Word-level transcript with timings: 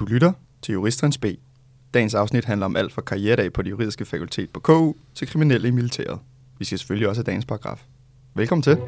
Du 0.00 0.04
lytter 0.04 0.32
til 0.62 0.72
Juristerens 0.72 1.18
B. 1.18 1.24
Dagens 1.94 2.14
afsnit 2.14 2.44
handler 2.44 2.66
om 2.66 2.76
alt 2.76 2.92
fra 2.92 3.02
karrieredag 3.02 3.52
på 3.52 3.62
det 3.62 3.70
juridiske 3.70 4.04
fakultet 4.04 4.50
på 4.50 4.60
KU 4.60 4.94
til 5.14 5.28
kriminelle 5.28 5.68
i 5.68 5.70
militæret. 5.70 6.18
Vi 6.58 6.64
skal 6.64 6.78
selvfølgelig 6.78 7.08
også 7.08 7.18
have 7.18 7.26
dagens 7.26 7.44
paragraf. 7.44 7.84
Velkommen 8.34 8.62
til. 8.62 8.78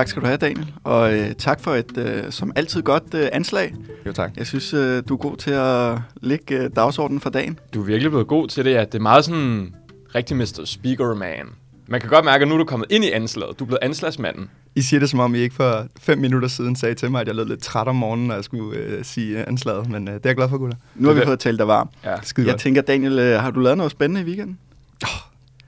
Tak 0.00 0.08
skal 0.08 0.22
du 0.22 0.26
have, 0.26 0.36
Daniel. 0.36 0.72
Og 0.84 1.14
øh, 1.14 1.32
tak 1.34 1.60
for 1.60 1.74
et, 1.74 1.98
øh, 1.98 2.32
som 2.32 2.52
altid, 2.56 2.82
godt 2.82 3.14
øh, 3.14 3.28
anslag. 3.32 3.74
Jo 4.06 4.12
tak. 4.12 4.30
Jeg 4.36 4.46
synes, 4.46 4.74
øh, 4.74 5.02
du 5.08 5.14
er 5.14 5.18
god 5.18 5.36
til 5.36 5.50
at 5.50 5.98
lægge 6.22 6.54
øh, 6.58 6.70
dagsordenen 6.76 7.20
for 7.20 7.30
dagen. 7.30 7.58
Du 7.74 7.80
er 7.80 7.84
virkelig 7.84 8.10
blevet 8.10 8.26
god 8.26 8.48
til 8.48 8.64
det, 8.64 8.70
ja. 8.70 8.80
Det 8.84 8.94
er 8.94 8.98
meget 8.98 9.24
sådan 9.24 9.74
rigtig 10.14 10.36
Mr. 10.36 10.62
Speaker 10.64 11.14
Man. 11.14 11.46
Man 11.86 12.00
kan 12.00 12.10
godt 12.10 12.24
mærke, 12.24 12.42
at 12.42 12.48
nu 12.48 12.54
er 12.54 12.58
du 12.58 12.64
kommet 12.64 12.92
ind 12.92 13.04
i 13.04 13.10
anslaget. 13.10 13.58
Du 13.58 13.64
er 13.64 13.66
blevet 13.66 13.78
anslagsmanden. 13.82 14.50
I 14.74 14.82
siger 14.82 15.00
det, 15.00 15.10
som 15.10 15.20
om 15.20 15.34
I 15.34 15.38
ikke 15.38 15.54
for 15.54 15.86
fem 16.00 16.18
minutter 16.18 16.48
siden 16.48 16.76
sagde 16.76 16.94
til 16.94 17.10
mig, 17.10 17.20
at 17.20 17.26
jeg 17.26 17.36
lød 17.36 17.44
lidt 17.46 17.62
træt 17.62 17.88
om 17.88 17.96
morgenen, 17.96 18.26
når 18.26 18.34
jeg 18.34 18.44
skulle 18.44 18.78
øh, 18.78 19.04
sige 19.04 19.48
anslaget. 19.48 19.88
Men 19.90 20.08
øh, 20.08 20.14
det 20.14 20.26
er 20.26 20.28
jeg 20.30 20.36
glad 20.36 20.48
for, 20.48 20.58
gutter. 20.58 20.76
Nu 20.94 21.08
har 21.08 21.14
vi 21.14 21.20
fået 21.24 21.38
talt 21.40 21.58
dig 21.58 21.66
varm. 21.68 21.88
Ja. 22.04 22.14
Skide 22.22 22.46
Jeg 22.46 22.52
godt. 22.52 22.60
tænker, 22.62 22.82
Daniel, 22.82 23.18
øh, 23.18 23.40
har 23.40 23.50
du 23.50 23.60
lavet 23.60 23.76
noget 23.76 23.92
spændende 23.92 24.20
i 24.20 24.24
weekenden? 24.24 24.58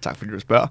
Tak 0.03 0.17
fordi 0.17 0.31
du 0.31 0.41
spørger. 0.41 0.67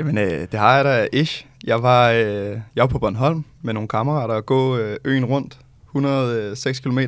Jamen, 0.00 0.18
øh, 0.18 0.40
det 0.52 0.54
har 0.54 0.76
jeg 0.76 0.84
da 0.84 1.08
ish. 1.12 1.46
Jeg 1.64 1.82
var, 1.82 2.10
øh, 2.10 2.60
jeg 2.76 2.82
var 2.82 2.86
på 2.86 2.98
Bornholm 2.98 3.44
med 3.62 3.74
nogle 3.74 3.88
kammerater 3.88 4.34
og 4.34 4.46
gå 4.46 4.76
øh, 4.76 4.96
øen 5.04 5.24
rundt. 5.24 5.58
106 5.86 6.80
km 6.80 6.98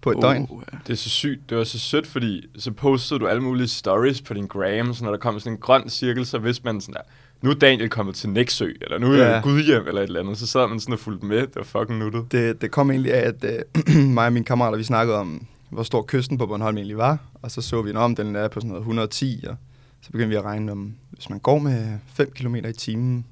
på 0.00 0.10
et 0.10 0.16
uh. 0.16 0.22
døgn. 0.22 0.48
Det 0.86 0.92
er 0.92 0.96
så 0.96 1.08
sygt. 1.08 1.50
Det 1.50 1.58
var 1.58 1.64
så 1.64 1.78
sødt, 1.78 2.06
fordi 2.06 2.46
så 2.58 2.72
postede 2.72 3.20
du 3.20 3.26
alle 3.26 3.42
mulige 3.42 3.68
stories 3.68 4.20
på 4.20 4.34
din 4.34 4.46
gram, 4.46 4.94
så 4.94 5.04
når 5.04 5.10
der 5.10 5.18
kom 5.18 5.40
sådan 5.40 5.52
en 5.52 5.58
grøn 5.58 5.88
cirkel, 5.88 6.26
så 6.26 6.38
vidste 6.38 6.64
man 6.64 6.80
sådan 6.80 6.94
der, 6.94 7.00
nu 7.42 7.50
er 7.50 7.54
Daniel 7.54 7.88
kommet 7.88 8.14
til 8.14 8.30
Næksø, 8.30 8.72
eller 8.80 8.98
nu 8.98 9.12
er 9.12 9.24
ja. 9.24 9.40
Gudhjem, 9.40 9.86
eller 9.86 10.00
et 10.00 10.06
eller 10.06 10.20
andet. 10.20 10.38
Så 10.38 10.46
sad 10.46 10.68
man 10.68 10.80
sådan 10.80 10.92
og 10.92 10.98
fulgte 10.98 11.26
med. 11.26 11.40
Det 11.40 11.56
var 11.56 11.62
fucking 11.62 11.98
nuttet. 11.98 12.32
Det, 12.32 12.62
det 12.62 12.70
kom 12.70 12.90
egentlig 12.90 13.14
af, 13.14 13.28
at 13.28 13.44
øh, 13.44 13.96
mig 14.16 14.26
og 14.26 14.32
mine 14.32 14.44
kammerater, 14.44 14.78
vi 14.78 14.84
snakkede 14.84 15.18
om, 15.18 15.46
hvor 15.70 15.82
stor 15.82 16.04
kysten 16.08 16.38
på 16.38 16.46
Bornholm 16.46 16.76
egentlig 16.76 16.96
var. 16.96 17.18
Og 17.42 17.50
så 17.50 17.62
så 17.62 17.82
vi, 17.82 17.94
om 17.94 18.16
den 18.16 18.36
er 18.36 18.48
på 18.48 18.60
sådan 18.60 18.68
noget 18.68 18.80
110, 18.80 19.44
og 19.48 19.56
så 20.00 20.10
begyndte 20.10 20.28
vi 20.28 20.36
at 20.36 20.44
regne 20.44 20.72
om, 20.72 20.94
hvis 21.10 21.30
man 21.30 21.38
går 21.38 21.58
med 21.58 21.98
5 22.06 22.30
km 22.30 22.54
i 22.54 22.72
timen, 22.72 23.26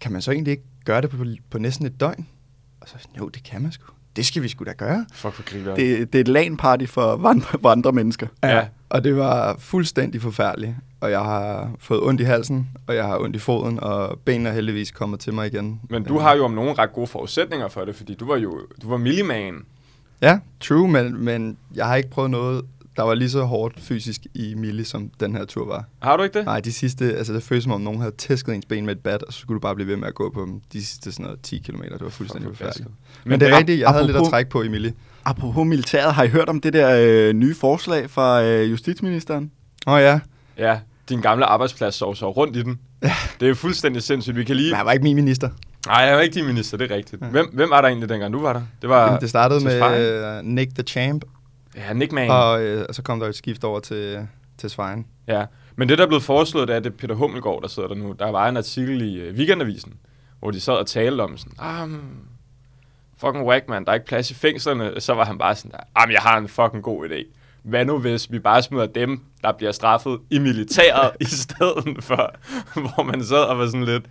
kan 0.00 0.12
man 0.12 0.22
så 0.22 0.32
egentlig 0.32 0.50
ikke 0.50 0.64
gøre 0.84 1.00
det 1.00 1.10
på, 1.10 1.24
på 1.50 1.58
næsten 1.58 1.86
et 1.86 2.00
døgn? 2.00 2.26
Og 2.80 2.88
så 2.88 3.08
jo, 3.18 3.28
det 3.28 3.42
kan 3.42 3.62
man 3.62 3.72
sgu. 3.72 3.92
Det 4.16 4.26
skal 4.26 4.42
vi 4.42 4.48
sgu 4.48 4.64
da 4.64 4.72
gøre. 4.72 5.06
Fuck 5.12 5.34
for 5.34 5.42
griner. 5.42 5.74
Det, 5.74 6.12
det 6.12 6.18
er 6.18 6.20
et 6.20 6.28
LAN-party 6.28 6.86
for 6.86 7.16
vandre, 7.16 7.58
vandre 7.62 7.92
mennesker. 7.92 8.26
Ja. 8.42 8.66
Og 8.88 9.04
det 9.04 9.16
var 9.16 9.56
fuldstændig 9.58 10.22
forfærdeligt. 10.22 10.74
Og 11.00 11.10
jeg 11.10 11.20
har 11.20 11.70
fået 11.78 12.02
ondt 12.02 12.20
i 12.20 12.24
halsen, 12.24 12.68
og 12.86 12.94
jeg 12.94 13.04
har 13.04 13.18
ondt 13.18 13.36
i 13.36 13.38
foden, 13.38 13.80
og 13.80 14.18
benene 14.24 14.48
er 14.48 14.52
heldigvis 14.52 14.90
kommet 14.90 15.20
til 15.20 15.34
mig 15.34 15.46
igen. 15.46 15.80
Men 15.90 16.04
du 16.04 16.18
har 16.18 16.36
jo 16.36 16.44
om 16.44 16.50
nogen 16.50 16.78
ret 16.78 16.92
gode 16.92 17.06
forudsætninger 17.06 17.68
for 17.68 17.84
det, 17.84 17.96
fordi 17.96 18.14
du 18.14 18.26
var 18.26 18.36
jo 18.36 18.60
du 18.82 18.88
var 18.88 18.96
milliman. 18.96 19.64
Ja, 20.22 20.38
true, 20.60 20.88
men, 20.88 21.24
men 21.24 21.56
jeg 21.74 21.86
har 21.86 21.96
ikke 21.96 22.10
prøvet 22.10 22.30
noget, 22.30 22.64
der 22.96 23.02
var 23.02 23.14
lige 23.14 23.30
så 23.30 23.42
hårdt 23.44 23.80
fysisk 23.80 24.20
i 24.34 24.54
Mille, 24.54 24.84
som 24.84 25.10
den 25.20 25.36
her 25.36 25.44
tur 25.44 25.66
var. 25.66 25.84
Har 26.02 26.16
du 26.16 26.22
ikke 26.22 26.38
det? 26.38 26.44
Nej, 26.44 26.60
de 26.60 26.72
sidste, 26.72 27.16
altså 27.16 27.32
det 27.32 27.42
føltes 27.42 27.62
som 27.64 27.72
om 27.72 27.80
nogen 27.80 28.00
havde 28.00 28.14
tæsket 28.18 28.54
ens 28.54 28.66
ben 28.66 28.86
med 28.86 28.96
et 28.96 29.02
bat, 29.02 29.22
og 29.22 29.32
så 29.32 29.38
skulle 29.40 29.56
du 29.56 29.60
bare 29.60 29.74
blive 29.74 29.88
ved 29.88 29.96
med 29.96 30.08
at 30.08 30.14
gå 30.14 30.30
på 30.30 30.40
dem 30.40 30.60
de 30.72 30.84
sidste 30.84 31.12
sådan 31.12 31.24
noget 31.24 31.40
10 31.42 31.58
km. 31.58 31.82
Det 31.82 32.00
var 32.00 32.08
fuldstændig 32.08 32.50
forfærdeligt. 32.50 32.88
Men, 33.24 33.30
men 33.30 33.40
det 33.40 33.48
er 33.48 33.56
rigtigt, 33.58 33.80
jeg 33.80 33.88
havde 33.90 34.06
lidt 34.06 34.16
at 34.16 34.22
apropos- 34.22 34.30
trække 34.30 34.50
på 34.50 34.62
i 34.62 34.68
Mille. 34.68 34.92
Apropos 35.24 35.66
militæret, 35.66 36.14
har 36.14 36.22
I 36.22 36.28
hørt 36.28 36.48
om 36.48 36.60
det 36.60 36.72
der 36.72 36.96
øh, 37.00 37.32
nye 37.32 37.54
forslag 37.54 38.10
fra 38.10 38.42
øh, 38.42 38.70
justitsministeren? 38.70 39.50
Åh 39.86 39.92
oh, 39.94 40.00
ja, 40.00 40.20
Ja, 40.58 40.78
din 41.08 41.20
gamle 41.20 41.44
arbejdsplads 41.44 41.94
sov 41.94 42.16
så 42.16 42.30
rundt 42.30 42.56
i 42.56 42.62
den. 42.62 42.78
Ja. 43.02 43.12
Det 43.40 43.48
er 43.48 43.54
fuldstændig 43.54 44.02
sindssygt. 44.02 44.36
Vi 44.36 44.44
kan 44.44 44.56
lige... 44.56 44.70
men 44.70 44.76
han 44.76 44.86
var 44.86 44.92
ikke 44.92 45.02
min 45.02 45.16
minister. 45.16 45.48
Nej, 45.86 45.96
jeg 45.96 46.14
var 46.16 46.20
ikke 46.22 46.34
din 46.34 46.46
minister, 46.46 46.76
det 46.76 46.90
er 46.90 46.96
rigtigt. 46.96 47.22
Ja. 47.22 47.26
Hvem, 47.26 47.46
hvem 47.52 47.70
var 47.70 47.80
der 47.80 47.88
egentlig, 47.88 48.08
dengang 48.08 48.32
du 48.32 48.40
var 48.40 48.52
der? 48.52 48.62
Det 48.82 48.88
var 48.90 49.04
Jamen, 49.06 49.20
det 49.20 49.28
startede 49.28 49.64
med 49.64 50.38
uh, 50.40 50.44
Nick 50.46 50.74
the 50.74 50.82
Champ, 50.82 51.24
Ja, 51.76 51.92
Nick 51.92 52.12
Man. 52.12 52.30
og, 52.30 52.62
øh, 52.62 52.86
og 52.88 52.94
så 52.94 53.02
kom 53.02 53.20
der 53.20 53.28
et 53.28 53.34
skift 53.34 53.64
over 53.64 53.80
til, 53.80 54.28
til 54.58 54.70
Svejen. 54.70 55.06
Ja, 55.28 55.44
men 55.76 55.88
det, 55.88 55.98
der 55.98 56.04
er 56.04 56.08
blevet 56.08 56.22
foreslået, 56.22 56.68
det 56.68 56.74
er, 56.74 56.76
at 56.76 56.84
det 56.84 56.92
er 56.92 56.96
Peter 56.96 57.14
Hummelgaard, 57.14 57.62
der 57.62 57.68
sidder 57.68 57.88
der 57.88 57.94
nu. 57.94 58.12
Der 58.18 58.30
var 58.30 58.48
en 58.48 58.56
artikel 58.56 59.02
i 59.02 59.28
uh, 59.28 59.36
Weekendavisen, 59.36 59.94
hvor 60.40 60.50
de 60.50 60.60
sad 60.60 60.74
og 60.74 60.86
talte 60.86 61.22
om 61.22 61.36
sådan, 61.36 61.52
ah, 61.58 61.88
mm, 61.88 62.00
fucking 63.16 63.46
whack, 63.46 63.68
man, 63.68 63.84
der 63.84 63.90
er 63.90 63.94
ikke 63.94 64.06
plads 64.06 64.30
i 64.30 64.34
fængslerne. 64.34 65.00
Så 65.00 65.14
var 65.14 65.24
han 65.24 65.38
bare 65.38 65.54
sådan 65.54 65.70
der, 65.70 65.78
ah, 65.94 66.12
jeg 66.12 66.20
har 66.20 66.38
en 66.38 66.48
fucking 66.48 66.82
god 66.82 67.08
idé. 67.08 67.24
Hvad 67.62 67.84
nu, 67.84 67.98
hvis 67.98 68.32
vi 68.32 68.38
bare 68.38 68.62
smider 68.62 68.86
dem, 68.86 69.20
der 69.42 69.52
bliver 69.52 69.72
straffet 69.72 70.18
i 70.30 70.38
militæret, 70.38 71.10
i 71.20 71.24
stedet 71.24 72.04
for, 72.04 72.34
hvor 72.80 73.02
man 73.02 73.24
sad 73.24 73.42
og 73.44 73.58
var 73.58 73.66
sådan 73.66 73.84
lidt... 73.84 74.04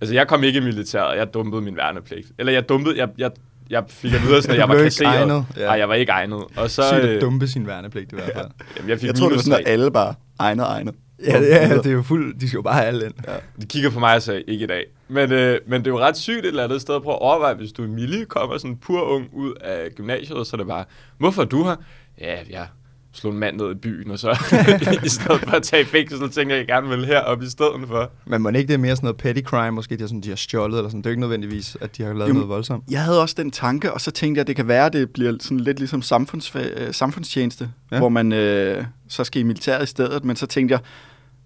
Altså, 0.00 0.14
jeg 0.14 0.28
kom 0.28 0.44
ikke 0.44 0.58
i 0.58 0.62
militæret, 0.62 1.18
jeg 1.18 1.34
dumpede 1.34 1.62
min 1.62 1.76
værnepligt. 1.76 2.32
Eller 2.38 2.52
jeg 2.52 2.68
dumpede, 2.68 2.98
jeg, 2.98 3.08
jeg, 3.18 3.30
jeg 3.70 3.84
fik 3.88 4.12
at 4.12 4.22
vide, 4.22 4.42
sådan, 4.42 4.54
at 4.54 4.60
jeg 4.60 4.68
var 4.68 4.78
kasseret. 4.82 5.14
egnet, 5.14 5.44
ja. 5.56 5.64
Nej, 5.64 5.74
jeg 5.78 5.88
var 5.88 5.94
ikke 5.94 6.12
egnet. 6.12 6.44
Og 6.56 6.70
så, 6.70 6.82
Sygt 6.92 7.04
øh, 7.04 7.14
at 7.16 7.20
dumpe 7.22 7.48
sin 7.48 7.66
værnepligt 7.66 8.12
i 8.12 8.14
hvert 8.16 8.30
fald. 8.34 8.48
jamen, 8.76 8.90
jeg 8.90 8.98
fik 9.00 9.06
Jeg 9.06 9.14
tror, 9.14 9.26
det 9.26 9.32
minus 9.32 9.44
sådan, 9.44 9.60
at 9.60 9.72
alle 9.72 9.90
bare 9.90 10.14
egnet, 10.38 10.64
egnet. 10.64 10.94
Ja, 11.26 11.40
ja, 11.40 11.76
det 11.76 11.86
er 11.86 11.90
jo 11.90 12.02
fuld, 12.02 12.34
de 12.40 12.48
skal 12.48 12.56
jo 12.58 12.62
bare 12.62 12.74
have 12.74 12.86
alle 12.86 13.04
ind. 13.06 13.14
Ja. 13.28 13.32
De 13.60 13.66
kigger 13.66 13.90
på 13.90 13.98
mig 14.00 14.14
og 14.14 14.22
sagde, 14.22 14.42
ikke 14.48 14.64
i 14.64 14.66
dag. 14.66 14.84
Men, 15.08 15.32
øh, 15.32 15.60
men 15.66 15.80
det 15.80 15.86
er 15.86 15.90
jo 15.90 15.98
ret 16.00 16.16
sygt 16.16 16.38
et 16.38 16.46
eller 16.46 16.64
andet 16.64 16.80
sted 16.80 16.94
at 16.94 17.02
prøve 17.02 17.14
at 17.14 17.20
overveje, 17.22 17.54
hvis 17.54 17.72
du 17.72 17.82
er 17.82 17.88
Mille, 17.88 18.24
kommer 18.24 18.58
sådan 18.58 18.76
pur 18.76 19.02
ung 19.02 19.28
ud 19.32 19.52
af 19.60 19.88
gymnasiet, 19.96 20.38
og 20.38 20.46
så 20.46 20.56
er 20.56 20.58
det 20.58 20.66
bare, 20.66 20.84
hvorfor 21.18 21.42
er 21.42 21.46
du 21.46 21.64
her? 21.64 21.76
Ja, 22.20 22.36
jeg 22.50 22.66
slog 23.14 23.32
en 23.32 23.38
mand 23.38 23.56
ned 23.56 23.70
i 23.70 23.74
byen, 23.74 24.10
og 24.10 24.18
så 24.18 24.30
i 25.04 25.08
stedet 25.08 25.40
for 25.40 25.50
at 25.50 25.62
tage 25.62 25.82
i 25.82 25.84
fængsel, 25.84 26.18
så 26.18 26.28
tænker 26.28 26.56
jeg, 26.56 26.66
gerne 26.66 26.88
vil 26.88 27.06
herop 27.06 27.42
i 27.42 27.46
stedet 27.46 27.88
for. 27.88 28.10
Men 28.26 28.42
må 28.42 28.48
ikke 28.48 28.68
det 28.68 28.74
er 28.74 28.78
mere 28.78 28.96
sådan 28.96 29.06
noget 29.06 29.16
petty 29.16 29.42
crime, 29.42 29.70
måske 29.70 29.96
de 29.96 30.00
har, 30.00 30.06
sådan, 30.08 30.20
de 30.20 30.28
har 30.28 30.36
stjålet, 30.36 30.76
eller 30.78 30.88
sådan. 30.88 31.00
Det 31.00 31.06
er 31.06 31.10
ikke 31.10 31.20
nødvendigvis, 31.20 31.76
at 31.80 31.96
de 31.96 32.02
har 32.02 32.12
lavet 32.12 32.28
Jo, 32.28 32.34
noget 32.34 32.48
voldsomt. 32.48 32.84
Jeg 32.90 33.02
havde 33.02 33.20
også 33.22 33.34
den 33.38 33.50
tanke, 33.50 33.92
og 33.92 34.00
så 34.00 34.10
tænkte 34.10 34.38
jeg, 34.38 34.42
at 34.42 34.46
det 34.46 34.56
kan 34.56 34.68
være, 34.68 34.86
at 34.86 34.92
det 34.92 35.10
bliver 35.10 35.36
sådan 35.40 35.60
lidt 35.60 35.78
ligesom 35.78 36.02
samfunds, 36.02 36.56
øh, 36.56 36.94
samfundstjeneste, 36.94 37.70
Ja. 37.90 37.96
ja. 37.96 38.00
hvor 38.00 38.08
man 38.08 38.32
øh, 38.32 38.84
så 39.08 39.24
skal 39.24 39.40
i 39.40 39.44
militæret 39.44 39.82
i 39.82 39.86
stedet. 39.86 40.24
Men 40.24 40.36
så 40.36 40.46
tænkte 40.46 40.72
jeg, 40.72 40.80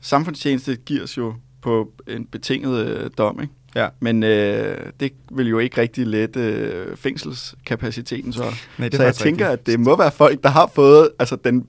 samfundstjeneste 0.00 0.76
gives 0.76 1.18
jo 1.18 1.34
på 1.62 1.92
en 2.08 2.26
betinget 2.26 2.86
øh, 2.86 3.10
dom, 3.18 3.40
ikke? 3.42 3.52
Ja. 3.74 3.88
Men 4.00 4.22
øh, 4.22 4.76
det 5.00 5.12
vil 5.32 5.48
jo 5.48 5.58
ikke 5.58 5.80
rigtig 5.80 6.06
lette 6.06 6.40
øh, 6.40 6.96
fængselskapaciteten 6.96 8.32
så. 8.32 8.44
Nej, 8.78 8.90
så 8.90 9.02
jeg 9.02 9.14
tænker, 9.14 9.48
at 9.48 9.66
det 9.66 9.80
må 9.80 9.96
være 9.96 10.12
folk, 10.12 10.42
der 10.42 10.48
har 10.48 10.70
fået 10.74 11.10
altså, 11.18 11.36
den 11.36 11.66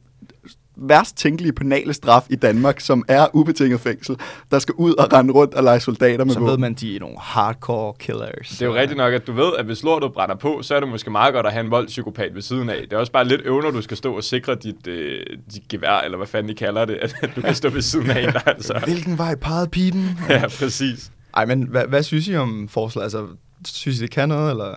værst 0.82 1.18
tænkelige 1.18 1.54
penale 1.54 1.94
straf 1.94 2.26
i 2.30 2.36
Danmark, 2.36 2.80
som 2.80 3.04
er 3.08 3.28
ubetinget 3.34 3.80
fængsel, 3.80 4.18
der 4.52 4.60
skal 4.60 4.74
ud 4.78 4.94
og 4.94 5.14
rende 5.14 5.34
rundt 5.34 5.54
og 5.54 5.64
lege 5.64 5.80
soldater 5.80 6.26
med 6.26 6.34
Så 6.34 6.40
ved 6.40 6.58
man, 6.58 6.74
de 6.74 6.96
er 6.96 7.00
nogle 7.00 7.18
hardcore 7.20 7.94
killers. 8.00 8.50
Det 8.50 8.62
er 8.62 8.66
jo 8.66 8.76
rigtigt 8.76 8.98
nok, 8.98 9.14
at 9.14 9.28
du 9.28 9.34
ved, 9.34 9.52
at 9.58 9.66
hvis 9.66 9.84
lortet 9.84 10.14
brænder 10.14 10.36
på, 10.36 10.60
så 10.62 10.76
er 10.76 10.80
det 10.80 10.90
måske 10.90 11.12
meget 11.12 11.34
godt 11.34 11.46
at 11.46 11.52
have 11.52 11.66
en 11.66 11.72
voldspsykopat 11.72 12.36
ved 12.36 12.42
siden 12.42 12.70
af. 12.70 12.81
Det 12.81 12.94
er 12.94 12.98
også 12.98 13.12
bare 13.12 13.28
lidt 13.28 13.42
øvner, 13.46 13.72
du 13.72 13.81
skal 13.81 13.98
stå 13.98 14.16
og 14.16 14.24
sikre 14.24 14.56
dit, 14.56 14.88
øh, 14.88 15.20
dit 15.54 15.68
gevær, 15.70 16.00
eller 16.00 16.18
hvad 16.18 16.28
fanden 16.28 16.50
de 16.50 16.56
kalder 16.56 16.86
det, 16.86 16.98
at 17.02 17.31
du 17.36 17.42
kan 17.42 17.56
stå 17.56 17.70
ved 17.70 17.81
siden 17.81 18.10
af 18.10 18.34
der 18.34 18.40
altså... 18.56 18.81
Hvilken 18.84 19.18
vej 19.18 19.36
pegede 19.36 19.68
pipen? 19.68 20.20
Ja, 20.30 20.48
præcis. 20.48 21.12
Ej, 21.40 21.46
men 21.46 21.64
hvad, 21.64 21.86
hvad 21.88 22.04
synes 22.04 22.28
I 22.28 22.36
om 22.36 22.68
forslaget? 22.68 23.04
Altså, 23.04 23.28
synes 23.66 24.00
I, 24.00 24.02
det 24.02 24.12
kan 24.12 24.30
noget, 24.30 24.52
eller? 24.52 24.76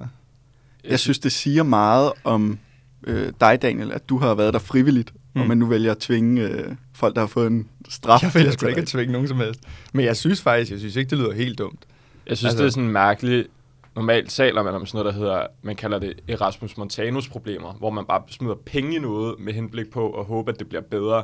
Jeg 0.84 1.00
synes, 1.00 1.18
det 1.18 1.32
siger 1.32 1.62
meget 1.62 2.12
om 2.24 2.58
øh, 3.06 3.32
dig, 3.40 3.62
Daniel, 3.62 3.92
at 3.92 4.08
du 4.08 4.18
har 4.18 4.34
været 4.34 4.52
der 4.54 4.60
frivilligt, 4.60 5.12
mm. 5.34 5.40
Og 5.40 5.46
man 5.46 5.58
nu 5.58 5.66
vælger 5.66 5.90
at 5.90 5.98
tvinge 5.98 6.42
øh, 6.42 6.74
folk, 6.94 7.14
der 7.14 7.20
har 7.20 7.26
fået 7.26 7.46
en 7.46 7.68
straf. 7.88 8.22
Jeg 8.22 8.30
vælger 8.34 8.50
sgu 8.50 8.66
ikke 8.66 8.80
at 8.80 8.86
tvinge 8.86 9.12
nogen 9.12 9.28
som 9.28 9.36
helst. 9.36 9.60
Men 9.92 10.04
jeg 10.04 10.16
synes 10.16 10.42
faktisk, 10.42 10.70
jeg 10.70 10.78
synes 10.78 10.96
ikke, 10.96 11.10
det 11.10 11.18
lyder 11.18 11.32
helt 11.32 11.58
dumt. 11.58 11.80
Jeg 12.26 12.36
synes, 12.36 12.48
Altså- 12.52 12.62
altså, 12.62 12.62
det 12.62 12.68
er 12.68 12.72
sådan 12.72 12.90
mærkeligt. 12.92 13.48
Normalt 13.96 14.30
taler 14.30 14.62
man 14.62 14.74
om 14.74 14.86
sådan 14.86 14.98
noget, 14.98 15.14
der 15.14 15.20
hedder, 15.20 15.46
man 15.62 15.76
kalder 15.76 15.98
det 15.98 16.12
Erasmus 16.28 16.76
Montanus 16.76 17.28
problemer, 17.28 17.72
hvor 17.72 17.90
man 17.90 18.04
bare 18.08 18.22
smider 18.30 18.54
penge 18.66 18.96
i 18.96 18.98
noget 18.98 19.34
med 19.40 19.52
henblik 19.52 19.90
på 19.90 20.10
at 20.20 20.24
håbe, 20.24 20.50
at 20.52 20.58
det 20.58 20.68
bliver 20.68 20.82
bedre. 20.90 21.22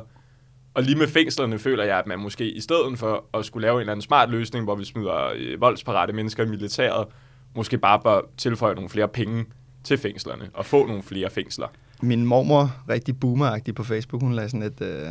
Og 0.73 0.83
lige 0.83 0.95
med 0.95 1.07
fængslerne 1.07 1.59
føler 1.59 1.83
jeg, 1.83 1.99
at 1.99 2.07
man 2.07 2.19
måske 2.19 2.51
i 2.51 2.61
stedet 2.61 2.99
for 2.99 3.25
at 3.33 3.45
skulle 3.45 3.61
lave 3.61 3.75
en 3.75 3.79
eller 3.79 3.91
anden 3.91 4.01
smart 4.01 4.29
løsning, 4.29 4.65
hvor 4.65 4.75
vi 4.75 4.85
smider 4.85 5.31
øh, 5.35 5.61
voldsparate 5.61 6.13
mennesker 6.13 6.43
i 6.43 6.47
militæret, 6.47 7.07
måske 7.55 7.77
bare 7.77 7.99
bør 7.99 8.21
tilføje 8.37 8.75
nogle 8.75 8.89
flere 8.89 9.07
penge 9.07 9.45
til 9.83 9.97
fængslerne 9.97 10.49
og 10.53 10.65
få 10.65 10.85
nogle 10.85 11.03
flere 11.03 11.29
fængsler. 11.29 11.67
Min 12.01 12.25
mormor, 12.25 12.71
rigtig 12.89 13.19
boomeragtig 13.19 13.75
på 13.75 13.83
Facebook, 13.83 14.21
hun 14.21 14.33
lagde 14.33 14.49
sådan 14.49 14.63
et 14.63 14.81
øh, 14.81 15.07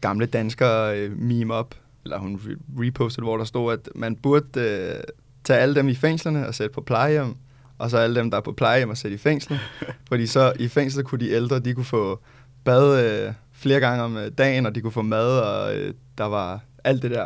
gamle 0.00 0.26
danskere 0.26 0.98
øh, 0.98 1.18
meme 1.18 1.54
op, 1.54 1.74
eller 2.04 2.18
hun 2.18 2.40
re- 2.44 2.82
repostede, 2.82 3.24
hvor 3.24 3.36
der 3.36 3.44
stod, 3.44 3.72
at 3.72 3.88
man 3.94 4.16
burde 4.16 4.60
øh, 4.60 5.04
tage 5.44 5.58
alle 5.58 5.74
dem 5.74 5.88
i 5.88 5.94
fængslerne 5.94 6.46
og 6.46 6.54
sætte 6.54 6.74
på 6.74 6.80
plejehjem, 6.80 7.34
og 7.78 7.90
så 7.90 7.98
alle 7.98 8.16
dem, 8.20 8.30
der 8.30 8.38
er 8.38 8.42
på 8.42 8.52
plejehjem 8.52 8.90
og 8.90 8.96
sætte 8.96 9.14
i 9.14 9.18
fængsel. 9.18 9.58
Fordi 10.08 10.26
så 10.26 10.52
i 10.58 10.68
fængsel 10.68 11.04
kunne 11.04 11.20
de 11.20 11.30
ældre, 11.30 11.58
de 11.58 11.74
kunne 11.74 11.84
få 11.84 12.20
bad 12.64 13.04
øh, 13.04 13.32
flere 13.56 13.80
gange 13.80 14.02
om 14.04 14.16
øh, 14.16 14.30
dagen, 14.38 14.66
og 14.66 14.74
de 14.74 14.80
kunne 14.80 14.92
få 14.92 15.02
mad, 15.02 15.38
og 15.40 15.76
øh, 15.76 15.94
der 16.18 16.24
var 16.24 16.60
alt 16.84 17.02
det 17.02 17.10
der. 17.10 17.24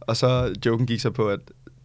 Og 0.00 0.16
så 0.16 0.54
joken 0.66 0.86
gik 0.86 1.00
så 1.00 1.10
på, 1.10 1.28
at 1.28 1.40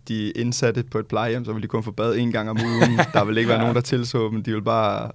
de 0.07 0.31
indsatte 0.31 0.83
på 0.91 0.99
et 0.99 1.07
plejehjem, 1.07 1.45
så 1.45 1.51
ville 1.53 1.63
de 1.63 1.67
kun 1.67 1.83
få 1.83 1.91
bad 1.91 2.15
en 2.15 2.31
gang 2.31 2.49
om 2.49 2.57
ugen. 2.61 2.99
Der 3.13 3.23
ville 3.23 3.41
ikke 3.41 3.49
være 3.49 3.59
nogen, 3.59 3.75
der 3.75 3.81
tilså 3.81 4.29
dem. 4.31 4.43
De 4.43 4.51
ville 4.51 4.63
bare 4.63 5.11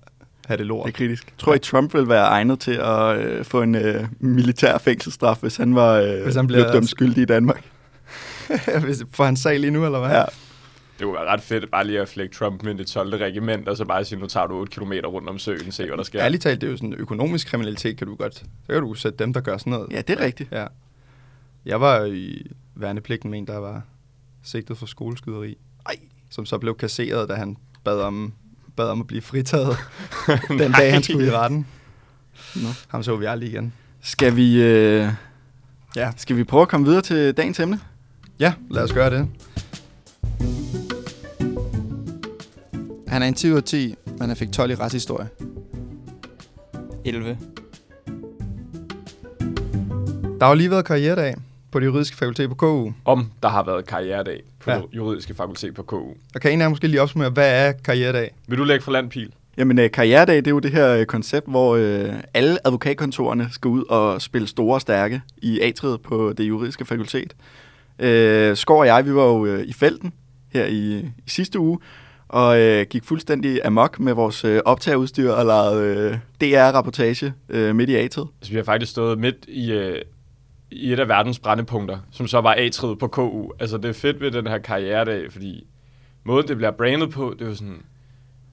have 0.47 0.59
det 0.59 0.67
lort. 0.67 0.87
Det 0.87 0.93
er 0.93 0.97
kritisk. 0.97 1.35
Tror 1.39 1.55
I, 1.55 1.59
Trump 1.59 1.95
vil 1.95 2.09
være 2.09 2.25
egnet 2.27 2.61
til 2.61 2.73
at 2.73 3.17
øh, 3.17 3.45
få 3.45 3.63
en 3.63 3.75
øh, 3.75 4.05
militær 4.21 4.79
fængselsstraf, 4.79 5.37
hvis 5.41 5.57
han 5.57 5.75
var 5.75 5.93
øh, 5.93 6.23
Hvis 6.23 6.35
han 6.35 6.47
bliver- 6.47 6.73
dømt 6.73 6.89
skyldig 6.89 7.23
i 7.23 7.27
Danmark? 7.27 7.65
Hvis- 8.85 9.03
Får 9.13 9.25
han 9.25 9.37
sag 9.37 9.61
lige 9.61 9.71
nu, 9.71 9.85
eller 9.85 9.99
hvad? 9.99 10.11
Ja. 10.11 10.25
Det 10.99 11.05
kunne 11.05 11.15
være 11.15 11.27
ret 11.27 11.41
fedt 11.41 11.71
bare 11.71 11.87
lige 11.87 12.01
at 12.01 12.09
flække 12.09 12.35
Trump 12.35 12.63
med 12.63 12.75
det 12.75 12.87
12. 12.87 13.15
regiment, 13.17 13.69
og 13.69 13.77
så 13.77 13.85
bare 13.85 14.05
sige, 14.05 14.19
nu 14.19 14.27
tager 14.27 14.47
du 14.47 14.55
8 14.55 14.73
km 14.81 14.93
rundt 14.93 15.29
om 15.29 15.39
søen, 15.39 15.73
se 15.73 15.87
hvad 15.87 15.97
der 15.97 16.03
sker. 16.03 16.23
Ærligt 16.23 16.43
talt, 16.43 16.61
det 16.61 16.67
er 16.67 16.71
jo 16.71 16.77
sådan 16.77 16.95
økonomisk 16.95 17.47
kriminalitet, 17.47 17.97
kan 17.99 18.07
du 18.07 18.15
godt. 18.15 18.35
Så 18.35 18.45
kan 18.73 18.81
du 18.83 18.95
sætte 18.95 19.19
dem, 19.19 19.33
der 19.33 19.41
gør 19.41 19.57
sådan 19.57 19.71
noget. 19.71 19.93
ja, 19.93 20.01
det 20.01 20.21
er 20.21 20.25
rigtigt. 20.25 20.53
Ja. 20.53 20.67
Jeg 21.65 21.81
var 21.81 22.05
i 22.05 22.47
værnepligten 22.75 23.31
med 23.31 23.39
en, 23.39 23.47
der 23.47 23.59
var 23.59 23.83
sigtet 24.43 24.79
for 24.79 24.87
skoleskyderi. 24.87 25.57
Ej. 25.87 25.95
Som 26.31 26.47
så 26.47 26.59
blev 26.59 26.77
kasseret, 26.77 27.29
da 27.29 27.35
han 27.35 27.57
bad 27.85 28.01
om, 28.01 28.33
bad 28.77 28.89
om 28.89 29.01
at 29.01 29.07
blive 29.07 29.23
fritaget 29.23 29.77
den 30.49 30.73
dag, 30.73 30.93
han 30.93 31.03
skulle 31.03 31.27
i 31.27 31.31
retten. 31.31 31.67
Nå. 32.57 32.69
Ham 32.89 33.03
så 33.03 33.17
vi 33.17 33.25
aldrig 33.25 33.49
igen. 33.51 33.73
Skal 34.01 34.37
vi, 34.37 34.63
øh, 34.63 35.09
Ja. 35.97 36.13
skal 36.17 36.37
vi 36.37 36.45
prøve 36.45 36.63
at 36.63 36.69
komme 36.69 36.87
videre 36.87 37.03
til 37.03 37.33
dagens 37.37 37.61
emne? 37.61 37.81
Ja, 38.41 38.55
lad 38.71 38.83
os 38.83 38.93
gøre 38.93 39.11
det. 39.11 39.29
Han 43.13 43.23
er 43.23 43.27
en 43.27 43.35
10 43.35 43.51
ud 43.51 43.57
af 43.57 43.63
10, 43.63 43.95
men 44.19 44.29
han 44.29 44.37
fik 44.37 44.53
12 44.53 44.71
i 44.71 44.75
retshistorie. 44.75 45.29
11. 47.05 47.39
Der 50.41 50.45
har 50.45 50.49
jo 50.49 50.55
lige 50.55 50.71
været 50.71 50.85
karrieredag 50.85 51.35
på 51.71 51.81
det 51.81 51.87
juridiske 51.87 52.17
fakultet 52.17 52.49
på 52.49 52.55
KU. 52.55 52.93
Om 53.05 53.31
der 53.43 53.49
har 53.49 53.63
været 53.63 53.87
karrieredag 53.87 54.41
på 54.61 54.71
Ja. 54.71 54.77
ja. 54.77 54.83
juridiske 54.93 55.35
fakultet 55.35 55.75
på 55.75 55.83
KU. 55.83 56.09
Og 56.35 56.41
kan 56.41 56.53
en 56.53 56.61
af 56.61 56.65
jer 56.65 56.69
måske 56.69 56.89
lige 56.89 57.03
opsummere, 57.03 57.31
hvad 57.31 57.69
er 57.69 57.73
karrieredag? 57.73 58.35
Vil 58.49 58.59
du 58.59 58.65
lægge 58.65 58.85
for 58.85 58.93
landpil? 58.93 59.33
Jamen, 59.57 59.79
øh, 59.79 59.91
karrieredag, 59.91 60.37
det 60.37 60.47
er 60.47 60.51
jo 60.51 60.59
det 60.59 60.71
her 60.71 60.89
øh, 60.97 61.07
koncept, 61.07 61.49
hvor 61.49 61.77
øh, 61.77 62.15
alle 62.35 62.67
advokatkontorerne 62.67 63.49
skal 63.53 63.69
ud 63.69 63.85
og 63.89 64.23
spille 64.23 64.49
store 64.49 64.75
og 64.75 64.81
stærke 64.81 65.23
i 65.39 65.61
atriet 65.61 66.01
på 66.01 66.33
det 66.33 66.45
juridiske 66.45 66.85
fakultet. 66.85 67.35
Øh, 67.99 68.57
Skov 68.57 68.79
og 68.81 68.87
jeg, 68.87 69.07
vi 69.07 69.15
var 69.15 69.25
jo 69.25 69.47
øh, 69.47 69.65
i 69.65 69.73
felten 69.73 70.13
her 70.53 70.67
i, 70.67 70.99
i 70.99 71.31
sidste 71.31 71.59
uge, 71.59 71.79
og 72.33 72.61
øh, 72.61 72.87
gik 72.91 73.05
fuldstændig 73.05 73.61
amok 73.65 74.01
med 74.01 74.13
vores 74.13 74.45
øh, 74.45 74.61
optagerudstyr 74.65 75.31
og 75.31 75.47
lavede 75.47 76.11
øh, 76.11 76.19
DR-rapportage 76.41 77.33
øh, 77.49 77.77
midt 77.77 77.91
i 77.91 77.95
atriet. 77.95 78.29
Altså, 78.41 78.53
vi 78.53 78.57
har 78.57 78.65
faktisk 78.65 78.93
stået 78.93 79.19
midt 79.19 79.37
i, 79.49 79.73
øh, 79.73 80.03
i 80.71 80.93
et 80.93 81.01
af 81.01 81.09
verdens 81.09 81.39
brændepunkter, 81.39 81.99
som 82.11 82.27
så 82.27 82.41
var 82.41 82.55
A-triet 82.59 82.99
på 82.99 83.07
KU. 83.09 83.51
Altså, 83.61 83.77
det 83.77 83.85
er 83.89 83.93
fedt 83.93 84.21
ved 84.21 84.31
den 84.31 84.47
her 84.47 84.59
karrieredag, 84.59 85.33
fordi 85.33 85.67
måden, 86.25 86.49
det 86.49 86.57
bliver 86.57 86.71
brandet 86.71 87.11
på, 87.11 87.35
det 87.39 87.45
er 87.45 87.49
jo 87.49 87.55
sådan, 87.55 87.83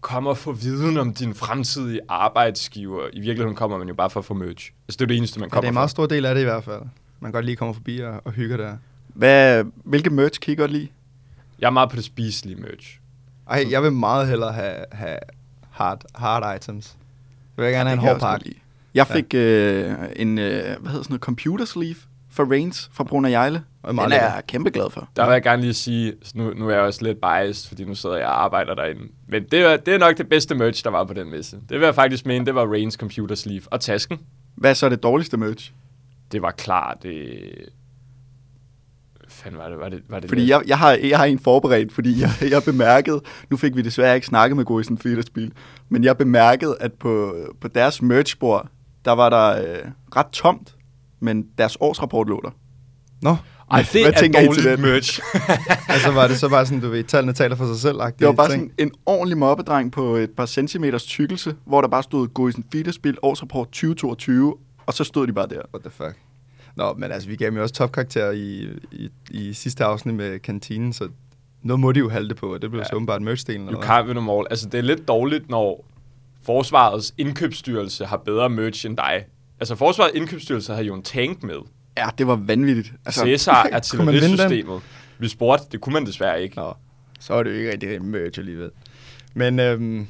kom 0.02 0.28
og 0.28 0.38
få 0.38 0.52
viden 0.52 0.98
om 0.98 1.14
din 1.14 1.34
fremtidige 1.36 2.00
arbejdsgiver. 2.10 3.02
I 3.14 3.20
virkeligheden 3.20 3.56
kommer 3.56 3.78
man 3.78 3.88
jo 3.88 3.94
bare 3.94 4.10
for 4.10 4.20
at 4.20 4.26
få 4.26 4.34
merch. 4.34 4.72
Altså, 4.88 4.98
det 4.98 5.02
er 5.02 5.06
det 5.08 5.18
eneste, 5.18 5.40
man 5.40 5.48
Ja, 5.48 5.50
kommer 5.50 5.62
det 5.62 5.68
er 5.68 5.72
en 5.72 5.74
meget 5.74 5.90
for. 5.90 5.92
stor 5.92 6.06
del 6.06 6.26
af 6.26 6.36
det 6.36 6.42
i 6.42 6.46
hvert 6.46 6.64
fald. 6.64 6.81
Man 7.20 7.31
kan 7.31 7.31
godt 7.31 7.46
lige 7.46 7.56
komme 7.56 7.74
forbi 7.74 8.00
og, 8.00 8.22
og 8.26 8.31
hygge 8.31 8.58
der. 8.58 8.78
Hvad, 9.08 9.64
hvilke 9.84 10.10
merch 10.10 10.40
kan 10.40 10.52
I 10.54 10.56
godt 10.56 10.72
lide? 10.72 10.88
Jeg 11.60 11.68
er 11.68 11.72
meget 11.72 11.90
på 11.90 11.96
det 11.96 12.04
spiselige 12.04 12.62
merch. 12.62 12.99
Ej, 13.50 13.66
jeg 13.69 13.84
vil 13.84 13.92
meget 13.92 14.28
hellere 14.28 14.54
have, 14.54 14.75
have 14.92 15.18
hard, 15.72 16.01
hard 16.16 16.56
items. 16.56 16.96
Jeg 17.57 17.66
vil 17.66 17.74
gerne 17.74 17.90
Ja, 17.90 17.96
have 17.96 18.04
en 18.04 18.07
hård 18.07 18.19
pakke. 18.19 18.62
Jeg 18.94 19.07
fik 19.07 19.34
øh, 19.34 19.96
en, 20.16 20.38
øh, 20.38 20.51
hvad 20.51 20.63
hedder 20.63 20.78
sådan 20.80 21.04
noget, 21.10 21.22
computer 21.22 21.66
sleeve 21.66 21.96
fra 22.31 22.44
Reigns 22.44 22.90
fra 22.94 23.04
Brun 23.04 23.25
og 23.25 23.31
Jejle. 23.31 23.63
Den 23.88 24.00
er 24.00 24.06
jeg 24.34 24.44
kæmpe 24.48 24.69
glad 24.69 24.90
for. 24.90 25.10
Der 25.16 25.25
vil 25.25 25.31
jeg 25.34 25.44
gerne 25.44 25.62
lige 25.62 25.74
sige, 25.74 26.13
nu, 26.34 26.54
nu 26.54 26.69
er 26.69 26.74
jeg 26.74 26.81
også 26.81 27.04
lidt 27.04 27.22
biased, 27.22 27.68
fordi 27.68 27.84
nu 27.84 27.96
sidder 27.96 28.18
jeg 28.18 28.28
og 28.28 28.44
arbejder 28.44 28.75
derinde. 28.75 29.01
Men 29.28 29.44
det 29.44 29.60
er, 29.60 29.78
det 29.78 29.94
er 29.94 29.98
nok 29.98 30.18
det 30.18 30.30
bedste 30.30 30.56
merch, 30.56 30.84
der 30.84 30.90
var 30.90 31.04
på 31.04 31.13
den 31.13 31.30
messe. 31.31 31.57
Det 31.69 31.80
vil 31.80 31.86
jeg 31.86 31.95
faktisk 31.95 32.25
mene, 32.25 32.45
det 32.45 32.56
var 32.56 32.72
Reigns 32.74 32.94
Computer 32.95 33.36
Sleeve. 33.36 33.62
Og 33.66 33.80
tasken, 33.81 34.19
Hvad 34.56 34.69
er 34.69 34.74
så 34.74 34.90
det 34.90 35.04
dårligste 35.04 35.38
merch? 35.38 35.72
det 36.31 36.42
var 36.42 36.52
klart 36.52 36.98
det... 37.04 37.40
Fanden 39.44 39.60
var 39.60 39.70
det? 39.70 39.80
Var 39.80 39.90
det, 39.90 40.02
var 40.10 40.20
det 40.20 40.30
Fordi 40.30 40.42
det? 40.42 40.50
jeg, 40.50 40.62
jeg, 40.68 40.78
har, 40.80 40.92
jeg 41.04 41.18
har 41.18 41.26
en 41.26 41.40
forberedt, 41.40 41.94
fordi 41.94 42.22
jeg, 42.22 42.30
jeg 42.52 42.64
bemærkede, 42.64 43.22
nu 43.50 43.58
fik 43.58 43.76
vi 43.76 43.82
desværre 43.82 44.16
ikke 44.16 44.28
snakket 44.28 44.58
med 44.58 44.66
Gorisen 44.66 44.98
Feederspil, 44.98 45.52
men 45.90 46.04
jeg 46.04 46.18
bemærkede, 46.18 46.78
at 46.80 46.94
på, 46.94 47.36
på 47.62 47.68
deres 47.68 48.02
merchbord, 48.02 48.68
der 49.06 49.12
var 49.12 49.30
der 49.30 49.62
øh, 49.62 49.92
ret 50.16 50.28
tomt, 50.28 50.76
men 51.20 51.46
deres 51.58 51.78
årsrapport 51.80 52.28
lå 52.28 52.42
der. 52.44 52.50
Nå, 53.22 53.36
Ej, 53.72 53.86
det 53.94 54.04
Hvad 54.04 54.14
er 54.14 54.18
tænker 54.20 54.40
I 54.40 54.44
til 54.44 54.64
dårligt 54.66 54.66
den? 54.66 54.82
merch. 54.82 55.20
altså 55.94 56.12
var 56.12 56.28
det 56.28 56.38
så 56.38 56.50
bare 56.50 56.66
sådan, 56.66 56.82
du 56.82 56.90
ved, 56.90 57.04
tallene 57.04 57.34
taler 57.34 57.56
for 57.56 57.66
sig 57.66 57.78
selv. 57.80 57.98
Det 58.20 58.28
var 58.28 58.34
bare 58.34 58.50
sådan 58.50 58.72
en 58.78 58.92
ordentlig 59.06 59.38
mobbedreng 59.38 59.92
på 59.92 60.16
et 60.16 60.30
par 60.38 60.46
centimeters 60.46 61.04
tykkelse, 61.06 61.56
hvor 61.66 61.82
der 61.82 61.88
bare 61.88 62.04
stod 62.04 62.28
Gorisen 62.28 62.66
Feederspil, 62.72 63.18
årsrapport 63.22 63.68
2022, 63.68 64.56
og 64.86 64.94
så 64.94 65.04
stod 65.04 65.28
de 65.28 65.34
bare 65.34 65.48
der. 65.48 65.62
What 65.74 65.82
the 65.84 65.92
fuck? 65.92 66.16
Nå, 66.80 66.94
men 66.94 67.12
altså, 67.12 67.30
vi 67.30 67.36
gav 67.36 67.46
dem 67.46 67.56
jo 67.56 67.62
også 67.62 67.76
topkarakter 67.76 68.31
i, 68.31 68.68
i, 68.92 69.10
i 69.31 69.54
sidste 69.54 69.86
afsnit 69.86 70.16
med 70.16 70.40
kantinen, 70.40 70.94
så 70.94 71.10
noget 71.62 71.80
må 71.80 71.92
de 71.92 72.00
jo 72.00 72.10
halte 72.10 72.36
på, 72.36 72.54
og 72.54 72.62
det 72.62 72.70
blev 72.70 72.81
ja. 72.81 72.88
så 72.88 72.96
åbenbart 72.96 73.22
merch-delen. 73.22 73.72
You 73.72 73.81
can't 73.81 74.06
win 74.06 74.16
them 74.16 74.30
all. 74.30 74.48
Altså, 74.50 74.70
det 74.70 74.78
er 74.78 74.81
lidt 74.81 75.08
dårligt, 75.08 75.50
når 75.50 75.86
Forsvarets 76.44 77.14
indkøbsstyrelse 77.18 78.06
har 78.06 78.18
bedre 78.18 78.50
merch 78.50 78.86
end 78.86 78.98
dig. 78.98 79.26
Altså, 79.60 79.76
Forsvarets 79.76 80.16
indkøbsstyrelse 80.16 80.74
havde 80.74 80.88
jo 80.88 80.94
en 80.94 81.04
tank 81.04 81.44
med. 81.44 81.56
Ja, 81.98 82.08
det 82.18 82.28
var 82.28 82.36
vanvittigt. 82.36 82.94
Altså, 83.06 83.22
Cæsar 83.22 83.64
er 83.72 83.76
artillerisystemet. 83.76 84.81
Vi 85.20 85.28
spurgte, 85.28 85.66
det 85.72 85.81
kunne 85.81 85.94
man 85.94 86.06
desværre 86.06 86.42
ikke. 86.42 86.56
Nå, 86.56 86.74
så 87.20 87.34
er 87.34 87.44
det 87.44 87.52
jo 87.52 87.56
ikke 87.56 87.72
rigtig 87.72 88.02
merch 88.02 88.40
alligevel. 88.40 88.72
Men 89.34 89.60
øhm, 89.60 90.08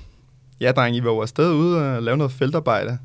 ja, 0.62 0.72
dreng, 0.72 0.96
I 0.96 1.04
var 1.04 1.12
jo 1.12 1.22
afsted 1.22 1.54
ude 1.54 1.96
og 1.96 2.04
lave 2.04 2.18
noget 2.18 2.32
feltarbejde. 2.32 3.00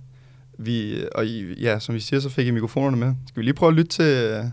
Vi, 0.58 1.04
og 1.14 1.26
I, 1.26 1.60
ja, 1.62 1.78
som 1.78 1.94
vi 1.94 2.00
siger, 2.00 2.20
så 2.20 2.28
fik 2.28 2.46
I 2.46 2.50
mikrofonerne 2.50 2.96
med. 2.96 3.14
Skal 3.28 3.40
vi 3.40 3.44
lige 3.44 3.54
prøve 3.54 3.70
at 3.70 3.74
lytte 3.76 3.90
til, 3.90 4.50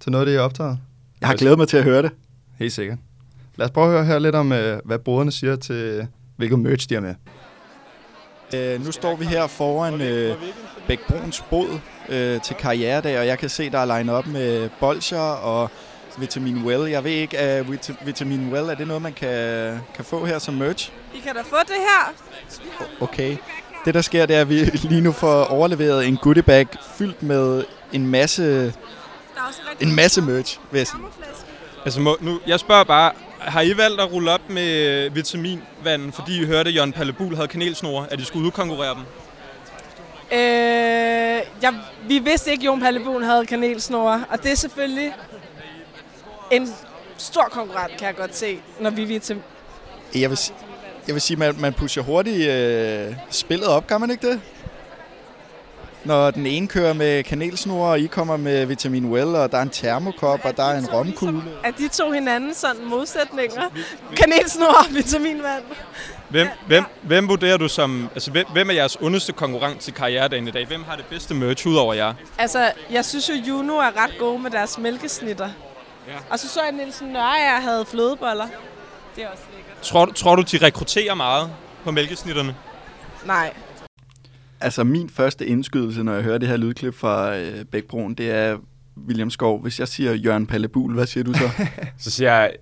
til 0.00 0.12
noget 0.12 0.22
af 0.22 0.26
det, 0.26 0.32
jeg 0.32 0.40
optaget? 0.42 0.78
Jeg 1.20 1.28
har 1.28 1.36
glædet 1.36 1.58
mig 1.58 1.68
til 1.68 1.76
at 1.76 1.84
høre 1.84 2.02
det. 2.02 2.10
Helt 2.58 2.72
sikkert. 2.72 2.98
Lad 3.56 3.66
os 3.66 3.70
prøve 3.72 3.86
at 3.86 3.92
høre 3.92 4.04
her 4.04 4.18
lidt 4.18 4.34
om, 4.34 4.52
øh, 4.52 4.80
hvad 4.84 4.98
brødrene 4.98 5.32
siger 5.32 5.56
til, 5.56 6.06
hvilket 6.36 6.58
merch 6.58 6.88
de 6.88 6.94
har 6.94 7.00
med. 7.00 7.14
Øh, 8.54 8.84
nu 8.84 8.92
står 8.92 9.16
vi 9.16 9.24
her 9.24 9.46
foran 9.46 10.00
øh, 10.00 10.36
Bækbruns 10.86 11.44
bod 11.50 11.78
øh, 12.08 12.40
til 12.40 12.56
karrieredag, 12.56 13.18
og 13.18 13.26
jeg 13.26 13.38
kan 13.38 13.48
se, 13.48 13.70
der 13.70 13.78
er 13.78 13.84
legnet 13.84 14.14
op 14.14 14.26
med 14.26 14.68
bolcher 14.80 15.18
og 15.20 15.70
Vitamin 16.18 16.64
Well. 16.64 16.90
Jeg 16.90 17.04
ved 17.04 17.10
ikke, 17.10 17.36
er 17.36 17.62
vit- 17.62 17.96
Vitamin 18.06 18.52
Well, 18.52 18.66
er 18.68 18.74
det 18.74 18.86
noget, 18.86 19.02
man 19.02 19.12
kan, 19.12 19.78
kan 19.94 20.04
få 20.04 20.24
her 20.24 20.38
som 20.38 20.54
merch? 20.54 20.92
I 21.14 21.18
kan 21.20 21.34
da 21.34 21.40
få 21.40 21.56
det 21.66 21.76
her. 21.76 22.14
Okay. 23.00 23.36
Det, 23.84 23.94
der 23.94 24.02
sker, 24.02 24.26
det 24.26 24.36
er, 24.36 24.40
at 24.40 24.48
vi 24.48 24.54
lige 24.64 25.00
nu 25.00 25.12
får 25.12 25.44
overleveret 25.44 26.06
en 26.06 26.16
goodie 26.16 26.42
bag 26.42 26.66
fyldt 26.98 27.22
med 27.22 27.64
en 27.92 28.06
masse, 28.06 28.74
en 29.80 29.94
masse 29.94 30.22
merch, 30.22 30.60
vil 30.70 30.78
jeg 30.78 30.86
sige. 30.86 30.96
Kammerflaske. 30.96 31.44
Altså, 31.84 32.00
må, 32.00 32.16
nu, 32.20 32.40
jeg 32.46 32.60
spørger 32.60 32.84
bare, 32.84 33.12
har 33.38 33.60
I 33.60 33.76
valgt 33.76 34.00
at 34.00 34.12
rulle 34.12 34.30
op 34.30 34.40
med 34.48 35.10
vitaminvand, 35.10 36.12
fordi 36.12 36.42
I 36.42 36.44
hørte, 36.44 36.68
at 36.68 36.76
Jørgen 36.76 36.92
Pallebul 36.92 37.34
havde 37.34 37.48
kanelsnore, 37.48 38.06
at 38.10 38.20
I 38.20 38.24
skulle 38.24 38.46
udkonkurrere 38.46 38.94
dem? 38.94 39.02
Øh, 40.32 40.38
jeg, 41.62 41.74
vi 42.08 42.18
vidste 42.18 42.50
ikke, 42.50 42.62
at 42.62 42.66
Jon 42.66 42.80
Pallebuen 42.80 43.22
havde 43.22 43.46
kanelsnore, 43.46 44.24
og 44.30 44.42
det 44.42 44.50
er 44.52 44.56
selvfølgelig 44.56 45.12
en 46.50 46.68
stor 47.16 47.48
konkurrent, 47.50 47.96
kan 47.98 48.06
jeg 48.06 48.16
godt 48.16 48.36
se, 48.36 48.60
når 48.80 48.90
vi 48.90 49.16
er 49.16 49.20
til... 49.20 49.42
Jeg 50.14 50.30
vil, 50.30 50.38
jeg 51.10 51.14
vil 51.14 51.22
sige, 51.22 51.36
man, 51.36 51.54
man 51.58 51.72
pusher 51.72 52.02
hurtigt 52.02 52.48
øh, 52.48 53.14
spillet 53.30 53.68
op, 53.68 53.86
kan 53.86 54.00
man 54.00 54.10
ikke 54.10 54.30
det? 54.30 54.40
Når 56.04 56.30
den 56.30 56.46
ene 56.46 56.68
kører 56.68 56.92
med 56.92 57.22
kanelsnore, 57.24 57.90
og 57.90 58.00
I 58.00 58.06
kommer 58.06 58.36
med 58.36 58.66
Vitamin 58.66 59.04
Well, 59.04 59.28
og 59.34 59.52
der 59.52 59.58
er 59.58 59.62
en 59.62 59.70
termokop, 59.70 60.40
og 60.44 60.56
der 60.56 60.62
er 60.62 60.78
en 60.78 60.86
romkugle. 60.86 61.42
At 61.64 61.74
de 61.78 61.88
to 61.88 62.12
hinanden 62.12 62.54
sådan 62.54 62.84
modsætninger. 62.84 63.62
Kanelsnore 64.16 64.68
og 64.68 64.94
vitaminvand. 64.94 65.62
Hvem, 66.28 66.48
hvem, 66.66 66.84
hvem 67.02 67.28
vurderer 67.28 67.56
du 67.56 67.68
som... 67.68 68.08
Altså, 68.14 68.30
hvem, 68.30 68.46
hvem 68.52 68.70
er 68.70 68.74
jeres 68.74 68.96
ondeste 69.00 69.32
konkurrent 69.32 69.80
til 69.80 69.94
karrieredagen 69.94 70.48
i 70.48 70.50
dag? 70.50 70.66
Hvem 70.66 70.84
har 70.84 70.96
det 70.96 71.04
bedste 71.04 71.34
merch 71.34 71.66
ud 71.66 71.76
over 71.76 71.94
jer? 71.94 72.14
Altså, 72.38 72.72
jeg 72.90 73.04
synes 73.04 73.28
jo, 73.28 73.34
Juno 73.34 73.76
er 73.76 74.04
ret 74.04 74.14
gode 74.18 74.38
med 74.38 74.50
deres 74.50 74.78
mælkesnitter. 74.78 75.48
Ja. 76.08 76.12
Og 76.30 76.38
så 76.38 76.48
så 76.48 76.60
jeg 76.62 76.72
Nielsen 76.72 77.08
Nørre 77.08 77.60
havde 77.60 77.84
flødeboller. 77.86 78.46
Det 79.16 79.24
er 79.24 79.28
også. 79.28 79.42
Tror, 79.82 80.06
tror 80.06 80.36
du, 80.36 80.42
de 80.42 80.58
rekrutterer 80.58 81.14
meget 81.14 81.50
på 81.84 81.90
mælkesnitterne? 81.90 82.54
Nej. 83.26 83.52
Altså, 84.60 84.84
min 84.84 85.10
første 85.10 85.46
indskydelse, 85.46 86.02
når 86.02 86.14
jeg 86.14 86.22
hører 86.22 86.38
det 86.38 86.48
her 86.48 86.56
lydklip 86.56 86.94
fra 86.94 87.36
øh, 87.36 87.64
Bækbroen, 87.64 88.14
det 88.14 88.30
er 88.30 88.58
William 89.06 89.30
Skov. 89.30 89.62
Hvis 89.62 89.80
jeg 89.80 89.88
siger 89.88 90.14
Jørgen 90.14 90.46
Pallebul, 90.46 90.94
hvad 90.94 91.06
siger 91.06 91.24
du 91.24 91.34
så? 91.34 91.50
Så 91.98 92.10
siger 92.10 92.32
jeg, 92.32 92.52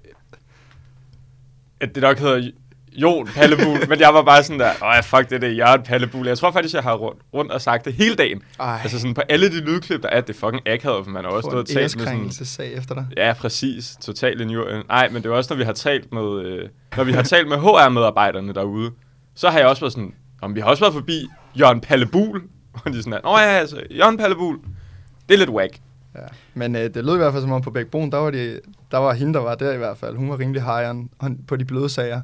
at 1.81 1.95
det 1.95 2.03
nok 2.03 2.19
hedder 2.19 2.51
Jon 3.03 3.27
Pallebul, 3.27 3.89
men 3.89 4.01
jeg 4.01 4.15
var 4.15 4.23
bare 4.23 4.43
sådan 4.43 4.61
der, 4.61 4.71
åh, 4.83 5.03
fuck 5.05 5.31
det, 5.31 5.43
det 5.43 5.51
er 5.51 5.55
Jørgen 5.55 5.83
Pallebul. 5.83 6.27
Jeg 6.27 6.39
tror 6.39 6.51
faktisk, 6.51 6.75
jeg 6.75 6.83
har 6.83 6.95
rundt, 6.95 7.21
rundt 7.35 7.53
og 7.53 7.61
sagt 7.61 7.85
det 7.85 7.93
hele 7.93 8.15
dagen. 8.15 8.43
Ej, 8.61 8.81
Altså 8.83 8.99
sådan 8.99 9.15
på 9.15 9.23
alle 9.29 9.51
de 9.51 9.61
lydklip, 9.61 10.03
der 10.03 10.09
er, 10.09 10.21
det 10.21 10.37
er 10.37 10.39
fucking 10.39 10.69
akavet, 10.69 11.05
for 11.05 11.11
man 11.11 11.25
har 11.25 11.31
også 11.31 11.49
en 11.49 11.55
talt 11.55 11.67
med 11.67 11.67
sådan... 11.67 11.83
æreskrænkelsessag 11.83 12.73
efter 12.73 12.95
dig. 12.95 13.07
Ja, 13.17 13.33
præcis. 13.33 13.97
Totalt 14.01 14.43
en 14.43 14.49
Nej, 14.89 15.09
men 15.09 15.23
det 15.23 15.31
er 15.31 15.35
også, 15.35 15.55
når 15.55 15.59
vi 15.59 15.65
har 15.65 15.73
talt 15.73 16.13
med, 16.13 16.45
øh, 16.45 16.69
når 16.97 17.05
vi 17.05 17.13
har 17.13 17.23
talt 17.23 17.49
med 17.49 17.57
HR-medarbejderne 17.57 18.53
derude, 18.53 18.91
så 19.35 19.49
har 19.51 19.59
jeg 19.59 19.69
også 19.69 19.83
været 19.83 19.93
sådan, 19.93 20.15
Om 20.43 20.55
vi 20.55 20.61
har 20.61 20.67
også 20.67 20.83
været 20.83 20.95
forbi 20.95 21.27
Jørgen 21.59 21.81
Pallebul, 21.81 22.43
og 22.85 22.93
de 22.93 22.99
er 22.99 23.03
sådan, 23.03 23.21
Nå 23.25 23.39
ja, 23.39 23.45
altså, 23.45 23.83
Jørgen 23.91 24.17
Pallebul, 24.17 24.59
det 25.29 25.35
er 25.35 25.39
lidt 25.39 25.51
whack. 25.51 25.79
Ja. 26.15 26.21
Men 26.55 26.77
øh, 26.77 26.95
det 26.95 27.05
lød 27.05 27.15
i 27.15 27.17
hvert 27.17 27.33
fald 27.33 27.43
som 27.43 27.53
om 27.53 27.63
på 27.63 27.71
Bækbroen, 27.71 28.13
der 28.13 28.19
var, 28.19 28.31
de, 28.31 28.61
der 28.91 28.99
var 28.99 29.13
hende, 29.13 29.35
der 29.35 29.41
var 29.41 29.55
der 29.55 29.73
i 29.73 29.77
hvert 29.77 29.99
fald. 29.99 30.17
Hun 30.17 30.31
var 30.31 30.39
rimelig 30.39 30.63
on, 31.21 31.39
på 31.49 31.57
de 31.57 31.65
bløde 31.65 31.89
sager. 31.89 32.21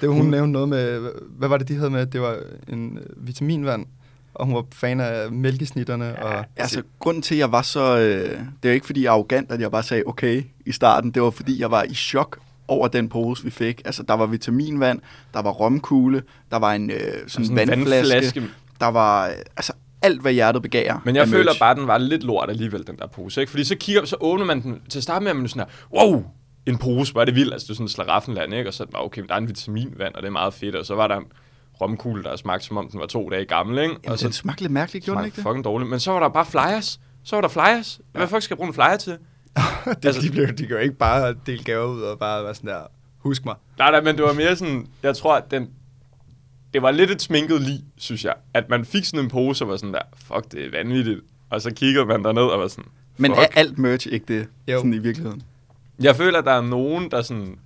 Det 0.00 0.08
var, 0.08 0.14
hun 0.14 0.22
Hun- 0.22 0.30
nævnte 0.30 0.52
noget 0.52 0.68
med, 0.68 1.10
hvad 1.38 1.48
var 1.48 1.56
det, 1.56 1.68
de 1.68 1.74
havde 1.74 1.90
med? 1.90 2.06
Det 2.06 2.20
var 2.20 2.36
en 2.68 2.98
øh, 2.98 3.26
vitaminvand, 3.26 3.86
og 4.34 4.46
hun 4.46 4.54
var 4.54 4.64
fan 4.74 5.00
af 5.00 5.32
mælkesnitterne. 5.32 6.22
og, 6.22 6.44
Altså, 6.56 6.82
grunden 6.98 7.22
til, 7.22 7.34
at 7.34 7.38
jeg 7.38 7.52
var 7.52 7.62
så... 7.62 7.98
Øh, 7.98 8.30
det 8.30 8.38
er 8.62 8.68
jo 8.68 8.70
ikke, 8.70 8.86
fordi 8.86 9.02
jeg 9.02 9.08
er 9.08 9.12
arrogant, 9.12 9.52
at 9.52 9.60
jeg 9.60 9.70
bare 9.70 9.82
sagde 9.82 10.02
okay 10.06 10.42
i 10.66 10.72
starten. 10.72 11.10
Det 11.10 11.22
var, 11.22 11.30
fordi 11.30 11.60
jeg 11.60 11.70
var 11.70 11.82
i 11.82 11.94
chok 11.94 12.38
over 12.68 12.88
den 12.88 13.08
pose, 13.08 13.44
vi 13.44 13.50
fik. 13.50 13.82
Altså, 13.84 14.02
der 14.02 14.14
var 14.14 14.26
vitaminvand, 14.26 15.00
der 15.34 15.42
var 15.42 15.50
romkugle, 15.50 16.22
der 16.50 16.56
var 16.58 16.72
en 16.72 16.90
øh, 16.90 16.98
sådan, 16.98 17.28
Sådan 17.28 17.50
en 17.50 17.56
vandflaske, 17.70 18.14
vandflaske. 18.14 18.42
der 18.80 18.86
var 18.88 19.26
øh, 19.26 19.32
altså 19.56 19.72
alt, 20.02 20.20
hvad 20.22 20.32
hjertet 20.32 20.62
begærer. 20.62 20.98
Men 21.04 21.16
jeg 21.16 21.28
føler 21.28 21.44
merch. 21.44 21.58
bare, 21.60 21.70
at 21.70 21.76
den 21.76 21.86
var 21.86 21.98
lidt 21.98 22.22
lort 22.22 22.50
alligevel, 22.50 22.86
den 22.86 22.96
der 22.96 23.06
pose. 23.06 23.40
Ikke? 23.40 23.50
Fordi 23.50 23.64
så 23.64 23.76
kigger 23.76 24.04
så 24.04 24.16
åbner 24.20 24.44
man 24.46 24.62
den 24.62 24.80
til 24.88 24.98
at 24.98 25.02
starte 25.02 25.22
med, 25.22 25.30
og 25.30 25.36
man 25.36 25.48
sådan 25.48 25.66
her, 25.92 26.00
wow, 26.04 26.24
en 26.68 26.78
pose, 26.78 27.12
er 27.16 27.24
det 27.24 27.34
vildt. 27.34 27.52
Altså, 27.52 27.66
det 27.66 27.70
er 27.70 27.74
sådan 27.74 27.84
en 27.84 27.88
slaraffenland, 27.88 28.54
ikke? 28.54 28.70
Og 28.70 28.74
så 28.74 28.86
bare, 28.86 29.04
okay, 29.04 29.20
men 29.20 29.28
der 29.28 29.34
er 29.34 29.38
en 29.38 29.48
vitaminvand, 29.48 30.14
og 30.14 30.22
det 30.22 30.28
er 30.28 30.32
meget 30.32 30.54
fedt. 30.54 30.74
Og 30.76 30.86
så 30.86 30.94
var 30.94 31.06
der 31.06 31.16
en 31.16 31.24
romkugle, 31.80 32.22
der 32.22 32.36
smagte, 32.36 32.66
som 32.66 32.76
om 32.76 32.88
den 32.90 33.00
var 33.00 33.06
to 33.06 33.28
dage 33.30 33.44
gammel, 33.44 33.78
ikke? 33.78 33.94
Jamen, 34.04 34.12
og 34.12 34.18
så 34.18 34.24
den 34.24 34.32
smagte 34.32 34.62
lidt 34.62 34.72
mærkeligt, 34.72 35.04
gjorde 35.04 35.18
den 35.18 35.26
ikke 35.26 35.36
det? 35.36 35.42
fucking 35.44 35.64
dårligt. 35.64 35.90
Men 35.90 36.00
så 36.00 36.12
var 36.12 36.20
der 36.20 36.28
bare 36.28 36.46
flyers. 36.46 37.00
Så 37.24 37.36
var 37.36 37.40
der 37.40 37.48
flyers. 37.48 38.00
Hvad 38.12 38.26
fuck 38.28 38.42
skal 38.42 38.54
jeg 38.54 38.56
bruge 38.56 38.68
en 38.68 38.74
flyer 38.74 38.96
til? 38.96 39.12
det, 39.84 40.04
altså, 40.04 40.22
de, 40.22 40.30
blev, 40.30 40.46
de 40.48 40.64
jo 40.70 40.76
ikke 40.76 40.94
bare 40.94 41.34
dele 41.46 41.64
gaver 41.64 41.84
ud 41.86 42.00
og 42.02 42.18
bare 42.18 42.44
være 42.44 42.54
sådan 42.54 42.70
der, 42.70 42.80
husk 43.18 43.44
mig. 43.44 43.54
Nej, 43.78 43.90
nej, 43.90 44.00
men 44.00 44.16
det 44.16 44.24
var 44.24 44.32
mere 44.32 44.56
sådan, 44.56 44.86
jeg 45.02 45.16
tror, 45.16 45.36
at 45.36 45.50
den, 45.50 45.70
det 46.74 46.82
var 46.82 46.90
lidt 46.90 47.10
et 47.10 47.22
sminket 47.22 47.60
lig, 47.62 47.80
synes 47.96 48.24
jeg. 48.24 48.34
At 48.54 48.68
man 48.70 48.84
fik 48.84 49.04
sådan 49.04 49.24
en 49.24 49.30
pose 49.30 49.64
og 49.64 49.68
var 49.68 49.76
sådan 49.76 49.94
der, 49.94 50.02
fuck, 50.16 50.52
det 50.52 50.64
er 50.66 50.70
vanvittigt. 50.70 51.20
Og 51.50 51.62
så 51.62 51.74
kiggede 51.74 52.06
man 52.06 52.24
derned 52.24 52.42
og 52.42 52.60
var 52.60 52.68
sådan, 52.68 52.84
Men 53.16 53.30
fuck. 53.30 53.38
er 53.42 53.46
alt 53.60 53.78
merch 53.78 54.06
ikke 54.10 54.38
det, 54.38 54.48
Jo. 54.68 54.78
sådan 54.78 54.94
i 54.94 54.98
virkeligheden? 54.98 55.42
Jeg 56.00 56.16
føler, 56.16 56.38
at 56.38 56.44
der 56.44 56.52
er 56.52 56.62
nogen, 56.62 57.10
der 57.10 57.22
sådan, 57.22 57.58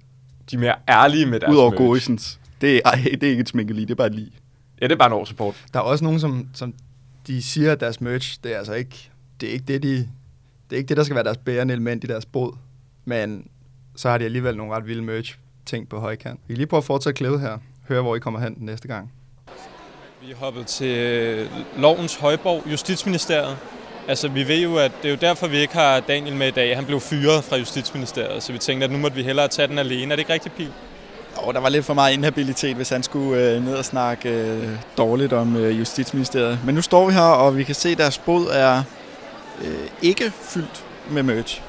de 0.50 0.56
er 0.56 0.60
mere 0.60 0.74
ærlige 0.88 1.26
med 1.26 1.40
deres 1.40 1.52
Udover 1.52 1.70
merch. 1.70 1.82
Gorisens. 1.82 2.40
Det 2.60 2.76
er, 2.76 2.80
ej, 2.84 3.00
det 3.12 3.22
er 3.22 3.30
ikke 3.30 3.40
et 3.40 3.48
sminkeli, 3.48 3.80
det 3.80 3.90
er 3.90 3.94
bare 3.94 4.10
lige. 4.10 4.32
Ja, 4.80 4.86
det 4.86 4.92
er 4.92 4.96
bare 4.96 5.06
en 5.06 5.12
årsupport. 5.12 5.64
Der 5.72 5.78
er 5.78 5.84
også 5.84 6.04
nogen, 6.04 6.20
som, 6.20 6.48
som 6.54 6.74
de 7.26 7.42
siger, 7.42 7.72
at 7.72 7.80
deres 7.80 8.00
merch, 8.00 8.38
det 8.44 8.54
er 8.54 8.58
altså 8.58 8.72
ikke 8.72 9.10
det, 9.40 9.48
er 9.48 9.52
ikke 9.52 9.64
det, 9.68 9.82
de, 9.82 9.96
det, 9.96 10.08
er 10.70 10.76
ikke 10.76 10.88
det, 10.88 10.96
der 10.96 11.02
skal 11.02 11.14
være 11.14 11.24
deres 11.24 11.38
bærende 11.38 11.74
element 11.74 12.04
i 12.04 12.06
deres 12.06 12.26
båd. 12.26 12.56
Men 13.04 13.46
så 13.96 14.10
har 14.10 14.18
de 14.18 14.24
alligevel 14.24 14.56
nogle 14.56 14.74
ret 14.74 14.86
vilde 14.86 15.02
merch 15.02 15.38
ting 15.66 15.88
på 15.88 16.00
højkant. 16.00 16.40
Vi 16.46 16.54
kan 16.54 16.56
lige 16.56 16.66
prøve 16.66 16.78
at 16.78 16.84
fortsætte 16.84 17.16
klippet 17.16 17.40
her. 17.40 17.58
Høre, 17.88 18.02
hvor 18.02 18.16
I 18.16 18.18
kommer 18.18 18.40
hen 18.40 18.54
næste 18.58 18.88
gang. 18.88 19.12
Vi 20.26 20.30
er 20.30 20.36
hoppet 20.36 20.66
til 20.66 21.48
lovens 21.78 22.16
højborg, 22.16 22.70
Justitsministeriet. 22.70 23.58
Altså, 24.08 24.28
vi 24.28 24.48
ved 24.48 24.58
jo, 24.58 24.76
at 24.76 24.92
det 25.02 25.08
er 25.08 25.12
jo 25.12 25.18
derfor, 25.20 25.46
vi 25.46 25.58
ikke 25.58 25.74
har 25.74 26.00
Daniel 26.00 26.36
med 26.36 26.48
i 26.48 26.50
dag. 26.50 26.76
Han 26.76 26.84
blev 26.84 27.00
fyret 27.00 27.44
fra 27.44 27.56
Justitsministeriet, 27.56 28.42
så 28.42 28.52
vi 28.52 28.58
tænkte, 28.58 28.84
at 28.84 28.90
nu 28.90 28.98
måtte 28.98 29.16
vi 29.16 29.22
hellere 29.22 29.48
tage 29.48 29.68
den 29.68 29.78
alene. 29.78 30.12
Er 30.12 30.16
det 30.16 30.18
ikke 30.18 30.32
rigtigt, 30.32 30.56
Pil? 30.56 30.72
Og 31.36 31.54
der 31.54 31.60
var 31.60 31.68
lidt 31.68 31.84
for 31.84 31.94
meget 31.94 32.12
inhabilitet, 32.12 32.76
hvis 32.76 32.88
han 32.88 33.02
skulle 33.02 33.42
øh, 33.42 33.64
ned 33.64 33.74
og 33.74 33.84
snakke 33.84 34.28
øh, 34.28 34.68
dårligt 34.98 35.32
om 35.32 35.56
øh, 35.56 35.78
Justitsministeriet. 35.78 36.58
Men 36.64 36.74
nu 36.74 36.82
står 36.82 37.06
vi 37.06 37.12
her, 37.12 37.20
og 37.20 37.56
vi 37.56 37.64
kan 37.64 37.74
se, 37.74 37.88
at 37.88 37.98
deres 37.98 38.18
båd 38.18 38.46
er 38.52 38.82
øh, 39.64 39.88
ikke 40.02 40.32
fyldt 40.42 40.84
med 41.10 41.22
merch. 41.22 41.62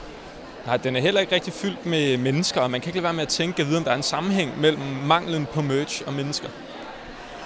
Nej, 0.66 0.78
den 0.78 0.96
er 0.96 1.02
heller 1.02 1.22
ikke 1.22 1.36
rigtig 1.36 1.54
fyldt 1.54 1.86
med 1.86 2.18
mennesker, 2.18 2.62
og 2.62 2.72
man 2.72 2.82
kan 2.82 2.90
ikke 2.90 2.98
lade 2.98 3.04
være 3.04 3.14
med 3.14 3.24
at 3.24 3.28
tænke, 3.28 3.62
at 3.62 3.68
vide, 3.68 3.78
om 3.78 3.84
der 3.84 3.92
er 3.92 3.96
en 3.96 4.04
sammenhæng 4.04 4.62
mellem 4.62 4.82
manglen 5.06 5.48
på 5.54 5.62
merch 5.62 6.02
og 6.06 6.14
mennesker. 6.14 6.48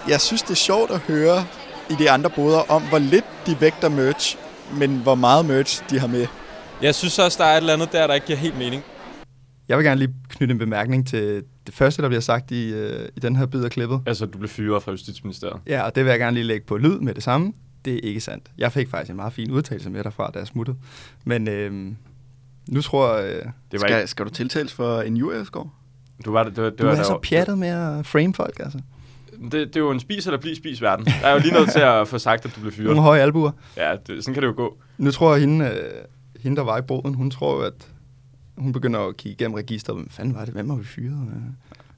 Jeg 0.07 0.21
synes, 0.21 0.41
det 0.41 0.51
er 0.51 0.55
sjovt 0.55 0.91
at 0.91 0.99
høre 0.99 1.45
i 1.89 1.93
de 1.99 2.11
andre 2.11 2.29
boder 2.29 2.71
om, 2.71 2.81
hvor 2.81 2.99
lidt 2.99 3.25
de 3.45 3.61
vægter 3.61 3.89
merch, 3.89 4.37
men 4.73 4.97
hvor 4.97 5.15
meget 5.15 5.45
merch 5.45 5.83
de 5.89 5.99
har 5.99 6.07
med. 6.07 6.27
Jeg 6.81 6.95
synes 6.95 7.19
også, 7.19 7.37
der 7.43 7.49
er 7.49 7.53
et 7.53 7.57
eller 7.57 7.73
andet 7.73 7.91
der, 7.91 8.07
der 8.07 8.13
ikke 8.13 8.27
giver 8.27 8.39
helt 8.39 8.57
mening. 8.57 8.83
Jeg 9.67 9.77
vil 9.77 9.85
gerne 9.85 9.99
lige 9.99 10.13
knytte 10.29 10.51
en 10.51 10.57
bemærkning 10.57 11.07
til 11.07 11.43
det 11.67 11.73
første, 11.75 12.01
der 12.01 12.07
bliver 12.07 12.21
sagt 12.21 12.51
i, 12.51 12.73
øh, 12.73 13.09
i 13.15 13.19
den 13.19 13.35
her 13.35 13.45
bid 13.45 13.63
af 13.63 13.71
klippet. 13.71 14.01
Altså, 14.05 14.25
du 14.25 14.37
blev 14.37 14.49
fyret 14.49 14.83
fra 14.83 14.91
Justitsministeriet. 14.91 15.59
Ja, 15.67 15.81
og 15.81 15.95
det 15.95 16.03
vil 16.05 16.09
jeg 16.09 16.19
gerne 16.19 16.33
lige 16.33 16.43
lægge 16.43 16.65
på 16.65 16.77
lyd 16.77 16.99
med 16.99 17.13
det 17.13 17.23
samme. 17.23 17.53
Det 17.85 17.93
er 17.93 17.99
ikke 18.03 18.21
sandt. 18.21 18.51
Jeg 18.57 18.71
fik 18.71 18.89
faktisk 18.89 19.09
en 19.09 19.15
meget 19.15 19.33
fin 19.33 19.51
udtalelse 19.51 19.89
med 19.89 20.03
derfra, 20.03 20.31
da 20.33 20.39
jeg 20.39 20.47
smuttede. 20.47 20.77
Men 21.25 21.47
øh, 21.47 21.91
nu 22.69 22.81
tror 22.81 23.15
jeg... 23.17 23.29
Øh, 23.31 23.41
Det 23.71 23.81
var 23.81 23.87
Skal, 23.87 23.97
ikke, 23.97 24.07
skal 24.07 24.25
du 24.25 24.29
tiltales 24.29 24.73
for 24.73 25.01
en 25.01 25.17
jureskov? 25.17 25.71
du 26.25 26.31
var, 26.31 26.43
det 26.43 26.57
var, 26.57 26.69
det 26.69 26.79
du 26.79 26.83
var 26.85 26.91
er 26.91 26.95
der 26.95 27.03
så 27.03 27.19
pjattet 27.23 27.57
med 27.57 27.67
at 27.67 28.05
frame 28.05 28.33
folk, 28.33 28.59
altså. 28.59 28.79
Det, 29.43 29.51
det 29.53 29.75
er 29.75 29.79
jo 29.79 29.91
en 29.91 29.99
spis 29.99 30.25
eller 30.27 30.39
bliv 30.39 30.55
spis 30.55 30.81
verden. 30.81 31.05
Der 31.05 31.27
er 31.27 31.33
jo 31.33 31.39
lige 31.39 31.53
noget 31.53 31.69
til 31.69 31.79
at 31.79 32.07
få 32.07 32.17
sagt, 32.17 32.45
at 32.45 32.55
du 32.55 32.59
blev 32.61 32.71
fyret. 32.71 32.85
Nogle 32.85 33.01
høje 33.01 33.21
albuer. 33.21 33.51
Ja, 33.77 33.95
det, 34.07 34.23
sådan 34.23 34.33
kan 34.33 34.43
det 34.43 34.47
jo 34.49 34.53
gå. 34.57 34.77
Nu 34.97 35.11
tror 35.11 35.31
jeg, 35.31 35.41
hende, 35.41 35.65
øh, 35.65 35.71
hende 36.43 36.57
der 36.57 36.63
var 36.63 36.77
i 36.77 36.81
båden, 36.81 37.13
hun 37.13 37.31
tror 37.31 37.55
jo, 37.55 37.61
at 37.61 37.87
hun 38.57 38.71
begynder 38.73 38.99
at 38.99 39.17
kigge 39.17 39.33
igennem 39.33 39.53
registeret. 39.55 39.97
Hvem 39.97 40.09
fanden 40.09 40.35
var 40.35 40.45
det? 40.45 40.53
Hvem 40.53 40.69
har 40.69 40.77
vi 40.77 40.83
fyret? 40.85 41.27
Øh, 41.35 41.41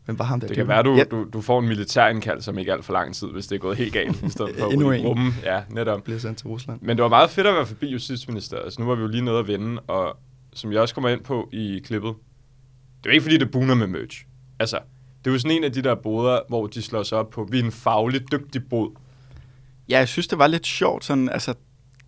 Hvem 0.05 0.19
var 0.19 0.25
ham 0.25 0.39
der? 0.39 0.48
Det 0.48 0.58
kan 0.58 0.67
være, 0.67 0.84
du, 0.84 0.96
Ja. 0.96 1.03
du, 1.03 1.25
du 1.34 1.41
får 1.41 1.60
en 1.60 1.67
militærindkald, 1.67 2.41
som 2.41 2.58
ikke 2.58 2.74
alt 2.74 2.86
for 2.86 2.93
lang 2.93 3.15
tid, 3.15 3.27
hvis 3.27 3.48
det 3.48 3.55
er 3.55 3.60
gået 3.60 3.77
helt 3.77 3.93
galt, 3.93 4.24
i 4.24 4.29
stedet 4.29 4.55
for 4.60 4.65
at 4.67 4.72
Endnu 4.74 4.91
en. 4.91 5.05
rummen. 5.05 5.34
Ja, 5.43 5.62
netop. 5.69 6.03
bliver 6.03 6.19
sendt 6.19 6.38
til 6.38 6.48
Rusland. 6.48 6.79
Men 6.81 6.98
det 6.98 7.03
var 7.03 7.10
meget 7.10 7.29
fedt 7.29 7.48
at 7.48 7.53
være 7.55 7.65
forbi 7.65 7.88
Justitsministeriet, 7.91 8.74
så 8.74 8.81
nu 8.81 8.88
var 8.88 8.96
vi 8.96 9.01
jo 9.01 9.08
lige 9.08 9.25
nede 9.25 9.39
at 9.39 9.48
vende, 9.48 9.81
og 9.88 10.17
som 10.53 10.72
jeg 10.72 10.81
også 10.81 10.93
kommer 10.93 11.10
ind 11.10 11.22
på 11.22 11.50
i 11.53 11.81
klippet, 11.86 12.13
det 13.03 13.10
er 13.10 13.13
ikke 13.13 13.24
fordi, 13.24 13.38
det 13.38 13.51
buner 13.51 13.75
med 13.75 13.88
merch. 13.88 14.25
Altså, 14.60 14.79
det 15.25 15.29
er 15.29 15.33
jo 15.33 15.39
sådan 15.39 15.57
en 15.57 15.63
af 15.63 15.71
de 15.71 15.81
der 15.81 15.95
boder, 15.95 16.39
hvor 16.49 16.67
de 16.67 16.81
slår 16.81 17.03
sig 17.03 17.17
op 17.17 17.29
på, 17.29 17.47
vi 17.51 17.59
er 17.59 17.63
en 17.63 17.71
fagligt 17.71 18.31
dygtig 18.31 18.61
bod. 18.69 18.91
Ja, 19.89 19.97
jeg 19.97 20.07
synes, 20.07 20.27
det 20.27 20.38
var 20.38 20.47
lidt 20.47 20.67
sjovt. 20.67 21.05
Sådan, 21.05 21.29
altså, 21.29 21.53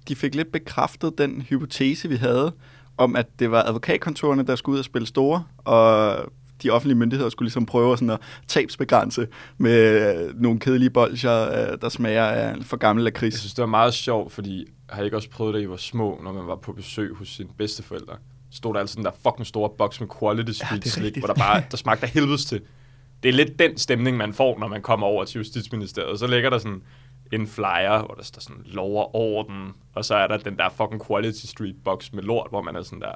de 0.08 0.15
fik 0.15 0.36
lidt 0.36 0.51
bekræftet 0.51 1.18
den 1.18 1.41
hypotese, 1.41 2.10
vi 2.10 2.15
havde, 2.15 2.53
om 2.98 3.15
at 3.15 3.27
det 3.39 3.51
var 3.51 3.63
advokatkontorerne, 3.63 4.44
der 4.44 4.56
skulle 4.56 4.74
ud 4.74 4.80
og 4.80 4.86
spille 4.86 5.08
store, 5.08 5.44
og 5.58 6.15
de 6.63 6.70
offentlige 6.70 6.98
myndigheder 6.98 7.30
skulle 7.30 7.48
ligesom 7.48 7.65
prøve 7.65 7.98
sådan 7.98 8.10
at 8.10 8.20
tabsbegrænse 8.48 9.27
med 9.58 10.15
øh, 10.27 10.41
nogle 10.41 10.60
kedelige 10.60 10.89
bolcher, 10.89 11.72
øh, 11.72 11.77
der 11.82 11.89
smager 11.89 12.24
af 12.25 12.56
for 12.62 12.77
gammel 12.77 13.03
Jeg 13.03 13.13
lakrids. 13.13 13.39
synes, 13.39 13.53
det 13.53 13.62
var 13.62 13.68
meget 13.68 13.94
sjovt, 13.94 14.32
fordi 14.32 14.65
har 14.89 15.01
I 15.01 15.06
ikke 15.06 15.18
også 15.18 15.30
prøvet, 15.30 15.53
da 15.53 15.60
I 15.60 15.70
var 15.70 15.77
små, 15.77 16.20
når 16.24 16.34
man 16.34 16.48
var 16.48 16.56
på 16.56 16.72
besøg 16.74 17.15
hos 17.15 17.30
sine 17.30 17.50
bedsteforældre? 17.58 18.13
Stod 18.51 18.74
der 18.74 18.80
altid 18.80 18.96
den 18.96 19.06
der 19.06 19.12
fucking 19.24 19.48
store 19.48 19.70
boks 19.77 20.00
med 20.00 20.08
quality 20.20 20.63
det 20.74 20.86
er 20.86 20.89
slik, 20.89 21.18
hvor 21.18 21.27
der 21.27 21.34
bare 21.34 21.63
der 21.72 21.77
smagte 21.77 22.03
af 22.03 22.10
helvedes 22.10 22.46
til. 22.46 22.62
Det 23.24 23.30
er 23.30 23.34
lidt 23.34 23.60
den 23.60 23.78
stemning, 23.78 24.18
man 24.18 24.34
får, 24.34 24.60
når 24.60 24.68
man 24.68 24.82
kommer 24.82 25.08
over 25.08 25.25
til 25.25 25.38
Justitsministeriet. 25.38 26.20
Så 26.20 26.28
ligger 26.28 26.50
der 26.50 26.58
sådan 26.58 26.82
en 27.32 27.48
flyer, 27.48 28.06
hvor 28.06 28.16
der 28.16 28.24
står 28.24 28.42
sådan 28.42 28.62
lov 28.66 28.98
og 28.98 29.16
orden, 29.16 29.72
og 29.96 30.06
så 30.06 30.16
er 30.16 30.28
der 30.28 30.38
den 30.38 30.58
der 30.58 30.70
fucking 30.70 31.08
quality 31.08 31.46
street 31.46 31.75
box 31.84 32.12
med 32.13 32.24
lort, 32.24 32.48
hvor 32.50 32.62
man 32.62 32.75
er 32.75 32.84
sådan 32.84 33.01
der, 33.01 33.12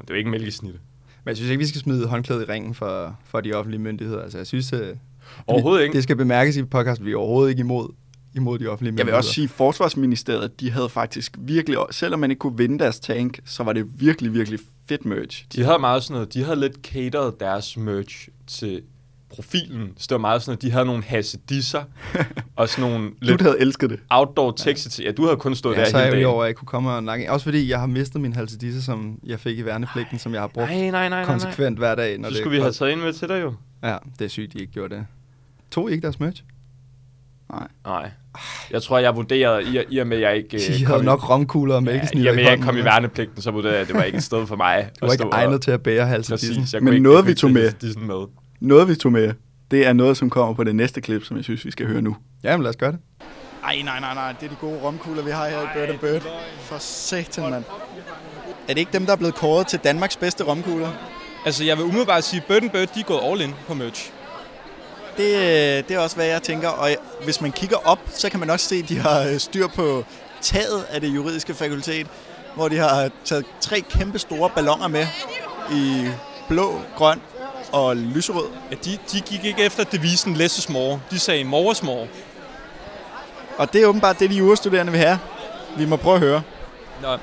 det 0.00 0.10
er 0.10 0.14
jo 0.14 0.18
ikke 0.18 0.30
mælkesnitte. 0.30 0.78
Men 1.24 1.28
jeg 1.28 1.36
synes 1.36 1.50
ikke, 1.50 1.58
vi 1.60 1.66
skal 1.66 1.80
smide 1.80 2.06
håndklædet 2.06 2.42
i 2.42 2.52
ringen 2.52 2.74
for, 2.74 3.18
for 3.24 3.40
de 3.40 3.52
offentlige 3.52 3.80
myndigheder. 3.80 4.22
Altså, 4.22 4.38
jeg 4.38 4.46
synes, 4.46 4.72
øh, 4.72 4.96
Overhovedet 5.46 5.82
ikke. 5.82 5.94
det 5.94 6.02
skal 6.02 6.16
bemærkes 6.16 6.56
i 6.56 6.64
podcasten, 6.64 7.06
vi 7.06 7.12
er 7.12 7.16
overhovedet 7.16 7.50
ikke 7.50 7.60
imod, 7.60 7.88
imod 8.34 8.58
de 8.58 8.66
offentlige 8.66 8.94
Jeg 8.98 9.06
vil 9.06 9.14
også 9.14 9.32
sige, 9.32 9.44
at 9.44 9.50
Forsvarsministeriet, 9.50 10.60
de 10.60 10.70
havde 10.70 10.88
faktisk 10.88 11.36
virkelig, 11.38 11.78
selvom 11.90 12.20
man 12.20 12.30
ikke 12.30 12.40
kunne 12.40 12.56
vinde 12.58 12.78
deres 12.78 13.00
tank, 13.00 13.40
så 13.44 13.62
var 13.62 13.72
det 13.72 14.00
virkelig, 14.00 14.32
virkelig 14.32 14.60
fedt 14.88 15.04
merch. 15.04 15.46
De 15.52 15.62
havde 15.62 15.78
meget 15.78 16.02
sådan 16.02 16.14
noget, 16.14 16.34
de 16.34 16.44
havde 16.44 16.60
lidt 16.60 16.76
cateret 16.82 17.40
deres 17.40 17.76
merch 17.76 18.28
til 18.46 18.82
profilen. 19.30 19.92
Så 19.96 20.06
det 20.08 20.10
var 20.14 20.18
meget 20.18 20.42
sådan, 20.42 20.56
at 20.56 20.62
de 20.62 20.70
havde 20.70 20.84
nogle 20.86 21.02
hassedisser, 21.04 21.82
og 22.56 22.68
sådan 22.68 22.90
nogle 22.90 23.08
Du 23.08 23.14
lidt 23.20 23.40
havde 23.42 23.60
elsket 23.60 23.90
det. 23.90 24.00
outdoor 24.10 24.50
tekster. 24.52 25.02
Ja, 25.04 25.12
du 25.12 25.24
havde 25.24 25.36
kun 25.36 25.54
stået 25.54 25.76
Ja, 25.76 25.80
der 25.80 25.86
så 25.86 25.96
hele 25.96 26.04
jeg 26.04 26.12
jo 26.12 26.14
dagen. 26.16 26.26
over, 26.26 26.42
at 26.42 26.46
jeg 26.46 26.56
kunne 26.56 26.66
komme 26.66 26.90
og 26.90 27.04
nakke. 27.04 27.32
Også 27.32 27.44
fordi 27.44 27.70
jeg 27.70 27.80
har 27.80 27.86
mistet 27.86 28.20
min 28.20 28.32
halsedisse, 28.32 28.82
som 28.82 29.18
jeg 29.26 29.40
fik 29.40 29.58
i 29.58 29.64
værnepligten, 29.64 30.18
som 30.18 30.32
jeg 30.32 30.40
har 30.40 30.48
brugt 30.48 30.66
Nej, 30.70 30.76
nej, 30.80 30.90
nej, 30.90 31.08
nej, 31.08 31.18
nej. 31.20 31.24
konsekvent 31.24 31.78
hver 31.78 31.94
dag. 31.94 32.18
Når 32.18 32.28
Så 32.28 32.30
det 32.30 32.38
skulle 32.38 32.56
vi 32.56 32.60
have 32.62 32.72
taget 32.72 32.92
en 32.92 33.00
med 33.00 33.12
til 33.12 33.28
dig 33.28 33.42
jo. 33.42 33.54
Ja, 33.82 33.96
det 34.18 34.24
er 34.24 34.28
sygt, 34.28 34.52
de 34.52 34.58
ikke 34.58 34.72
gjorde 34.72 34.94
det. 34.94 35.06
Tog 35.70 35.90
I 35.90 35.92
ikke 35.92 36.02
deres 36.02 36.20
merch? 36.20 36.42
Nej. 37.52 37.66
Nej. 37.86 38.10
Jeg 38.70 38.82
tror, 38.82 38.98
jeg 38.98 39.16
vurderede, 39.16 39.62
i, 39.62 39.94
i 39.94 39.98
og 39.98 40.06
med, 40.06 40.16
at 40.16 40.22
jeg 40.22 40.36
ikke... 40.36 40.48
De 40.48 40.56
øh, 40.56 40.62
havde 40.72 40.84
kom 40.86 41.02
i- 41.02 41.04
nok 41.04 41.30
romkugler 41.30 41.74
og 41.74 41.82
Ja, 41.82 41.90
i 41.90 41.92
mælkesnitter 41.92 42.30
og 42.30 42.36
med, 42.36 42.44
i 42.44 42.46
at 42.46 42.52
jeg 42.58 42.64
kom 42.64 42.76
i 42.76 42.80
værnepligten, 42.84 43.42
så 43.42 43.50
vurderede 43.50 43.74
jeg, 43.74 43.82
at 43.82 43.88
det 43.88 43.96
var 43.96 44.02
ikke 44.02 44.16
et 44.18 44.22
sted 44.24 44.46
for 44.46 44.56
mig. 44.56 44.90
Du 45.00 45.06
var 45.06 45.12
ikke 45.12 45.24
egnet 45.32 45.62
til 45.62 45.70
at 45.70 45.82
bære. 45.82 46.22
Præcis. 46.28 46.74
Jeg 46.74 46.82
Men 46.82 46.92
ikke, 46.92 47.02
noget, 47.02 47.16
jeg 47.18 47.26
vi 47.26 47.34
tog 47.34 47.50
med. 47.50 47.72
Med. 47.96 48.26
Noget, 48.60 48.88
vi 48.88 48.96
tog 48.96 49.12
med, 49.12 49.32
det 49.70 49.86
er 49.86 49.92
noget, 49.92 50.16
som 50.16 50.30
kommer 50.30 50.54
på 50.54 50.64
det 50.64 50.76
næste 50.76 51.00
klip, 51.00 51.24
som 51.24 51.36
jeg 51.36 51.44
synes, 51.44 51.64
vi 51.64 51.70
skal 51.70 51.86
høre 51.86 52.02
nu. 52.02 52.16
Jamen, 52.42 52.62
lad 52.62 52.70
os 52.70 52.76
gøre 52.76 52.92
det. 52.92 53.00
Ej, 53.64 53.82
nej, 53.84 54.00
nej, 54.00 54.14
nej. 54.14 54.34
Det 54.40 54.46
er 54.46 54.50
de 54.50 54.56
gode 54.60 54.80
romkugler, 54.82 55.22
vi 55.22 55.30
har 55.30 55.48
her 55.48 55.62
i 55.62 55.66
Bird 55.74 56.00
Bird. 56.00 56.22
For 56.60 56.78
satan, 56.78 57.50
mand. 57.50 57.64
Er 58.68 58.74
det 58.74 58.78
ikke 58.78 58.92
dem, 58.92 59.06
der 59.06 59.12
er 59.12 59.16
blevet 59.16 59.34
kåret 59.34 59.66
til 59.66 59.78
Danmarks 59.84 60.16
bedste 60.16 60.44
romkugler? 60.44 60.90
Altså, 61.44 61.64
jeg 61.64 61.76
vil 61.76 61.84
umiddelbart 61.84 62.24
sige, 62.24 62.40
at 62.40 62.46
Bird 62.46 62.70
Bird, 62.72 62.88
de 62.94 63.00
er 63.00 63.04
gået 63.04 63.20
all 63.22 63.40
in 63.40 63.54
på 63.66 63.74
merch. 63.74 64.12
Det, 65.16 65.34
øh, 65.34 65.88
det 65.88 65.90
er 65.90 65.98
også, 65.98 66.16
hvad 66.16 66.26
jeg 66.26 66.42
tænker. 66.42 66.68
Og 66.68 66.88
hvis 67.24 67.40
man 67.40 67.52
kigger 67.52 67.76
op, 67.84 67.98
så 68.08 68.30
kan 68.30 68.40
man 68.40 68.50
også 68.50 68.68
se, 68.68 68.76
at 68.76 68.88
de 68.88 68.98
har 68.98 69.20
øh, 69.20 69.38
styr 69.38 69.66
på 69.66 70.04
taget 70.40 70.84
af 70.90 71.00
det 71.00 71.14
juridiske 71.14 71.54
fakultet, 71.54 72.06
hvor 72.54 72.68
de 72.68 72.76
har 72.76 73.10
taget 73.24 73.44
tre 73.60 73.80
kæmpe 73.80 74.18
store 74.18 74.50
ballonger 74.54 74.88
med 74.88 75.06
i 75.72 76.06
blå, 76.48 76.80
grøn 76.96 77.20
og 77.72 77.96
lyserød. 77.96 78.48
Ja, 78.70 78.76
de, 78.84 78.98
de 79.12 79.20
gik 79.20 79.44
ikke 79.44 79.62
efter 79.62 79.84
devisen 79.84 80.34
less 80.34 80.58
is 80.58 80.68
more. 80.68 81.00
De 81.10 81.18
sagde 81.18 81.44
more 81.44 81.72
is 81.72 81.82
more. 81.82 82.08
Og 83.58 83.72
det 83.72 83.82
er 83.82 83.86
åbenbart 83.86 84.18
det, 84.18 84.30
de 84.30 84.34
jurastuderende 84.34 84.92
vil 84.92 85.00
have. 85.00 85.18
Vi 85.76 85.84
må 85.84 85.96
prøve 85.96 86.14
at 86.14 86.20
høre. 86.20 86.42
Nå, 87.02 87.16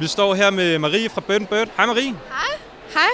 vi 0.00 0.06
står 0.06 0.34
her 0.34 0.50
med 0.50 0.78
Marie 0.78 1.08
fra 1.10 1.20
Bird 1.20 1.46
Bird. 1.46 1.68
Hej 1.76 1.86
Marie. 1.86 2.14
Hej. 2.94 3.10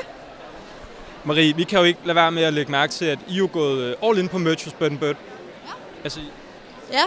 Marie, 1.25 1.57
vi 1.57 1.65
kan 1.65 1.79
jo 1.79 1.85
ikke 1.85 2.01
lade 2.05 2.17
være 2.17 2.31
med 2.33 2.43
at 2.43 2.53
lægge 2.53 2.73
mærke 2.73 2.93
til, 2.93 3.05
at 3.05 3.19
I 3.29 3.33
er 3.33 3.37
jo 3.39 3.49
gået 3.53 3.81
øh, 3.81 3.95
all 4.03 4.19
in 4.19 4.29
på 4.29 4.39
merch 4.39 4.65
hos 4.67 4.73
Bird 4.73 4.91
Bird. 4.99 5.17
Ja. 5.67 5.73
Altså, 6.05 6.21
Ja. 6.93 7.03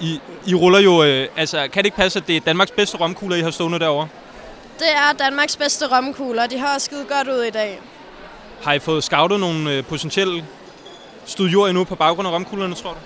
I, 0.00 0.20
I 0.46 0.54
ruller 0.54 0.78
jo... 0.78 1.02
Øh, 1.04 1.28
altså, 1.36 1.68
kan 1.72 1.84
det 1.84 1.84
ikke 1.86 1.96
passe, 1.96 2.18
at 2.18 2.26
det 2.26 2.36
er 2.36 2.40
Danmarks 2.40 2.70
bedste 2.70 2.96
romkugler, 2.96 3.36
I 3.36 3.40
har 3.40 3.50
stående 3.50 3.78
derovre? 3.78 4.08
Det 4.80 4.92
er 4.92 5.12
Danmarks 5.24 5.56
bedste 5.56 5.96
romkugler. 5.96 6.46
De 6.46 6.58
har 6.58 6.74
også 6.74 6.84
skide 6.84 7.04
godt 7.04 7.28
ud 7.28 7.42
i 7.42 7.50
dag. 7.50 7.80
Har 8.62 8.72
I 8.72 8.78
fået 8.78 9.04
scoutet 9.04 9.40
nogle 9.40 9.72
øh, 9.72 9.84
potentielle 9.84 10.44
studier 11.24 11.66
endnu 11.66 11.84
på 11.84 11.94
baggrund 11.94 12.28
af 12.28 12.32
romkuglerne, 12.32 12.74
tror 12.74 12.90
du? 12.90 12.98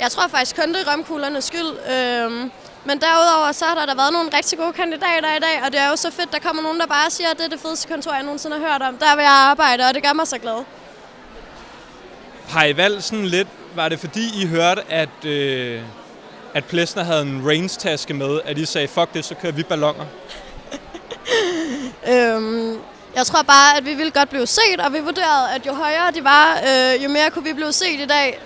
Jeg 0.00 0.10
tror 0.10 0.28
faktisk 0.28 0.56
kun 0.56 0.68
det 0.68 0.80
er 0.86 0.92
romkuglernes 0.92 1.44
skyld. 1.44 1.90
Øhm, 1.92 2.50
men 2.84 3.00
derudover 3.00 3.52
så 3.52 3.64
har 3.64 3.74
der, 3.74 3.86
der 3.86 3.94
været 3.94 4.12
nogle 4.12 4.30
rigtig 4.36 4.58
gode 4.58 4.72
kandidater 4.72 5.36
i 5.36 5.40
dag, 5.40 5.62
og 5.66 5.72
det 5.72 5.80
er 5.80 5.90
jo 5.90 5.96
så 5.96 6.10
fedt, 6.10 6.32
der 6.32 6.38
kommer 6.38 6.62
nogen, 6.62 6.80
der 6.80 6.86
bare 6.86 7.10
siger, 7.10 7.30
at 7.30 7.36
det 7.38 7.44
er 7.44 7.48
det 7.48 7.60
fedeste 7.60 7.88
kontor, 7.88 8.12
jeg 8.14 8.22
nogensinde 8.22 8.58
har 8.58 8.72
hørt 8.72 8.82
om. 8.82 8.96
Der 8.98 9.16
vil 9.16 9.22
jeg 9.22 9.32
arbejde, 9.32 9.84
og 9.88 9.94
det 9.94 10.02
gør 10.02 10.12
mig 10.12 10.26
så 10.26 10.38
glad. 10.38 10.64
Har 12.48 12.64
I 12.64 12.76
valgt 12.76 13.04
sådan 13.04 13.26
lidt... 13.26 13.48
Var 13.74 13.88
det 13.88 14.00
fordi, 14.00 14.42
I 14.42 14.46
hørte, 14.46 14.82
at, 14.88 15.24
øh, 15.24 15.82
at 16.54 16.64
Plesner 16.64 17.04
havde 17.04 17.22
en 17.22 17.42
range-taske 17.46 18.14
med, 18.14 18.40
at 18.44 18.58
I 18.58 18.64
sagde, 18.64 18.88
fuck 18.88 19.14
det, 19.14 19.24
så 19.24 19.34
kører 19.34 19.52
vi 19.52 19.62
ballonger? 19.62 20.04
Øhm, 22.12 22.76
jeg 23.16 23.26
tror 23.26 23.42
bare, 23.42 23.78
at 23.78 23.84
vi 23.84 23.94
ville 23.94 24.12
godt 24.12 24.28
blive 24.28 24.46
set, 24.46 24.80
og 24.86 24.92
vi 24.92 24.98
vurderede, 24.98 25.54
at 25.54 25.66
jo 25.66 25.72
højere 25.72 26.10
de 26.14 26.24
var, 26.24 26.46
øh, 26.68 27.04
jo 27.04 27.08
mere 27.08 27.30
kunne 27.32 27.44
vi 27.44 27.52
blive 27.52 27.72
set 27.72 28.00
i 28.02 28.06
dag. 28.06 28.40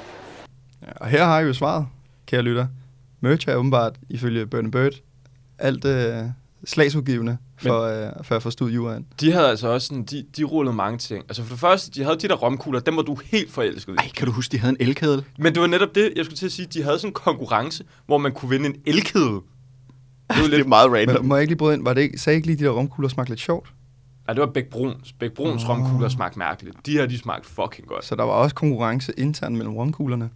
Ja, 0.83 0.93
og 0.97 1.07
her 1.07 1.25
har 1.25 1.41
I 1.41 1.43
jo 1.45 1.53
svaret, 1.53 1.87
kære 2.27 2.43
lytter. 2.43 2.67
Merch 3.21 3.49
er 3.49 3.55
åbenbart, 3.55 3.97
ifølge 4.09 4.47
Burn 4.47 4.71
Bird, 4.71 4.93
alt 5.59 5.85
øh, 5.85 6.25
slagsudgivende 6.65 7.37
for, 7.57 7.83
øh, 7.83 8.13
for 8.23 8.37
at 8.37 8.43
få 8.43 8.51
studiejuraen. 8.51 9.07
De 9.21 9.33
havde 9.33 9.49
altså 9.49 9.69
også 9.69 9.87
sådan, 9.87 10.03
de, 10.03 10.25
de 10.37 10.45
rullede 10.45 10.77
mange 10.77 10.99
ting. 10.99 11.25
Altså 11.29 11.43
for 11.43 11.51
det 11.51 11.61
første, 11.61 11.91
de 11.91 12.05
havde 12.05 12.17
de 12.17 12.29
der 12.29 12.35
romkugler, 12.35 12.81
dem 12.81 12.97
var 12.97 13.03
du 13.03 13.17
helt 13.25 13.53
forelsket 13.53 13.93
i. 13.93 13.97
Ej, 13.99 14.09
kan 14.17 14.27
du 14.27 14.33
huske, 14.33 14.53
de 14.53 14.59
havde 14.59 14.77
en 14.81 14.89
elkedel? 14.89 15.25
Men 15.39 15.55
det 15.55 15.61
var 15.61 15.67
netop 15.67 15.95
det, 15.95 16.13
jeg 16.17 16.25
skulle 16.25 16.39
til 16.39 16.47
at 16.47 16.53
sige. 16.53 16.67
De 16.67 16.83
havde 16.83 16.99
sådan 16.99 17.09
en 17.09 17.15
konkurrence, 17.15 17.85
hvor 18.07 18.19
man 18.19 18.33
kunne 18.33 18.51
vinde 18.51 18.67
en 18.67 18.75
elkæde. 18.87 19.41
Det 20.37 20.45
er 20.45 20.49
lidt... 20.57 20.69
meget 20.69 20.91
Men, 20.91 20.99
random. 21.09 21.25
må 21.25 21.35
jeg 21.35 21.43
ikke 21.43 21.51
lige 21.51 21.59
bryde 21.59 21.75
ind? 21.75 21.85
Var 21.85 21.95
det 21.95 22.01
ikke, 22.01 22.19
sagde 22.19 22.35
ikke 22.37 22.47
lige, 22.47 22.59
de 22.59 22.65
der 22.65 22.71
romkugler 22.71 23.09
smagte 23.09 23.31
lidt 23.31 23.41
sjovt? 23.41 23.73
Ja, 24.29 24.33
det 24.33 24.41
var 24.41 24.47
Bæk 24.47 24.67
Bruns. 24.67 25.13
Bæk 25.13 25.33
Bruns 25.33 25.69
romkugler 25.69 26.09
smagte 26.09 26.39
mærkeligt. 26.39 26.87
De 26.87 26.93
her, 26.93 27.07
de 27.07 27.19
smagte 27.19 27.49
fucking 27.49 27.89
godt. 27.89 28.05
Så 28.05 28.15
der 28.15 28.23
var 28.25 28.33
også 28.33 28.55
konkurrence 28.55 29.13
internt 29.19 29.57
mellem 29.57 29.75
romkuglerne. 29.75 30.31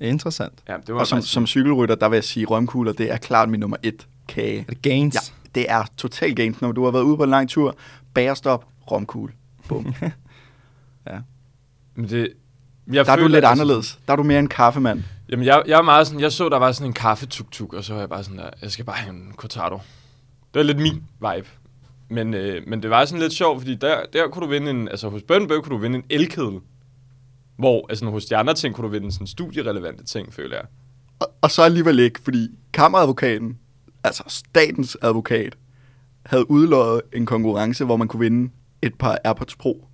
Interessant. 0.00 0.52
Ja, 0.68 0.76
det 0.86 0.94
var 0.94 1.00
Og 1.00 1.06
som, 1.06 1.22
som 1.22 1.46
cykelrytter, 1.46 1.94
der 1.94 2.08
vil 2.08 2.16
jeg 2.16 2.24
sige, 2.24 2.46
rømkugler, 2.46 2.92
det 2.92 3.12
er 3.12 3.16
klart 3.16 3.48
min 3.48 3.60
nummer 3.60 3.76
et 3.82 4.06
kage. 4.28 4.58
Er 4.60 4.64
det 4.64 4.82
gains? 4.82 5.14
Ja, 5.14 5.20
det 5.54 5.66
er 5.70 5.84
totalt 5.96 6.36
gains, 6.36 6.60
når 6.60 6.72
du 6.72 6.84
har 6.84 6.90
været 6.90 7.02
ude 7.02 7.16
på 7.16 7.24
en 7.24 7.30
lang 7.30 7.48
tur. 7.48 7.76
Bagerstop, 8.14 8.64
romkugle. 8.90 9.32
Bum. 9.68 9.84
Men 11.94 12.08
det, 12.08 12.32
jeg 12.92 13.06
Der 13.06 13.12
er 13.12 13.16
du 13.16 13.22
føler, 13.22 13.28
lidt 13.28 13.44
altså- 13.44 13.48
anderledes. 13.62 13.98
Der 14.06 14.12
er 14.12 14.16
du 14.16 14.22
mere 14.22 14.38
en 14.38 14.48
kaffemand. 14.48 15.04
Jamen, 15.28 15.46
jeg, 15.46 15.62
jeg 15.66 15.78
er 15.78 15.82
meget 15.82 16.06
sådan, 16.06 16.20
jeg 16.20 16.32
så, 16.32 16.48
der 16.48 16.56
var 16.56 16.72
sådan 16.72 16.90
en 16.90 16.92
kaffetuk-tuk, 16.92 17.72
og 17.72 17.84
så 17.84 17.92
var 17.92 18.00
jeg 18.00 18.08
bare 18.08 18.24
sådan 18.24 18.38
der, 18.38 18.50
jeg 18.62 18.70
skal 18.70 18.84
bare 18.84 18.96
have 18.96 19.14
en 19.14 19.32
cortado. 19.36 19.80
Det 20.54 20.54
var 20.54 20.62
lidt 20.62 20.78
min 20.78 21.02
vibe. 21.20 21.48
Men, 22.10 22.34
øh, 22.34 22.62
men 22.66 22.82
det 22.82 22.90
var 22.90 23.04
sådan 23.04 23.20
lidt 23.20 23.32
sjovt, 23.32 23.60
fordi 23.60 23.74
der, 23.74 23.96
der 24.12 24.28
kunne 24.28 24.46
du 24.46 24.50
vinde 24.50 24.70
en, 24.70 24.88
altså 24.88 25.08
hos 25.08 25.22
Bønnebøg 25.22 25.62
kunne 25.62 25.76
du 25.76 25.80
vinde 25.80 25.98
en 25.98 26.04
elkedel. 26.10 26.60
Hvor, 27.56 27.86
altså 27.88 28.06
hos 28.06 28.24
de 28.24 28.36
andre 28.36 28.54
ting, 28.54 28.74
kunne 28.74 28.86
du 28.86 28.92
vinde 28.92 29.12
sådan 29.12 29.26
studierelevante 29.26 30.04
ting, 30.04 30.34
føler 30.34 30.56
jeg. 30.56 30.66
Og, 31.20 31.30
og 31.40 31.50
så 31.50 31.62
alligevel 31.62 31.98
ikke, 31.98 32.20
fordi 32.22 32.48
kammeradvokaten, 32.72 33.58
altså 34.04 34.22
statens 34.26 34.96
advokat, 35.02 35.56
havde 36.26 36.50
udløjet 36.50 37.00
en 37.12 37.26
konkurrence, 37.26 37.84
hvor 37.84 37.96
man 37.96 38.08
kunne 38.08 38.20
vinde 38.20 38.52
et 38.82 38.94
par 38.94 39.18
AirPods 39.24 39.56
Pro. 39.56 39.88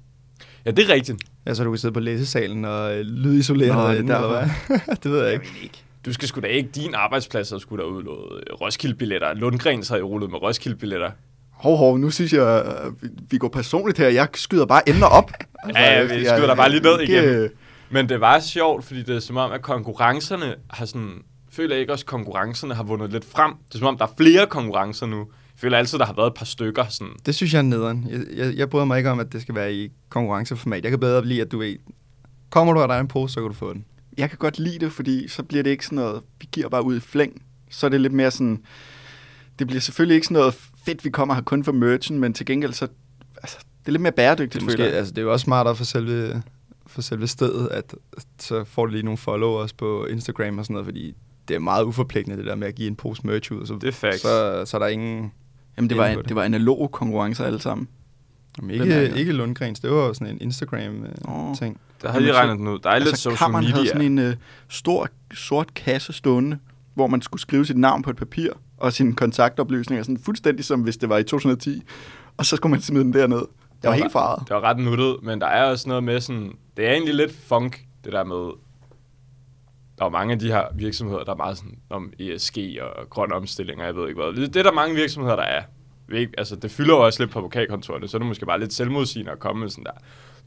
Ja, 0.64 0.70
det 0.70 0.90
er 0.90 0.94
rigtigt. 0.94 1.22
Ja, 1.46 1.54
så 1.54 1.64
du 1.64 1.70
kan 1.70 1.78
sidde 1.78 1.94
på 1.94 2.00
læsesalen 2.00 2.64
og 2.64 2.96
øh, 2.98 3.00
lydisolere 3.00 3.68
Nå, 3.74 3.74
det 3.74 3.80
er 3.88 3.92
derinde, 3.92 4.14
eller 4.14 4.28
hvad? 4.28 4.96
det 5.02 5.10
ved 5.12 5.24
jeg 5.24 5.32
ikke. 5.34 5.82
Du 6.06 6.12
skal 6.12 6.28
sgu 6.28 6.40
da 6.40 6.46
ikke, 6.46 6.68
din 6.74 6.94
arbejdsplads, 6.94 7.48
der 7.48 7.58
skulle 7.58 7.84
der 7.84 7.90
udlået 7.90 8.32
øh, 8.50 8.54
Roskilde-billetter. 8.60 9.34
Lundgrens 9.34 9.88
har 9.88 9.96
jo 9.96 10.06
rullet 10.08 10.30
med 10.30 10.42
Roskilde-billetter. 10.42 11.10
Hov, 11.50 11.76
hov, 11.76 11.98
nu 11.98 12.10
synes 12.10 12.32
jeg, 12.32 12.64
øh, 12.86 13.10
vi- 13.30 13.38
går 13.38 13.48
personligt 13.48 13.98
her. 13.98 14.08
Jeg 14.08 14.28
skyder 14.34 14.66
bare 14.66 14.88
emner 14.88 15.06
op. 15.06 15.30
Altså, 15.64 15.82
Ja, 15.82 15.98
ja, 16.00 16.02
vi 16.18 16.24
skyder 16.24 16.46
dig 16.46 16.56
bare 16.56 16.70
lige 16.70 16.82
ned 16.82 17.00
ikke, 17.00 17.22
igen. 17.38 17.48
Men 17.90 18.08
det 18.08 18.20
var 18.20 18.40
sjovt, 18.40 18.84
fordi 18.84 19.02
det 19.02 19.16
er 19.16 19.20
som 19.20 19.36
om, 19.36 19.52
at 19.52 19.62
konkurrencerne 19.62 20.54
har 20.70 20.86
sådan... 20.86 21.10
Føler 21.52 21.74
jeg 21.74 21.80
ikke 21.80 21.92
også, 21.92 22.02
at 22.02 22.06
konkurrencerne 22.06 22.74
har 22.74 22.82
vundet 22.82 23.12
lidt 23.12 23.24
frem? 23.24 23.52
Det 23.68 23.74
er 23.74 23.78
som 23.78 23.86
om, 23.86 23.98
der 23.98 24.04
er 24.04 24.10
flere 24.16 24.46
konkurrencer 24.46 25.06
nu. 25.06 25.26
Jeg 25.54 25.60
føler 25.60 25.78
altid, 25.78 25.98
der 25.98 26.06
har 26.06 26.12
været 26.12 26.26
et 26.26 26.34
par 26.34 26.44
stykker. 26.44 26.84
Sådan. 26.88 27.12
Det 27.26 27.34
synes 27.34 27.52
jeg 27.52 27.58
er 27.58 27.62
nederen. 27.62 28.06
Jeg, 28.10 28.20
jeg, 28.36 28.54
jeg 28.56 28.70
bryder 28.70 28.84
mig 28.84 28.98
ikke 28.98 29.10
om, 29.10 29.20
at 29.20 29.32
det 29.32 29.42
skal 29.42 29.54
være 29.54 29.74
i 29.74 29.90
konkurrenceformat. 30.08 30.82
Jeg 30.82 30.90
kan 30.90 31.00
bedre 31.00 31.24
lide, 31.26 31.40
at 31.40 31.52
du 31.52 31.58
ved, 31.58 31.76
kommer 32.50 32.72
du 32.74 32.80
og 32.80 32.88
der 32.88 32.94
er 32.94 33.00
en 33.00 33.08
pose, 33.08 33.34
så 33.34 33.40
kan 33.40 33.48
du 33.48 33.54
få 33.54 33.72
den. 33.72 33.84
jeg 34.18 34.28
kan 34.28 34.38
godt 34.38 34.58
lide 34.58 34.78
det, 34.78 34.92
fordi 34.92 35.28
så 35.28 35.42
bliver 35.42 35.62
det 35.62 35.70
ikke 35.70 35.84
sådan 35.84 35.96
noget, 35.96 36.22
vi 36.40 36.48
giver 36.52 36.68
bare 36.68 36.84
ud 36.84 36.96
i 36.96 37.00
flæng. 37.00 37.42
Så 37.70 37.86
er 37.86 37.90
det 37.90 38.00
lidt 38.00 38.12
mere 38.12 38.30
sådan, 38.30 38.62
det 39.58 39.66
bliver 39.66 39.80
selvfølgelig 39.80 40.14
ikke 40.14 40.26
sådan 40.26 40.38
noget 40.40 40.54
fedt, 40.86 41.04
vi 41.04 41.10
kommer 41.10 41.34
her 41.34 41.42
kun 41.42 41.64
for 41.64 41.72
merchen, 41.72 42.18
men 42.18 42.32
til 42.34 42.46
gengæld 42.46 42.72
så, 42.72 42.88
altså, 43.36 43.58
det 43.80 43.86
er 43.88 43.92
lidt 43.92 44.02
mere 44.02 44.10
Det 44.10 44.16
bæredygtigt, 44.16 44.62
er, 44.62 44.64
måske, 44.64 44.76
føler 44.76 44.88
jeg. 44.90 44.98
altså, 44.98 45.12
det 45.12 45.18
er 45.18 45.22
jo 45.22 45.32
også 45.32 45.44
smartere 45.44 45.76
for 45.76 45.84
selve, 45.84 46.42
for 46.86 47.02
selve 47.02 47.26
stedet, 47.26 47.68
at 47.68 47.94
så 48.38 48.64
får 48.64 48.86
du 48.86 48.92
lige 48.92 49.02
nogle 49.02 49.18
followers 49.18 49.72
på 49.72 50.06
Instagram 50.06 50.58
og 50.58 50.64
sådan 50.64 50.74
noget, 50.74 50.86
fordi 50.86 51.14
det 51.48 51.54
er 51.54 51.58
meget 51.58 51.84
uforpligtende, 51.84 52.36
det 52.36 52.46
der 52.46 52.54
med 52.54 52.68
at 52.68 52.74
give 52.74 52.88
en 52.88 52.96
pose 52.96 53.22
merch 53.24 53.52
ud. 53.52 53.66
Så, 53.66 53.74
Det 53.80 53.88
er 53.88 53.92
facts. 53.92 54.20
Så, 54.22 54.62
så 54.66 54.76
er 54.76 54.78
der 54.78 54.86
ingen... 54.86 55.32
Jamen, 55.76 55.90
det 55.90 55.98
var, 55.98 56.08
det. 56.08 56.28
det 56.28 56.36
var 56.36 56.42
analoge 56.42 56.88
konkurrencer 56.88 57.44
alle 57.44 57.60
sammen. 57.60 57.88
Jamen, 58.58 58.92
er 58.92 59.00
ikke, 59.00 59.16
ikke 59.18 59.32
Lundgrens, 59.32 59.80
det 59.80 59.90
var 59.90 60.12
sådan 60.12 60.34
en. 60.34 60.40
Instagram-ting. 60.40 61.80
Der 62.02 62.12
havde 62.12 62.26
de 62.26 62.32
regnet 62.32 62.58
den 62.58 62.68
ud. 62.68 62.78
Der 62.78 62.90
er 62.90 62.98
lidt 62.98 63.08
altså, 63.08 63.22
social 63.22 63.38
kammeren 63.38 63.64
media. 63.64 63.76
havde 63.76 63.88
sådan 63.88 64.18
en 64.18 64.28
uh, 64.28 64.34
stor, 64.68 65.08
sort 65.34 65.74
kasse 65.74 66.12
stående, 66.12 66.58
hvor 66.94 67.06
man 67.06 67.22
skulle 67.22 67.40
skrive 67.40 67.66
sit 67.66 67.76
navn 67.76 68.02
på 68.02 68.10
et 68.10 68.16
papir, 68.16 68.50
og 68.76 68.92
sine 68.92 69.14
kontaktoplysninger, 69.14 70.02
sådan 70.02 70.18
fuldstændig 70.18 70.64
som 70.64 70.80
hvis 70.80 70.96
det 70.96 71.08
var 71.08 71.18
i 71.18 71.22
2010. 71.22 71.82
Og 72.36 72.46
så 72.46 72.56
skulle 72.56 72.70
man 72.70 72.80
smide 72.80 73.04
den 73.04 73.12
derned. 73.12 73.42
Jeg 73.82 73.90
var 73.90 73.96
helt 73.96 74.12
farvet. 74.12 74.48
Det 74.48 74.54
var 74.54 74.60
ret 74.60 74.78
nuttet, 74.78 75.16
men 75.22 75.40
der 75.40 75.46
er 75.46 75.64
også 75.64 75.88
noget 75.88 76.04
med 76.04 76.20
sådan... 76.20 76.52
Det 76.76 76.86
er 76.86 76.92
egentlig 76.92 77.14
lidt 77.14 77.32
funk, 77.46 77.84
det 78.04 78.12
der 78.12 78.24
med... 78.24 78.50
Der 79.98 80.04
er 80.04 80.08
mange 80.08 80.32
af 80.32 80.38
de 80.38 80.46
her 80.48 80.62
virksomheder, 80.74 81.24
der 81.24 81.32
er 81.32 81.36
meget 81.36 81.56
sådan 81.58 81.78
om 81.90 82.12
ESG 82.18 82.58
og 82.80 83.10
grøn 83.10 83.32
omstilling, 83.32 83.80
og 83.80 83.86
jeg 83.86 83.96
ved 83.96 84.08
ikke 84.08 84.22
hvad. 84.22 84.32
Det 84.42 84.54
det 84.54 84.60
er 84.60 84.62
der 84.62 84.72
mange 84.72 84.94
virksomheder, 84.94 85.36
der 85.36 85.42
er. 85.42 85.62
Altså, 86.38 86.56
det 86.56 86.70
fylder 86.70 86.94
jo 86.94 87.04
også 87.04 87.22
lidt 87.22 87.30
på 87.30 87.38
advokatkontorerne, 87.38 88.08
så 88.08 88.16
er 88.16 88.18
det 88.18 88.28
måske 88.28 88.46
bare 88.46 88.60
lidt 88.60 88.72
selvmodsigende 88.72 89.32
at 89.32 89.38
komme 89.38 89.60
med 89.60 89.68
sådan 89.68 89.84
der. 89.84 89.90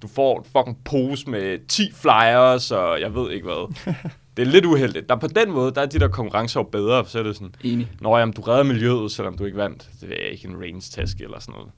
Du 0.01 0.07
får 0.07 0.39
en 0.39 0.45
fucking 0.45 0.83
pose 0.85 1.29
med 1.29 1.67
10 1.67 1.91
flyers, 1.91 2.71
og 2.71 3.01
jeg 3.01 3.15
ved 3.15 3.31
ikke 3.31 3.45
hvad. 3.45 3.93
Det 4.37 4.47
er 4.47 4.51
lidt 4.51 4.65
uheldigt. 4.65 5.09
Der 5.09 5.15
på 5.15 5.27
den 5.27 5.51
måde, 5.51 5.71
der 5.71 5.81
er 5.81 5.85
de 5.85 5.99
der 5.99 6.07
konkurrencer 6.07 6.59
jo 6.59 6.63
bedre, 6.63 7.05
så 7.05 7.19
er 7.19 7.23
det 7.23 7.35
sådan, 7.35 7.55
Enig. 7.63 7.91
Nå, 8.01 8.17
jamen, 8.17 8.33
du 8.33 8.41
redder 8.41 8.63
miljøet, 8.63 9.11
selvom 9.11 9.37
du 9.37 9.45
ikke 9.45 9.57
vandt. 9.57 9.89
Det 10.01 10.25
er 10.25 10.31
ikke 10.31 10.47
en 10.47 10.61
range-taske 10.61 11.23
eller 11.23 11.39
sådan 11.39 11.53
noget. 11.53 11.71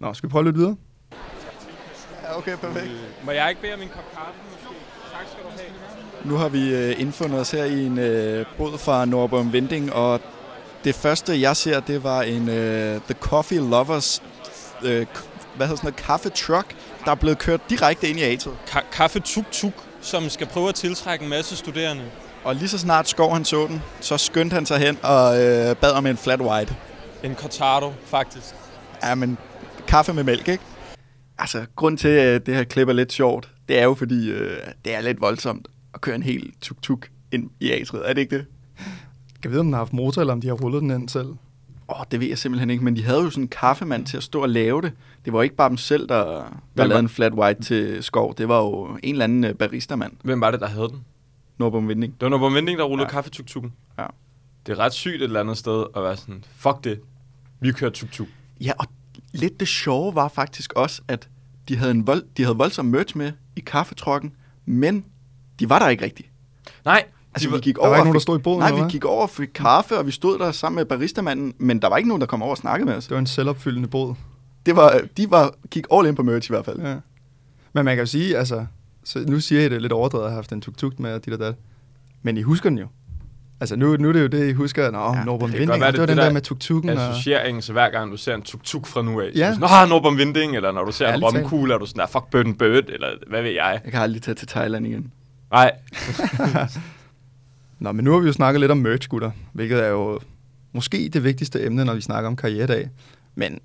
Nå, 0.00 0.14
skal 0.14 0.28
vi 0.28 0.30
prøve 0.30 0.44
lidt 0.44 0.56
videre? 0.56 0.76
Ja, 2.22 2.38
okay, 2.38 2.56
perfekt. 2.56 2.90
Må 3.24 3.30
jeg 3.30 3.48
ikke 3.48 3.62
bede 3.62 3.74
om 3.74 3.80
en 3.82 3.88
kop 3.88 4.14
kaffe 4.14 4.40
måske? 4.50 4.74
Tak 5.12 5.26
skal 5.26 5.44
du 5.44 5.48
have. 5.48 6.07
Nu 6.24 6.34
har 6.34 6.48
vi 6.48 6.74
øh, 6.74 7.00
indfundet 7.00 7.40
os 7.40 7.50
her 7.50 7.64
i 7.64 7.86
en 7.86 7.98
øh, 7.98 8.46
båd 8.58 8.78
fra 8.78 9.04
Nordborg 9.04 9.52
Vending, 9.52 9.92
og 9.92 10.20
det 10.84 10.94
første, 10.94 11.40
jeg 11.40 11.56
ser, 11.56 11.80
det 11.80 12.04
var 12.04 12.22
en 12.22 12.48
øh, 12.48 13.00
The 13.00 13.14
Coffee 13.20 13.60
Lovers, 13.60 14.22
øh, 14.82 15.06
hvad 15.56 15.66
hedder 15.66 15.76
sådan 15.76 15.86
noget, 15.86 15.96
kaffe 15.96 16.28
truck, 16.28 16.74
der 17.04 17.10
er 17.10 17.14
blevet 17.14 17.38
kørt 17.38 17.60
direkte 17.70 18.08
ind 18.08 18.18
i 18.18 18.22
atet. 18.22 18.52
Ka- 18.66 18.90
kaffe 18.92 19.20
tuk-tuk, 19.20 19.72
som 20.00 20.28
skal 20.28 20.46
prøve 20.46 20.68
at 20.68 20.74
tiltrække 20.74 21.22
en 21.22 21.30
masse 21.30 21.56
studerende. 21.56 22.04
Og 22.44 22.54
lige 22.54 22.68
så 22.68 22.78
snart 22.78 23.08
Skov 23.08 23.32
han 23.32 23.44
så 23.44 23.66
den, 23.66 23.82
så 24.00 24.16
skyndte 24.16 24.54
han 24.54 24.66
sig 24.66 24.78
hen 24.78 24.98
og 25.02 25.42
øh, 25.42 25.76
bad 25.76 25.92
om 25.92 26.06
en 26.06 26.16
flat 26.16 26.40
white. 26.40 26.74
En 27.22 27.34
cortado, 27.34 27.92
faktisk. 28.04 28.54
Ja, 29.04 29.14
men 29.14 29.38
kaffe 29.88 30.12
med 30.12 30.24
mælk, 30.24 30.48
ikke? 30.48 30.64
Altså, 31.38 31.66
grund 31.76 31.98
til, 31.98 32.08
at 32.08 32.46
det 32.46 32.54
her 32.54 32.64
klip 32.64 32.88
er 32.88 32.92
lidt 32.92 33.12
sjovt, 33.12 33.48
det 33.68 33.78
er 33.78 33.84
jo 33.84 33.94
fordi, 33.94 34.30
øh, 34.30 34.56
det 34.84 34.94
er 34.94 35.00
lidt 35.00 35.20
voldsomt 35.20 35.68
at 35.94 36.00
køre 36.00 36.14
en 36.14 36.22
hel 36.22 36.52
tuk-tuk 36.60 37.08
ind 37.32 37.50
i 37.60 37.70
atret. 37.70 38.08
Er 38.10 38.12
det 38.12 38.20
ikke 38.20 38.36
det? 38.38 38.46
Kan 39.42 39.50
vi 39.50 39.52
vide, 39.52 39.60
om 39.60 39.66
den 39.66 39.72
har 39.72 39.80
haft 39.80 39.92
motor, 39.92 40.20
eller 40.22 40.32
om 40.32 40.40
de 40.40 40.46
har 40.46 40.54
rullet 40.54 40.82
den 40.82 40.90
ind 40.90 41.08
selv? 41.08 41.26
Åh, 41.90 42.00
oh, 42.00 42.04
det 42.10 42.20
ved 42.20 42.28
jeg 42.28 42.38
simpelthen 42.38 42.70
ikke, 42.70 42.84
men 42.84 42.96
de 42.96 43.04
havde 43.04 43.20
jo 43.22 43.30
sådan 43.30 43.44
en 43.44 43.48
kaffemand 43.48 44.06
til 44.06 44.16
at 44.16 44.22
stå 44.22 44.42
og 44.42 44.48
lave 44.48 44.82
det. 44.82 44.92
Det 45.24 45.32
var 45.32 45.42
ikke 45.42 45.54
bare 45.56 45.68
dem 45.68 45.76
selv, 45.76 46.08
der, 46.08 46.24
der 46.24 46.42
var- 46.76 46.84
lavede 46.84 46.98
en 46.98 47.08
flat 47.08 47.32
white 47.34 47.62
til 47.62 48.02
skov. 48.02 48.34
Det 48.38 48.48
var 48.48 48.58
jo 48.62 48.84
en 49.02 49.14
eller 49.14 49.24
anden 49.24 49.44
øh, 49.44 49.54
baristamand, 49.54 50.12
Hvem 50.24 50.40
var 50.40 50.50
det, 50.50 50.60
der 50.60 50.66
havde 50.66 50.88
den? 50.88 51.04
Norbom 51.58 51.88
Vinding. 51.88 52.12
Det 52.12 52.22
var 52.22 52.28
Norbert 52.28 52.54
Vending, 52.54 52.78
der 52.78 52.84
rullede 52.84 53.02
Ja. 53.02 53.08
ja. 53.08 53.12
kaffetuktukken. 53.12 53.72
Ja. 53.98 54.06
Det 54.66 54.72
er 54.72 54.78
ret 54.78 54.92
sygt 54.92 55.14
et 55.14 55.22
eller 55.22 55.40
andet 55.40 55.56
sted 55.56 55.84
at 55.96 56.02
være 56.02 56.16
sådan, 56.16 56.44
fuck 56.56 56.84
det, 56.84 57.00
vi 57.60 57.72
kører 57.72 57.90
tuk-tuk. 57.90 58.26
Ja, 58.60 58.72
og 58.78 58.86
lidt 59.32 59.60
det 59.60 59.68
sjove 59.68 60.14
var 60.14 60.28
faktisk 60.28 60.72
også, 60.72 61.02
at 61.08 61.28
de 61.68 61.76
havde, 61.76 61.90
en 61.90 62.06
vold, 62.06 62.22
de 62.36 62.42
havde 62.44 62.56
voldsom 62.56 62.84
merch 62.84 63.16
med 63.16 63.32
i 63.56 63.60
kaffetrukken, 63.60 64.32
men 64.66 65.04
de 65.60 65.68
var 65.68 65.78
der 65.78 65.88
ikke 65.88 66.04
rigtigt. 66.04 66.28
Nej, 66.84 67.04
Altså, 67.34 67.48
De 67.48 67.52
var- 67.52 67.58
vi 67.58 67.62
gik 67.62 67.74
Der 67.74 67.80
var 67.82 67.88
over 67.88 67.96
ikke 67.96 68.00
og 68.02 68.06
nogen, 68.06 68.14
der 68.14 68.20
stod 68.20 68.38
i 68.38 68.42
boden, 68.42 68.58
Nej, 68.58 68.72
vi 68.72 68.90
gik 68.90 69.04
over 69.04 69.22
og 69.22 69.30
fik 69.30 69.48
kaffe, 69.54 69.98
og 69.98 70.06
vi 70.06 70.10
stod 70.10 70.38
der 70.38 70.52
sammen 70.52 70.76
med 70.76 70.84
baristamanden, 70.84 71.54
men 71.58 71.82
der 71.82 71.88
var 71.88 71.96
ikke 71.96 72.08
nogen, 72.08 72.20
der 72.20 72.26
kom 72.26 72.42
over 72.42 72.50
og 72.50 72.56
snakkede 72.58 72.86
med 72.88 72.96
os. 72.96 73.04
Det 73.06 73.14
var 73.14 73.18
en 73.18 73.26
selvopfyldende 73.26 73.88
bod. 73.88 74.14
Det 74.66 74.76
var, 74.76 75.00
de 75.16 75.30
var, 75.30 75.54
gik 75.70 75.86
all 75.92 76.06
in 76.06 76.14
på 76.14 76.22
merch 76.22 76.50
i 76.50 76.52
hvert 76.54 76.64
fald. 76.64 76.80
Ja. 76.80 76.94
Men 77.72 77.84
man 77.84 77.96
kan 77.96 77.98
jo 77.98 78.06
sige, 78.06 78.36
altså, 78.38 78.66
så 79.04 79.24
nu 79.28 79.40
siger 79.40 79.60
I 79.60 79.68
det 79.68 79.82
lidt 79.82 79.92
overdrevet, 79.92 80.24
at 80.24 80.26
jeg 80.26 80.30
har 80.32 80.36
haft 80.36 80.52
en 80.52 80.60
tuk-tuk 80.60 81.00
med 81.00 81.12
og 81.14 81.24
dit 81.24 81.34
og 81.34 81.40
dat. 81.40 81.54
Men 82.22 82.36
I 82.36 82.42
husker 82.42 82.68
den 82.70 82.78
jo. 82.78 82.86
Altså, 83.60 83.76
nu, 83.76 83.96
nu 83.96 84.08
er 84.08 84.12
det 84.12 84.22
jo 84.22 84.26
det, 84.26 84.48
I 84.48 84.52
husker. 84.52 84.90
Nå, 84.90 84.98
Ja, 84.98 85.04
ja, 85.18 85.24
kan 85.24 85.26
Vinding, 85.40 85.52
det, 85.52 85.58
det 85.60 85.68
det- 85.68 85.80
var 85.80 85.90
det 85.90 86.08
den 86.08 86.16
der, 86.16 86.24
der 86.24 86.32
med 86.32 86.40
tuk-tukken. 86.40 86.90
Og... 86.90 87.08
Associeringen, 87.08 87.62
så 87.62 87.72
hver 87.72 87.90
gang 87.90 88.10
du 88.12 88.16
ser 88.16 88.34
en 88.34 88.42
tuk-tuk 88.42 88.86
fra 88.86 89.02
nu 89.02 89.20
af, 89.20 89.30
så 89.34 89.38
Ja. 89.38 89.46
er 89.46 89.54
du 89.54 89.60
sådan, 89.60 89.88
Nå, 89.88 89.94
Norbert 89.94 90.18
Vinding, 90.18 90.56
eller 90.56 90.72
når 90.72 90.84
du 90.84 90.92
ser 90.92 91.06
en 91.06 91.12
Ærligt 91.12 91.32
talt. 91.32 91.42
romkugle, 91.44 91.74
er 91.74 91.78
du 91.78 91.86
sådan, 91.86 92.00
"Ah, 92.02 92.08
fuck 92.08 92.30
Burden 92.30 92.54
Bird, 92.54 92.84
eller 92.88 93.08
hvad 93.28 93.42
ved 93.42 93.50
jeg. 93.50 93.80
Jeg 93.84 93.92
kan 93.92 94.00
aldrig 94.02 94.22
tage 94.22 94.34
til 94.34 94.48
Thailand 94.48 94.86
igen. 94.86 95.12
Nej, 95.50 95.72
Nå, 97.78 97.92
men 97.92 98.04
nu 98.04 98.12
har 98.12 98.18
vi 98.18 98.26
jo 98.26 98.32
snakket 98.32 98.60
lidt 98.60 98.72
om 98.72 98.78
merch, 98.78 99.08
gutter, 99.08 99.30
hvilket 99.52 99.84
er 99.84 99.88
jo 99.88 100.20
måske 100.72 101.08
det 101.12 101.24
vigtigste 101.24 101.66
emne, 101.66 101.84
når 101.84 101.94
vi 101.94 102.00
snakker 102.00 102.28
om 102.28 102.36
karrieredag. 102.36 102.88
Men 103.34 103.60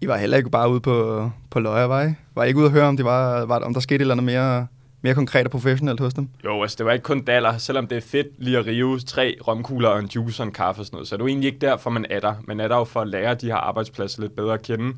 I 0.00 0.08
var 0.08 0.16
heller 0.16 0.36
ikke 0.36 0.50
bare 0.50 0.70
ude 0.70 0.80
på, 0.80 1.30
på 1.50 1.60
løjervej. 1.60 2.14
Var 2.34 2.44
I 2.44 2.48
ikke 2.48 2.58
ude 2.58 2.66
at 2.66 2.72
høre, 2.72 2.84
om, 2.84 2.96
det 2.96 3.04
var, 3.04 3.44
var, 3.44 3.58
om 3.58 3.74
der 3.74 3.80
skete 3.80 3.94
et 3.96 4.00
eller 4.00 4.14
andet 4.14 4.24
mere, 4.24 4.66
mere 5.02 5.14
konkret 5.14 5.44
og 5.44 5.50
professionelt 5.50 6.00
hos 6.00 6.14
dem? 6.14 6.28
jo, 6.44 6.62
altså 6.62 6.74
det 6.78 6.86
var 6.86 6.92
ikke 6.92 7.02
kun 7.02 7.20
daller, 7.20 7.58
selvom 7.58 7.86
det 7.86 7.96
er 7.96 8.02
fedt 8.02 8.26
lige 8.38 8.58
at 8.58 8.66
rive 8.66 9.00
tre 9.00 9.36
romkugler 9.48 9.88
og 9.88 9.98
en 9.98 10.10
juice 10.14 10.42
og 10.42 10.46
en 10.46 10.52
kaffe 10.52 10.82
og 10.82 10.86
sådan 10.86 10.96
noget, 10.96 11.08
så 11.08 11.14
er 11.14 11.16
det 11.16 11.22
jo 11.22 11.28
egentlig 11.28 11.46
ikke 11.46 11.66
derfor, 11.66 11.90
man 11.90 12.06
er 12.10 12.20
der. 12.20 12.34
Man 12.44 12.60
er 12.60 12.68
der 12.68 12.76
jo 12.76 12.84
for 12.84 13.00
at 13.00 13.08
lære 13.08 13.34
de 13.34 13.46
her 13.46 13.56
arbejdspladser 13.56 14.22
lidt 14.22 14.36
bedre 14.36 14.54
at 14.54 14.62
kende. 14.62 14.92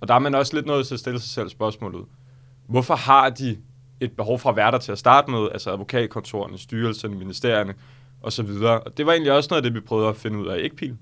Og 0.00 0.08
der 0.08 0.14
er 0.14 0.18
man 0.18 0.34
også 0.34 0.54
lidt 0.56 0.66
nødt 0.66 0.86
til 0.86 0.94
at 0.94 1.00
stille 1.00 1.20
sig 1.20 1.30
selv 1.30 1.48
spørgsmålet. 1.48 2.04
Hvorfor 2.68 2.94
har 2.94 3.30
de 3.30 3.56
et 4.04 4.12
behov 4.12 4.40
være 4.56 4.70
der 4.70 4.78
til 4.78 4.92
at 4.92 4.98
starte 4.98 5.30
med, 5.30 5.48
altså 5.52 5.70
advokatkontorerne, 5.70 6.58
styrelserne, 6.58 7.16
ministerierne 7.16 7.74
og 8.22 8.32
så 8.32 8.42
videre. 8.42 8.80
Og 8.80 8.96
det 8.96 9.06
var 9.06 9.12
egentlig 9.12 9.32
også 9.32 9.48
noget 9.50 9.64
af 9.64 9.70
det, 9.70 9.74
vi 9.74 9.86
prøvede 9.86 10.08
at 10.08 10.16
finde 10.16 10.38
ud 10.38 10.46
af, 10.46 10.58
ikke 10.58 10.76
Pil? 10.76 10.96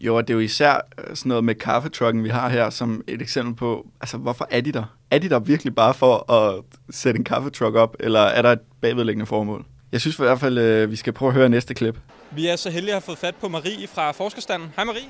Jo, 0.00 0.16
og 0.16 0.28
det 0.28 0.34
er 0.34 0.38
jo 0.38 0.40
især 0.40 0.74
øh, 0.74 1.16
sådan 1.16 1.28
noget 1.28 1.44
med 1.44 1.54
kaffetrucken, 1.54 2.24
vi 2.24 2.28
har 2.28 2.48
her, 2.48 2.70
som 2.70 3.04
et 3.06 3.22
eksempel 3.22 3.54
på, 3.54 3.86
altså 4.00 4.16
hvorfor 4.16 4.48
er 4.50 4.60
de 4.60 4.72
der? 4.72 4.84
Er 5.10 5.18
de 5.18 5.28
der 5.28 5.38
virkelig 5.38 5.74
bare 5.74 5.94
for 5.94 6.32
at 6.32 6.64
sætte 6.90 7.18
en 7.18 7.24
kaffetruck 7.24 7.74
op, 7.74 7.96
eller 8.00 8.20
er 8.20 8.42
der 8.42 8.52
et 8.52 8.60
bagvedliggende 8.80 9.26
formål? 9.26 9.64
Jeg 9.92 10.00
synes 10.00 10.18
i 10.18 10.22
hvert 10.22 10.40
fald, 10.40 10.58
øh, 10.58 10.90
vi 10.90 10.96
skal 10.96 11.12
prøve 11.12 11.28
at 11.28 11.34
høre 11.34 11.48
næste 11.48 11.74
klip. 11.74 11.98
Vi 12.30 12.46
er 12.46 12.56
så 12.56 12.70
heldige 12.70 12.90
at 12.90 12.94
have 12.94 13.02
fået 13.02 13.18
fat 13.18 13.34
på 13.34 13.48
Marie 13.48 13.86
fra 13.86 14.12
forskerstanden. 14.12 14.72
Hej 14.76 14.84
Marie. 14.84 15.08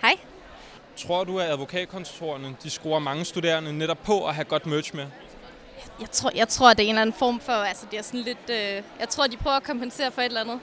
Hej. 0.00 0.14
Tror 0.96 1.24
du, 1.24 1.38
at 1.38 1.50
advokatkontorerne 1.50 2.56
de 2.62 2.70
skruer 2.70 2.98
mange 2.98 3.24
studerende 3.24 3.72
netop 3.72 3.98
på 4.06 4.26
at 4.26 4.34
have 4.34 4.44
godt 4.44 4.66
merch 4.66 4.96
med? 4.96 5.06
Jeg 6.00 6.10
tror, 6.10 6.30
jeg 6.34 6.48
tror, 6.48 6.74
det 6.74 6.80
er 6.80 6.82
en 6.82 6.88
eller 6.88 7.02
anden 7.02 7.16
form 7.18 7.40
for, 7.40 7.52
altså 7.52 7.86
det 7.90 7.98
er 7.98 8.02
sådan 8.02 8.20
lidt, 8.20 8.50
øh, 8.50 8.82
jeg 9.00 9.08
tror, 9.08 9.26
de 9.26 9.36
prøver 9.36 9.56
at 9.56 9.62
kompensere 9.62 10.10
for 10.10 10.20
et 10.20 10.26
eller 10.26 10.40
andet. 10.40 10.60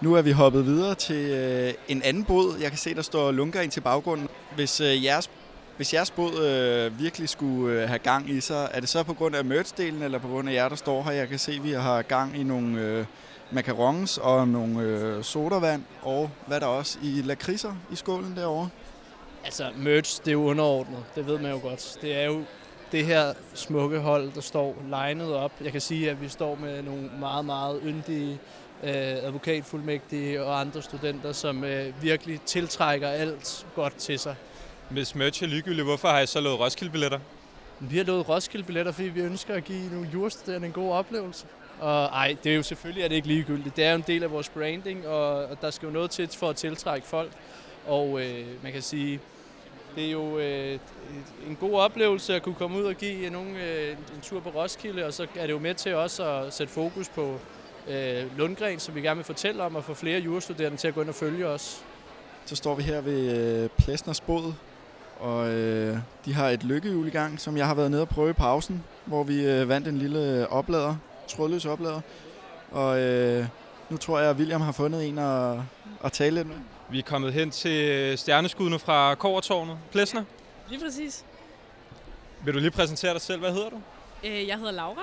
Nu 0.00 0.14
er 0.14 0.22
vi 0.22 0.30
hoppet 0.30 0.66
videre 0.66 0.94
til 0.94 1.30
øh, 1.30 1.74
en 1.88 2.02
anden 2.02 2.24
båd. 2.24 2.56
Jeg 2.60 2.70
kan 2.70 2.78
se, 2.78 2.94
der 2.94 3.02
står 3.02 3.32
lunker 3.32 3.60
ind 3.60 3.70
til 3.70 3.80
baggrunden. 3.80 4.28
Hvis 4.54 4.80
øh, 4.80 5.04
jeres, 5.04 5.30
hvis 5.76 5.94
jeres 5.94 6.10
båd 6.10 6.44
øh, 6.44 7.00
virkelig 7.00 7.28
skulle 7.28 7.82
øh, 7.82 7.88
have 7.88 7.98
gang 7.98 8.30
i 8.30 8.40
sig, 8.40 8.68
er 8.72 8.80
det 8.80 8.88
så 8.88 9.02
på 9.02 9.14
grund 9.14 9.36
af 9.36 9.42
merch-delen, 9.42 10.04
eller 10.04 10.18
på 10.18 10.28
grund 10.28 10.48
af 10.48 10.52
jer, 10.52 10.68
der 10.68 10.76
står 10.76 11.02
her? 11.02 11.10
Jeg 11.10 11.28
kan 11.28 11.38
se, 11.38 11.52
at 11.52 11.64
vi 11.64 11.72
har 11.72 12.02
gang 12.02 12.38
i 12.40 12.42
nogle 12.42 12.80
øh, 12.80 13.04
macarons 13.50 14.18
og 14.18 14.48
nogle 14.48 14.82
øh, 14.82 15.24
sodavand, 15.24 15.82
og 16.02 16.30
hvad 16.46 16.60
der 16.60 16.66
også 16.66 16.98
i 17.02 17.22
lakridser 17.24 17.74
i 17.92 17.96
skålen 17.96 18.36
derovre. 18.36 18.68
Altså, 19.44 19.70
merch, 19.76 20.20
det 20.20 20.28
er 20.28 20.32
jo 20.32 20.44
underordnet. 20.44 21.04
Det 21.14 21.26
ved 21.26 21.38
man 21.38 21.50
jo 21.50 21.58
godt. 21.62 21.98
Det 22.02 22.16
er 22.16 22.24
jo 22.24 22.44
det 22.92 23.06
her 23.06 23.34
smukke 23.54 23.98
hold, 23.98 24.32
der 24.34 24.40
står 24.40 24.76
legnet 24.90 25.34
op. 25.34 25.52
Jeg 25.64 25.72
kan 25.72 25.80
sige, 25.80 26.10
at 26.10 26.22
vi 26.22 26.28
står 26.28 26.54
med 26.54 26.82
nogle 26.82 27.10
meget, 27.20 27.44
meget 27.44 27.80
yndige 27.84 28.38
øh, 28.84 28.90
advokatfuldmægtige 29.24 30.44
og 30.44 30.60
andre 30.60 30.82
studenter, 30.82 31.32
som 31.32 31.64
øh, 31.64 32.02
virkelig 32.02 32.40
tiltrækker 32.40 33.08
alt 33.08 33.66
godt 33.74 33.94
til 33.94 34.18
sig. 34.18 34.34
Hvis 34.88 35.14
merch 35.14 35.42
er 35.42 35.46
ligegyldigt, 35.46 35.84
hvorfor 35.84 36.08
har 36.08 36.20
I 36.20 36.26
så 36.26 36.40
lavet 36.40 36.60
Roskilde-billetter? 36.60 37.18
Vi 37.80 37.96
har 37.96 38.04
lovet 38.04 38.28
Roskilde-billetter, 38.28 38.92
fordi 38.92 39.08
vi 39.08 39.20
ønsker 39.20 39.54
at 39.54 39.64
give 39.64 39.92
nogle 39.92 40.08
jurastuderende 40.14 40.66
en 40.66 40.72
god 40.72 40.92
oplevelse. 40.92 41.46
Og 41.80 42.04
ej, 42.04 42.36
det 42.44 42.52
er 42.52 42.56
jo 42.56 42.62
selvfølgelig 42.62 43.04
er 43.04 43.08
det 43.08 43.16
ikke 43.16 43.28
ligegyldigt. 43.28 43.76
Det 43.76 43.84
er 43.84 43.90
jo 43.90 43.96
en 43.96 44.04
del 44.06 44.22
af 44.22 44.30
vores 44.30 44.48
branding, 44.48 45.06
og, 45.06 45.44
og 45.44 45.60
der 45.60 45.70
skal 45.70 45.86
jo 45.86 45.92
noget 45.92 46.10
til 46.10 46.28
for 46.28 46.50
at 46.50 46.56
tiltrække 46.56 47.06
folk. 47.06 47.32
Og 47.86 48.20
øh, 48.22 48.46
man 48.62 48.72
kan 48.72 48.82
sige, 48.82 49.20
det 49.96 50.06
er 50.06 50.10
jo 50.10 50.38
øh, 50.38 50.78
en 51.46 51.56
god 51.60 51.74
oplevelse 51.80 52.34
at 52.34 52.42
kunne 52.42 52.54
komme 52.54 52.78
ud 52.78 52.84
og 52.84 52.94
give 52.94 53.26
øh, 53.26 53.32
nogen 53.32 53.56
øh, 53.56 53.90
en 53.90 54.20
tur 54.22 54.40
på 54.40 54.48
Roskilde, 54.48 55.06
og 55.06 55.12
så 55.12 55.26
er 55.36 55.46
det 55.46 55.52
jo 55.52 55.58
med 55.58 55.74
til 55.74 55.94
også 55.94 56.24
at 56.24 56.54
sætte 56.54 56.72
fokus 56.72 57.08
på 57.08 57.38
øh, 57.88 58.38
Lundgren, 58.38 58.78
som 58.78 58.94
vi 58.94 59.00
gerne 59.00 59.16
vil 59.16 59.24
fortælle 59.24 59.62
om, 59.62 59.76
og 59.76 59.84
få 59.84 59.94
flere 59.94 60.20
jurastuderende 60.20 60.78
til 60.78 60.88
at 60.88 60.94
gå 60.94 61.00
ind 61.00 61.08
og 61.08 61.14
følge 61.14 61.46
os. 61.46 61.84
Så 62.44 62.56
står 62.56 62.74
vi 62.74 62.82
her 62.82 63.00
ved 63.00 63.38
øh, 63.62 63.68
Plesners 63.78 64.20
båd, 64.20 64.52
og 65.20 65.48
øh, 65.48 65.98
de 66.24 66.34
har 66.34 66.48
et 66.48 66.64
lykkehjul 66.64 67.06
i 67.06 67.10
gang, 67.10 67.40
som 67.40 67.56
jeg 67.56 67.66
har 67.66 67.74
været 67.74 67.90
nede 67.90 68.02
og 68.02 68.08
prøve 68.08 68.30
i 68.30 68.32
pausen, 68.32 68.84
hvor 69.04 69.22
vi 69.24 69.46
øh, 69.46 69.68
vandt 69.68 69.88
en 69.88 69.98
lille 69.98 70.40
øh, 70.40 70.46
oplader, 70.50 70.96
trådløs 71.28 71.66
oplader. 71.66 72.00
Og 72.70 73.00
øh, 73.00 73.46
nu 73.90 73.96
tror 73.96 74.18
jeg, 74.18 74.30
at 74.30 74.36
William 74.36 74.60
har 74.60 74.72
fundet 74.72 75.08
en 75.08 75.18
at, 75.18 75.58
at 76.04 76.12
tale 76.12 76.34
lidt 76.34 76.48
med. 76.48 76.56
Vi 76.90 76.98
er 76.98 77.02
kommet 77.02 77.32
hen 77.32 77.50
til 77.50 78.18
stjerneskuddene 78.18 78.78
fra 78.78 79.14
Kovertårnet. 79.14 79.78
Plesner, 79.92 80.24
Lige 80.68 80.84
præcis. 80.84 81.24
vil 82.44 82.54
du 82.54 82.58
lige 82.58 82.70
præsentere 82.70 83.12
dig 83.12 83.20
selv? 83.20 83.40
Hvad 83.40 83.52
hedder 83.52 83.70
du? 83.70 83.80
Øh, 84.24 84.48
jeg 84.48 84.56
hedder 84.58 84.72
Laura. 84.72 85.02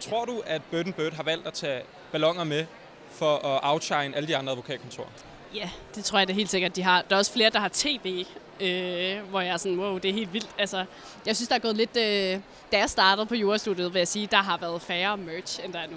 Tror 0.00 0.24
du, 0.24 0.42
at 0.46 0.62
Burden 0.70 0.92
Bird 0.92 1.12
har 1.12 1.22
valgt 1.22 1.46
at 1.46 1.52
tage 1.52 1.82
ballonger 2.12 2.44
med 2.44 2.66
for 3.10 3.36
at 3.36 3.60
outshine 3.62 4.16
alle 4.16 4.28
de 4.28 4.36
andre 4.36 4.50
advokatkontorer? 4.50 5.08
Ja, 5.54 5.70
det 5.94 6.04
tror 6.04 6.18
jeg 6.18 6.28
da 6.28 6.32
helt 6.32 6.50
sikkert, 6.50 6.76
de 6.76 6.82
har. 6.82 7.02
Der 7.02 7.14
er 7.16 7.18
også 7.18 7.32
flere, 7.32 7.50
der 7.50 7.58
har 7.60 7.70
tv, 7.72 8.24
øh, 8.60 9.28
hvor 9.30 9.40
jeg 9.40 9.52
er 9.52 9.56
sådan, 9.56 9.78
wow, 9.78 9.98
det 9.98 10.08
er 10.08 10.12
helt 10.14 10.32
vildt. 10.32 10.48
Altså, 10.58 10.84
jeg 11.26 11.36
synes, 11.36 11.48
der 11.48 11.54
er 11.54 11.58
gået 11.58 11.76
lidt... 11.76 11.96
Øh, 11.96 12.40
da 12.72 12.78
jeg 12.78 12.90
startede 12.90 13.26
på 13.26 13.34
jurastudiet, 13.34 13.92
vil 13.94 14.00
jeg 14.00 14.08
sige, 14.08 14.26
der 14.26 14.36
har 14.36 14.56
været 14.58 14.82
færre 14.82 15.16
merch, 15.16 15.64
end 15.64 15.72
der 15.72 15.78
er 15.78 15.86
nu. 15.86 15.96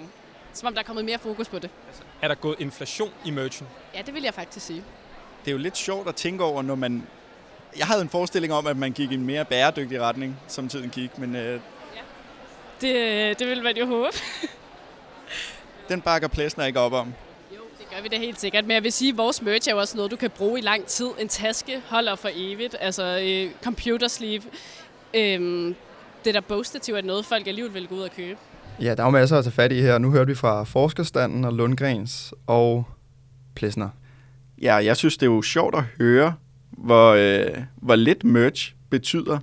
Som 0.52 0.66
om 0.66 0.74
der 0.74 0.80
er 0.80 0.84
kommet 0.84 1.04
mere 1.04 1.18
fokus 1.18 1.48
på 1.48 1.58
det. 1.58 1.70
Er 2.22 2.28
der 2.28 2.34
gået 2.34 2.56
inflation 2.58 3.10
i 3.24 3.30
merchen? 3.30 3.68
Ja, 3.94 4.02
det 4.02 4.14
vil 4.14 4.22
jeg 4.22 4.34
faktisk 4.34 4.66
sige. 4.66 4.84
Det 5.46 5.52
er 5.52 5.56
jo 5.56 5.62
lidt 5.62 5.76
sjovt 5.76 6.08
at 6.08 6.14
tænke 6.14 6.44
over, 6.44 6.62
når 6.62 6.74
man... 6.74 7.02
Jeg 7.78 7.86
havde 7.86 8.02
en 8.02 8.08
forestilling 8.08 8.52
om, 8.52 8.66
at 8.66 8.76
man 8.76 8.92
gik 8.92 9.10
i 9.10 9.14
en 9.14 9.26
mere 9.26 9.44
bæredygtig 9.44 10.00
retning, 10.00 10.36
som 10.48 10.68
tiden 10.68 10.90
gik, 10.90 11.18
men 11.18 11.36
øh, 11.36 11.60
Det, 12.80 13.38
det 13.38 13.46
vil 13.46 13.62
man 13.62 13.76
jo 13.76 13.86
håbe. 13.86 14.08
den 15.88 16.00
bakker 16.00 16.28
Plesner 16.28 16.64
ikke 16.64 16.80
op 16.80 16.92
om. 16.92 17.14
Jo, 17.54 17.60
det 17.78 17.86
gør 17.94 18.02
vi 18.02 18.08
da 18.08 18.16
helt 18.18 18.40
sikkert. 18.40 18.64
Men 18.64 18.74
jeg 18.74 18.82
vil 18.82 18.92
sige, 18.92 19.10
at 19.12 19.16
vores 19.16 19.42
merch 19.42 19.68
er 19.68 19.72
jo 19.72 19.78
også 19.80 19.96
noget, 19.96 20.10
du 20.10 20.16
kan 20.16 20.30
bruge 20.30 20.58
i 20.58 20.62
lang 20.62 20.86
tid. 20.86 21.06
En 21.18 21.28
taske 21.28 21.82
holder 21.88 22.14
for 22.14 22.28
evigt. 22.34 22.76
Altså 22.80 23.20
øh, 23.22 23.50
computer 23.64 24.08
sleeve. 24.08 24.42
Øhm, 25.14 25.74
det 26.24 26.34
der 26.34 26.40
bostativ 26.40 26.94
er 26.94 27.02
noget, 27.02 27.24
folk 27.26 27.46
alligevel 27.46 27.74
vil 27.74 27.88
gå 27.88 27.94
ud 27.94 28.00
og 28.00 28.10
købe. 28.10 28.38
Ja, 28.80 28.94
der 28.94 29.02
er 29.02 29.06
jo 29.06 29.10
masser 29.10 29.38
at 29.38 29.44
tage 29.44 29.54
fat 29.54 29.72
i 29.72 29.80
her. 29.80 29.98
Nu 29.98 30.10
hørte 30.10 30.26
vi 30.28 30.34
fra 30.34 30.64
Forskerstanden 30.64 31.44
og 31.44 31.52
Lundgrens 31.52 32.34
og 32.46 32.84
Plesner. 33.54 33.88
Ja, 34.62 34.74
jeg 34.74 34.96
synes, 34.96 35.16
det 35.16 35.26
er 35.26 35.30
jo 35.30 35.42
sjovt 35.42 35.74
at 35.74 35.82
høre, 35.98 36.34
hvor, 36.70 37.10
øh, 37.12 37.56
hvor 37.76 37.96
lidt 37.96 38.24
merch 38.24 38.74
betyder, 38.90 39.38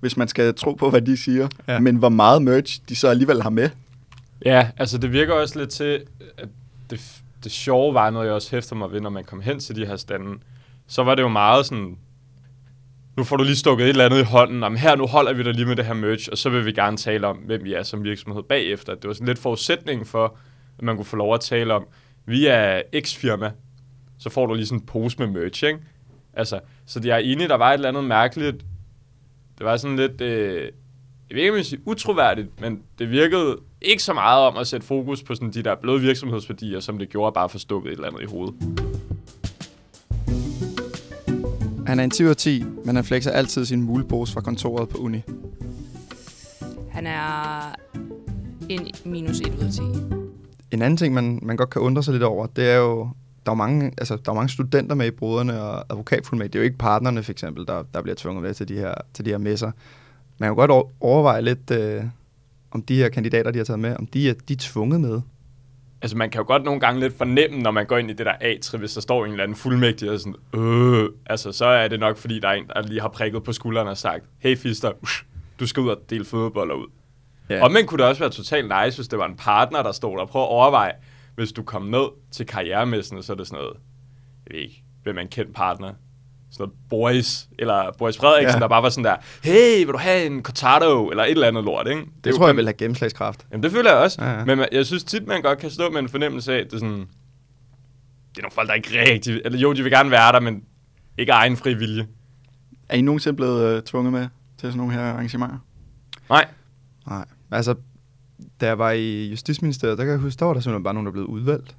hvis 0.00 0.16
man 0.16 0.28
skal 0.28 0.54
tro 0.54 0.72
på, 0.72 0.90
hvad 0.90 1.02
de 1.02 1.16
siger, 1.16 1.48
Ja. 1.68 1.80
men 1.80 1.96
hvor 1.96 2.08
meget 2.08 2.42
merch 2.42 2.80
de 2.88 2.96
så 2.96 3.08
alligevel 3.08 3.42
har 3.42 3.50
med. 3.50 3.70
Ja, 4.44 4.68
altså 4.76 4.98
det 4.98 5.12
virker 5.12 5.34
også 5.34 5.58
lidt 5.58 5.70
til, 5.70 6.02
at 6.38 6.48
det, 6.90 7.00
det 7.44 7.52
sjove 7.52 7.94
var 7.94 8.10
noget, 8.10 8.26
jeg 8.26 8.34
også 8.34 8.50
hæfter 8.50 8.76
mig 8.76 8.92
ved, 8.92 9.00
når 9.00 9.10
man 9.10 9.24
kom 9.24 9.40
hen 9.40 9.60
til 9.60 9.76
de 9.76 9.86
her 9.86 9.96
stande. 9.96 10.38
Så 10.86 11.02
var 11.04 11.14
det 11.14 11.22
jo 11.22 11.28
meget 11.28 11.66
sådan, 11.66 11.96
nu 13.16 13.24
får 13.24 13.36
du 13.36 13.44
lige 13.44 13.56
stukket 13.56 13.84
et 13.84 13.88
eller 13.88 14.04
andet 14.04 14.20
i 14.20 14.24
hånden, 14.24 14.62
Jamen, 14.62 14.78
her 14.78 14.96
nu 14.96 15.06
holder 15.06 15.32
vi 15.32 15.42
dig 15.42 15.52
lige 15.54 15.66
med 15.66 15.76
det 15.76 15.84
her 15.84 15.94
merch, 15.94 16.28
og 16.32 16.38
så 16.38 16.50
vil 16.50 16.66
vi 16.66 16.72
gerne 16.72 16.96
tale 16.96 17.26
om, 17.26 17.36
hvem 17.36 17.64
vi 17.64 17.74
er 17.74 17.82
som 17.82 18.04
virksomhed 18.04 18.42
bagefter. 18.42 18.94
Det 18.94 19.08
var 19.08 19.12
sådan 19.14 19.26
lidt 19.26 19.38
forudsætning 19.38 20.06
for, 20.06 20.36
at 20.78 20.84
man 20.84 20.96
kunne 20.96 21.04
få 21.04 21.16
lov 21.16 21.34
at 21.34 21.40
tale 21.40 21.74
om, 21.74 21.84
vi 22.26 22.46
er 22.46 22.82
X-firma, 23.00 23.50
så 24.24 24.30
får 24.30 24.46
du 24.46 24.54
lige 24.54 24.66
sådan 24.66 24.78
en 24.78 24.86
pose 24.86 25.18
med 25.18 25.26
merch, 25.26 25.64
ikke? 25.64 25.78
Altså, 26.32 26.60
så 26.86 27.00
jeg 27.04 27.14
er 27.14 27.18
enig, 27.18 27.48
der 27.48 27.54
var 27.54 27.70
et 27.70 27.74
eller 27.74 27.88
andet 27.88 28.04
mærkeligt, 28.04 28.56
det 29.58 29.66
var 29.66 29.76
sådan 29.76 29.96
lidt, 29.96 30.20
øh, 30.20 30.62
jeg 31.30 31.34
ved 31.34 31.42
ikke, 31.42 31.50
om 31.50 31.56
jeg 31.56 31.64
sige 31.64 31.80
utroværdigt, 31.84 32.60
men 32.60 32.82
det 32.98 33.10
virkede 33.10 33.56
ikke 33.82 34.02
så 34.02 34.12
meget 34.12 34.46
om 34.46 34.56
at 34.56 34.66
sætte 34.66 34.86
fokus 34.86 35.22
på 35.22 35.34
sådan 35.34 35.50
de 35.50 35.62
der 35.62 35.74
bløde 35.74 36.00
virksomhedsværdier, 36.00 36.80
som 36.80 36.98
det 36.98 37.08
gjorde 37.08 37.32
bare 37.32 37.48
få 37.48 37.58
stukket 37.58 37.92
et 37.92 37.94
eller 37.94 38.08
andet 38.08 38.22
i 38.22 38.24
hovedet. 38.24 38.54
Han 41.86 41.98
er 41.98 42.04
en 42.04 42.10
10 42.10 42.24
ud 42.24 42.28
af 42.28 42.36
10, 42.36 42.64
men 42.84 42.96
han 42.96 43.04
flexer 43.04 43.30
altid 43.30 43.64
sin 43.64 43.82
mulepose 43.82 44.32
fra 44.32 44.40
kontoret 44.40 44.88
på 44.88 44.98
uni. 44.98 45.22
Han 46.90 47.06
er 47.06 47.74
en 48.68 48.88
minus 49.04 49.40
1 49.40 49.54
ud 49.58 49.64
af 49.64 49.72
10. 49.72 49.80
En 50.70 50.82
anden 50.82 50.96
ting, 50.96 51.14
man, 51.14 51.38
man 51.42 51.56
godt 51.56 51.70
kan 51.70 51.82
undre 51.82 52.02
sig 52.02 52.12
lidt 52.12 52.22
over, 52.22 52.46
det 52.46 52.70
er 52.70 52.76
jo, 52.76 53.08
der 53.46 53.52
er 53.52 53.56
mange, 53.56 53.92
altså, 53.98 54.16
der 54.24 54.30
er 54.30 54.34
mange 54.34 54.48
studenter 54.48 54.94
med 54.94 55.06
i 55.06 55.10
bruderne 55.10 55.62
og 55.62 55.84
advokatfuldmægtige. 55.90 56.52
Det 56.52 56.58
er 56.58 56.62
jo 56.62 56.64
ikke 56.64 56.78
partnerne, 56.78 57.22
for 57.22 57.32
eksempel, 57.32 57.66
der, 57.66 57.82
der 57.94 58.02
bliver 58.02 58.14
tvunget 58.14 58.42
med 58.42 58.54
til 58.54 58.68
de 58.68 58.74
her, 58.76 58.94
til 59.14 59.24
de 59.24 59.30
her 59.30 59.38
messer. 59.38 59.66
Man 60.38 60.46
kan 60.46 60.48
jo 60.48 60.54
godt 60.54 60.70
over- 60.70 60.88
overveje 61.00 61.42
lidt, 61.42 61.70
øh, 61.70 62.02
om 62.70 62.82
de 62.82 62.96
her 62.96 63.08
kandidater, 63.08 63.50
de 63.50 63.58
har 63.58 63.64
taget 63.64 63.80
med, 63.80 63.96
om 63.96 64.06
de 64.06 64.28
er, 64.30 64.34
de 64.48 64.52
er 64.52 64.56
tvunget 64.60 65.00
med. 65.00 65.20
Altså, 66.02 66.16
man 66.16 66.30
kan 66.30 66.38
jo 66.40 66.46
godt 66.46 66.64
nogle 66.64 66.80
gange 66.80 67.00
lidt 67.00 67.18
fornemme, 67.18 67.58
når 67.58 67.70
man 67.70 67.86
går 67.86 67.98
ind 67.98 68.10
i 68.10 68.12
det 68.14 68.26
der 68.26 68.32
A-tri, 68.40 68.78
hvis 68.78 68.92
der 68.94 69.00
står 69.00 69.24
en 69.24 69.30
eller 69.30 69.44
anden 69.44 69.56
fuldmægtig 69.56 70.10
og 70.10 70.18
sådan, 70.20 70.34
øh, 70.60 71.08
altså, 71.26 71.52
så 71.52 71.64
er 71.66 71.88
det 71.88 72.00
nok, 72.00 72.16
fordi 72.16 72.40
der 72.40 72.48
er 72.48 72.52
en, 72.52 72.66
der 72.66 72.82
lige 72.82 73.00
har 73.00 73.08
prikket 73.08 73.44
på 73.44 73.52
skulderen 73.52 73.88
og 73.88 73.96
sagt, 73.96 74.24
hey 74.38 74.56
Fister, 74.56 74.90
du 75.60 75.66
skal 75.66 75.80
ud 75.82 75.88
og 75.88 75.98
dele 76.10 76.24
fodboller 76.24 76.74
ud. 76.74 76.86
Ja. 77.50 77.54
Ja. 77.56 77.64
Og 77.64 77.72
men 77.72 77.86
kunne 77.86 77.98
det 77.98 78.06
også 78.06 78.20
være 78.22 78.30
totalt 78.30 78.72
nice, 78.84 78.98
hvis 78.98 79.08
det 79.08 79.18
var 79.18 79.26
en 79.26 79.36
partner, 79.36 79.82
der 79.82 79.92
stod 79.92 80.18
der. 80.18 80.26
Prøv 80.26 80.42
at 80.42 80.48
overveje, 80.48 80.92
hvis 81.34 81.52
du 81.52 81.62
kom 81.62 81.82
ned 81.82 82.06
til 82.30 82.46
karrieremessen, 82.46 83.22
så 83.22 83.32
er 83.32 83.36
det 83.36 83.46
sådan 83.46 83.62
noget, 83.62 83.74
jeg 84.46 84.54
ved 84.54 84.60
ikke, 84.62 84.82
hvem 85.02 85.16
er 85.16 85.20
en 85.22 85.28
kendt 85.28 85.54
partner? 85.54 85.92
Sådan 86.50 86.62
noget 86.62 86.72
Boris, 86.90 87.48
eller 87.58 87.92
Boris 87.98 88.16
Frederiksen, 88.16 88.56
Ja. 88.58 88.60
der 88.62 88.68
bare 88.68 88.82
var 88.82 88.88
sådan 88.88 89.04
der, 89.04 89.16
hey, 89.44 89.78
vil 89.78 89.92
du 89.92 89.98
have 89.98 90.26
en 90.26 90.42
cortado, 90.42 91.08
eller 91.10 91.24
et 91.24 91.30
eller 91.30 91.48
andet 91.48 91.64
lort, 91.64 91.88
ikke? 91.88 92.00
Det, 92.24 92.30
er 92.30 92.36
tror 92.36 92.44
jo 92.44 92.46
jeg 92.46 92.56
vil 92.56 92.64
have 92.66 92.72
gennemslagskraft. 92.74 93.46
Jamen, 93.50 93.62
det 93.62 93.72
føler 93.72 93.90
jeg 93.90 93.98
også. 94.00 94.22
Ja, 94.24 94.26
Ja, 94.28 94.32
ja. 94.32 94.38
ja. 94.38 94.44
Men 94.44 94.58
man- 94.58 94.68
jeg 94.72 94.86
synes 94.86 95.04
tit, 95.04 95.26
man 95.26 95.42
godt 95.42 95.58
kan 95.58 95.70
stå 95.70 95.90
med 95.90 95.98
en 96.00 96.08
fornemmelse 96.08 96.52
af, 96.54 96.58
at 96.58 96.64
det 96.66 96.72
er 96.72 96.78
sådan... 96.78 96.98
Det 98.30 98.38
er 98.38 98.42
nogle 98.42 98.52
folk, 98.54 98.68
der 98.68 98.74
ikke 98.74 99.10
rigtig... 99.12 99.40
Eller 99.44 99.58
jo, 99.58 99.72
de 99.72 99.82
vil 99.82 99.92
gerne 99.92 100.10
være 100.10 100.32
der, 100.32 100.40
men 100.40 100.64
ikke 101.18 101.32
af 101.32 101.36
egen 101.38 101.56
fri 101.56 101.74
vilje. 101.74 102.06
Er 102.88 102.96
I 102.96 103.00
nogensinde 103.02 103.36
blevet 103.36 103.76
øh, 103.76 103.82
tvunget 103.82 104.12
med 104.12 104.28
til 104.58 104.68
sådan 104.72 104.76
nogle 104.76 104.92
her 104.92 105.00
arrangementer? 105.12 105.58
Nej. 106.28 106.46
Nej. 107.06 107.24
Altså, 107.50 107.74
da 108.60 108.66
jeg 108.66 108.78
var 108.78 108.90
i 108.90 109.30
Justitsministeriet, 109.30 109.98
der 109.98 110.04
kan 110.04 110.12
jeg 110.12 110.20
huske, 110.20 110.38
der 110.38 110.44
var 110.46 110.52
der 110.54 110.60
simpelthen 110.60 110.84
bare 110.84 110.94
nogen, 110.94 111.06
der 111.06 111.12
blev 111.12 111.24
udvalgt. 111.24 111.76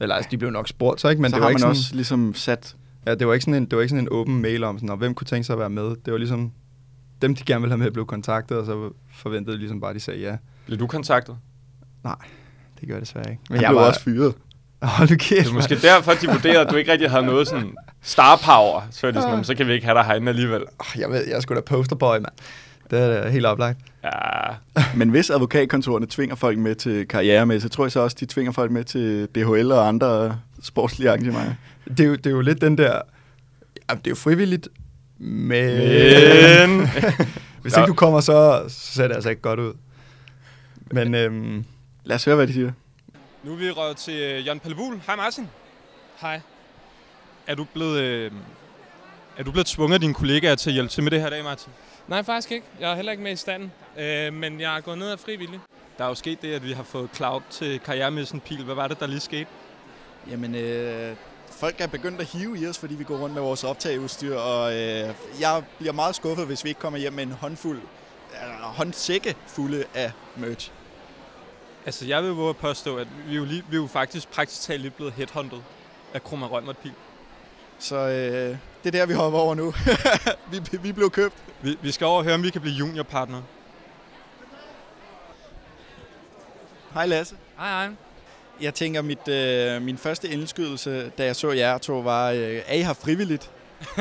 Eller 0.00 0.14
altså, 0.14 0.28
de 0.30 0.38
blev 0.38 0.50
nok 0.50 0.68
spurgt, 0.68 1.00
så 1.00 1.08
ikke? 1.08 1.22
Men 1.22 1.30
så 1.30 1.36
det 1.36 1.42
har 1.42 1.48
var 1.48 1.48
man 1.48 1.52
ikke 1.52 1.60
sådan, 1.60 1.70
også 1.70 1.94
ligesom 1.94 2.34
sat... 2.34 2.76
Ja, 3.06 3.14
det 3.14 3.26
var 3.26 3.32
ikke 3.32 3.44
sådan 3.44 3.54
en, 3.62 3.64
det 3.64 3.76
var 3.76 3.82
ikke 3.82 3.90
sådan 3.90 4.04
en 4.04 4.08
åben 4.10 4.42
mail 4.42 4.64
om, 4.64 4.78
sådan, 4.78 4.86
"Nå, 4.86 4.96
hvem 4.96 5.14
kunne 5.14 5.24
tænke 5.24 5.44
sig 5.44 5.52
at 5.52 5.58
være 5.58 5.70
med. 5.70 5.84
Det 6.04 6.12
var 6.12 6.16
ligesom, 6.18 6.52
dem 7.22 7.34
de 7.34 7.44
gerne 7.44 7.60
ville 7.60 7.72
have 7.72 7.78
med, 7.84 7.90
blev 7.90 8.06
kontaktet, 8.06 8.58
og 8.58 8.66
så 8.66 8.90
forventede 9.14 9.52
de 9.54 9.58
ligesom 9.58 9.80
bare, 9.80 9.90
at 9.90 9.94
de 9.94 10.00
sagde 10.00 10.20
ja. 10.20 10.36
Blev 10.66 10.78
du 10.78 10.86
kontaktet? 10.86 11.36
Nej, 12.04 12.14
det 12.80 12.88
gør 12.88 12.94
jeg 12.94 13.00
desværre 13.00 13.30
ikke. 13.30 13.42
Han 13.50 13.58
blev 13.58 13.76
også 13.80 14.00
fyret. 14.00 14.34
Hold 14.82 15.10
nu 15.10 15.16
kæft, 15.16 15.44
Det 15.44 15.50
er 15.50 15.54
måske 15.54 15.76
derfor, 15.76 16.12
de 16.12 16.26
vurderede, 16.26 16.58
at 16.60 16.70
du 16.70 16.76
ikke 16.76 16.92
rigtig 16.92 17.10
havde 17.10 17.26
noget 17.26 17.48
sådan 17.48 17.74
star 18.02 18.36
power. 18.36 18.82
Så 18.90 19.06
er 19.06 19.10
de 19.10 19.14
sådan, 19.16 19.30
"Jamen, 19.30 19.44
så 19.44 19.54
kan 19.54 19.66
vi 19.66 19.72
ikke 19.72 19.86
have 19.86 19.98
dig 19.98 20.04
herinde 20.04 20.28
alligevel. 20.28 20.62
Jeg 20.98 21.10
ved, 21.10 21.24
jeg 21.28 21.36
er 21.36 21.40
sgu 21.40 21.54
da 21.54 21.60
posterboy, 21.60 22.14
mand. 22.14 22.32
Det 22.92 23.00
er 23.00 23.22
da 23.22 23.28
helt 23.30 23.46
oplagt. 23.46 23.78
Ja, 24.04 24.10
Men 24.98 25.08
hvis 25.08 25.30
advokatkontorerne 25.30 26.06
tvinger 26.06 26.34
folk 26.36 26.58
med 26.58 26.74
til 26.74 27.08
karrieremesse, 27.08 27.68
tror 27.68 27.84
jeg 27.84 27.92
så 27.92 28.00
også, 28.00 28.16
de 28.20 28.26
tvinger 28.26 28.52
folk 28.52 28.70
med 28.70 28.84
til 28.84 29.26
DHL 29.34 29.72
og 29.72 29.88
andre 29.88 30.38
sportslige 30.62 31.08
arrangementer. 31.10 31.54
Det 31.88 32.00
er 32.00 32.04
jo, 32.04 32.14
det 32.14 32.26
er 32.26 32.30
jo 32.30 32.40
lidt 32.40 32.60
den 32.60 32.78
der... 32.78 32.92
Ja, 33.90 33.94
det 33.94 34.06
er 34.06 34.10
jo 34.10 34.14
frivilligt, 34.14 34.68
men... 35.18 35.48
Men- 36.68 36.88
Hvis 37.62 37.76
ikke 37.76 37.86
du 37.86 37.94
kommer, 37.94 38.20
så, 38.20 38.64
så 38.68 38.92
ser 38.92 39.08
det 39.08 39.14
altså 39.14 39.30
ikke 39.30 39.42
godt 39.42 39.60
ud. 39.60 39.74
Men 40.90 41.14
øhm, 41.14 41.64
Lad 42.04 42.16
os 42.16 42.24
høre, 42.24 42.36
hvad 42.36 42.46
de 42.46 42.52
siger. 42.52 42.72
Nu 43.44 43.52
er 43.52 43.56
vi 43.56 43.70
røget 43.70 43.96
til 43.96 44.14
øh, 44.14 44.46
Jan 44.46 44.60
Pallebul. 44.60 45.00
Hej 45.06 45.16
Martin. 45.16 45.48
Hej. 46.20 46.40
Er 47.46 47.54
du 47.54 47.66
blevet, 47.74 48.00
øh, 48.00 48.30
er 49.38 49.42
du 49.42 49.50
blevet 49.50 49.66
tvunget 49.66 49.94
af 49.94 50.00
dine 50.00 50.14
kollegaer 50.14 50.54
til 50.54 50.70
at 50.70 50.74
hjælpe 50.74 50.90
til 50.90 51.02
med 51.02 51.10
det 51.10 51.20
her 51.20 51.26
i 51.26 51.30
dag, 51.30 51.44
Martin? 51.44 51.72
Nej, 52.12 52.22
faktisk 52.22 52.52
ikke. 52.52 52.66
Jeg 52.80 52.90
er 52.90 52.96
heller 52.96 53.12
ikke 53.12 53.24
med 53.24 53.32
i 53.32 53.36
standen, 53.36 53.72
øh, 53.98 54.32
men 54.32 54.60
jeg 54.60 54.76
er 54.76 54.80
gået 54.80 54.98
ned 54.98 55.10
af 55.10 55.18
frivillig. 55.18 55.60
Der 55.98 56.04
er 56.04 56.08
jo 56.08 56.14
sket 56.14 56.42
det, 56.42 56.54
at 56.54 56.64
vi 56.64 56.72
har 56.72 56.82
fået 56.82 57.10
Cloud 57.14 57.40
til 57.50 57.80
karrieremessen 57.80 58.40
Pil. 58.40 58.64
Hvad 58.64 58.74
var 58.74 58.88
det, 58.88 59.00
der 59.00 59.06
lige 59.06 59.20
skete? 59.20 59.46
Jamen, 60.30 60.54
øh, 60.54 61.16
folk 61.50 61.80
er 61.80 61.86
begyndt 61.86 62.20
at 62.20 62.26
hive 62.26 62.58
i 62.58 62.66
os, 62.66 62.78
fordi 62.78 62.94
vi 62.94 63.04
går 63.04 63.16
rundt 63.16 63.34
med 63.34 63.42
vores 63.42 63.64
optageudstyr, 63.64 64.36
og 64.36 64.72
øh, 64.72 65.14
jeg 65.40 65.62
bliver 65.78 65.92
meget 65.92 66.14
skuffet, 66.14 66.46
hvis 66.46 66.64
vi 66.64 66.68
ikke 66.68 66.80
kommer 66.80 66.98
hjem 66.98 67.12
med 67.12 67.22
en 67.22 67.32
håndfuld, 67.32 67.78
øh, 68.32 68.60
håndsække 68.60 69.36
fulde 69.46 69.84
af 69.94 70.12
merch. 70.36 70.72
Altså, 71.86 72.06
jeg 72.06 72.22
vil 72.22 72.30
våge 72.30 72.50
at 72.50 72.56
påstå, 72.56 72.96
at 72.96 73.08
vi 73.26 73.32
er 73.32 73.36
jo, 73.36 73.44
lige, 73.44 73.64
vi 73.70 73.76
jo 73.76 73.86
faktisk 73.86 74.30
praktisk 74.30 74.62
talt 74.62 74.80
lige 74.80 74.90
blevet 74.90 75.12
headhunted 75.12 75.58
af 76.14 76.24
Krummer 76.24 76.48
Rømert 76.48 76.78
Pil. 76.78 76.92
Så 77.78 77.96
øh, 77.96 78.56
det 78.84 78.94
er 78.94 78.98
der, 78.98 79.06
vi 79.06 79.14
hopper 79.14 79.38
over 79.38 79.54
nu. 79.54 79.74
vi, 80.52 80.78
vi 80.82 80.92
blev 80.92 81.10
købt. 81.10 81.34
Vi, 81.62 81.76
vi 81.82 81.90
skal 81.90 82.06
over 82.06 82.18
og 82.18 82.24
høre, 82.24 82.34
om 82.34 82.42
vi 82.42 82.50
kan 82.50 82.60
blive 82.60 82.74
juniorpartner. 82.74 83.42
Hej 86.94 87.06
Lasse. 87.06 87.34
Hej, 87.58 87.68
hej. 87.68 87.94
Jeg 88.60 88.74
tænker, 88.74 89.02
mit, 89.02 89.28
øh, 89.28 89.82
min 89.82 89.98
første 89.98 90.28
indskydelse, 90.28 91.12
da 91.18 91.24
jeg 91.24 91.36
så 91.36 91.50
jer 91.50 91.78
to, 91.78 91.98
var, 91.98 92.30
øh, 92.30 92.60
er 92.66 92.74
I 92.74 92.82
her 92.82 92.92
frivilligt? 92.92 93.50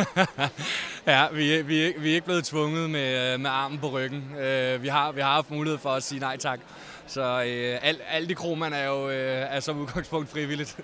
Ja, 1.07 1.27
vi, 1.33 1.53
er- 1.53 1.63
vi, 1.63 1.93
vi 1.97 2.09
er 2.11 2.13
ikke 2.13 2.25
blevet 2.25 2.43
tvunget 2.45 2.89
med, 2.89 3.33
øh, 3.33 3.39
med 3.39 3.49
armen 3.49 3.79
på 3.79 3.89
ryggen. 3.89 4.35
Øh, 4.39 4.83
Vi 4.83 4.87
har, 4.87 5.11
vi 5.11 5.21
har 5.21 5.31
haft 5.33 5.51
mulighed 5.51 5.79
for 5.79 5.89
at 5.89 6.03
sige 6.03 6.19
nej 6.19 6.37
tak. 6.37 6.59
Så 7.07 7.21
øh, 7.21 7.79
alt, 7.81 8.01
alt 8.09 8.31
i 8.31 8.33
Kroman 8.33 8.73
er 8.73 8.85
jo 8.85 9.09
øh, 9.09 9.45
er 9.55 9.59
som 9.59 9.79
udgangspunkt 9.79 10.29
frivilligt. 10.29 10.77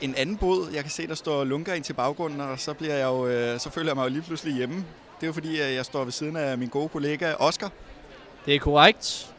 En 0.00 0.14
anden 0.14 0.36
båd, 0.36 0.70
jeg 0.74 0.82
kan 0.82 0.90
se, 0.90 1.06
der 1.06 1.14
står 1.14 1.44
lunker 1.44 1.74
ind 1.74 1.84
til 1.84 1.92
baggrunden, 1.92 2.40
og 2.40 2.58
så, 2.60 2.74
bliver 2.74 2.94
jeg 2.94 3.04
jo, 3.04 3.26
øh, 3.26 3.60
så 3.60 3.70
føler 3.70 3.88
jeg 3.88 3.96
mig 3.96 4.04
jo 4.04 4.08
lige 4.08 4.22
pludselig 4.22 4.54
hjemme. 4.54 4.84
Det 5.22 5.26
er 5.26 5.28
jo 5.28 5.32
fordi, 5.32 5.60
at 5.60 5.74
jeg 5.74 5.84
står 5.84 6.04
ved 6.04 6.12
siden 6.12 6.36
af 6.36 6.58
min 6.58 6.68
gode 6.68 6.88
kollega 6.88 7.32
Oscar. 7.38 7.70
Det 8.46 8.54
er 8.54 8.58
korrekt. 8.58 9.34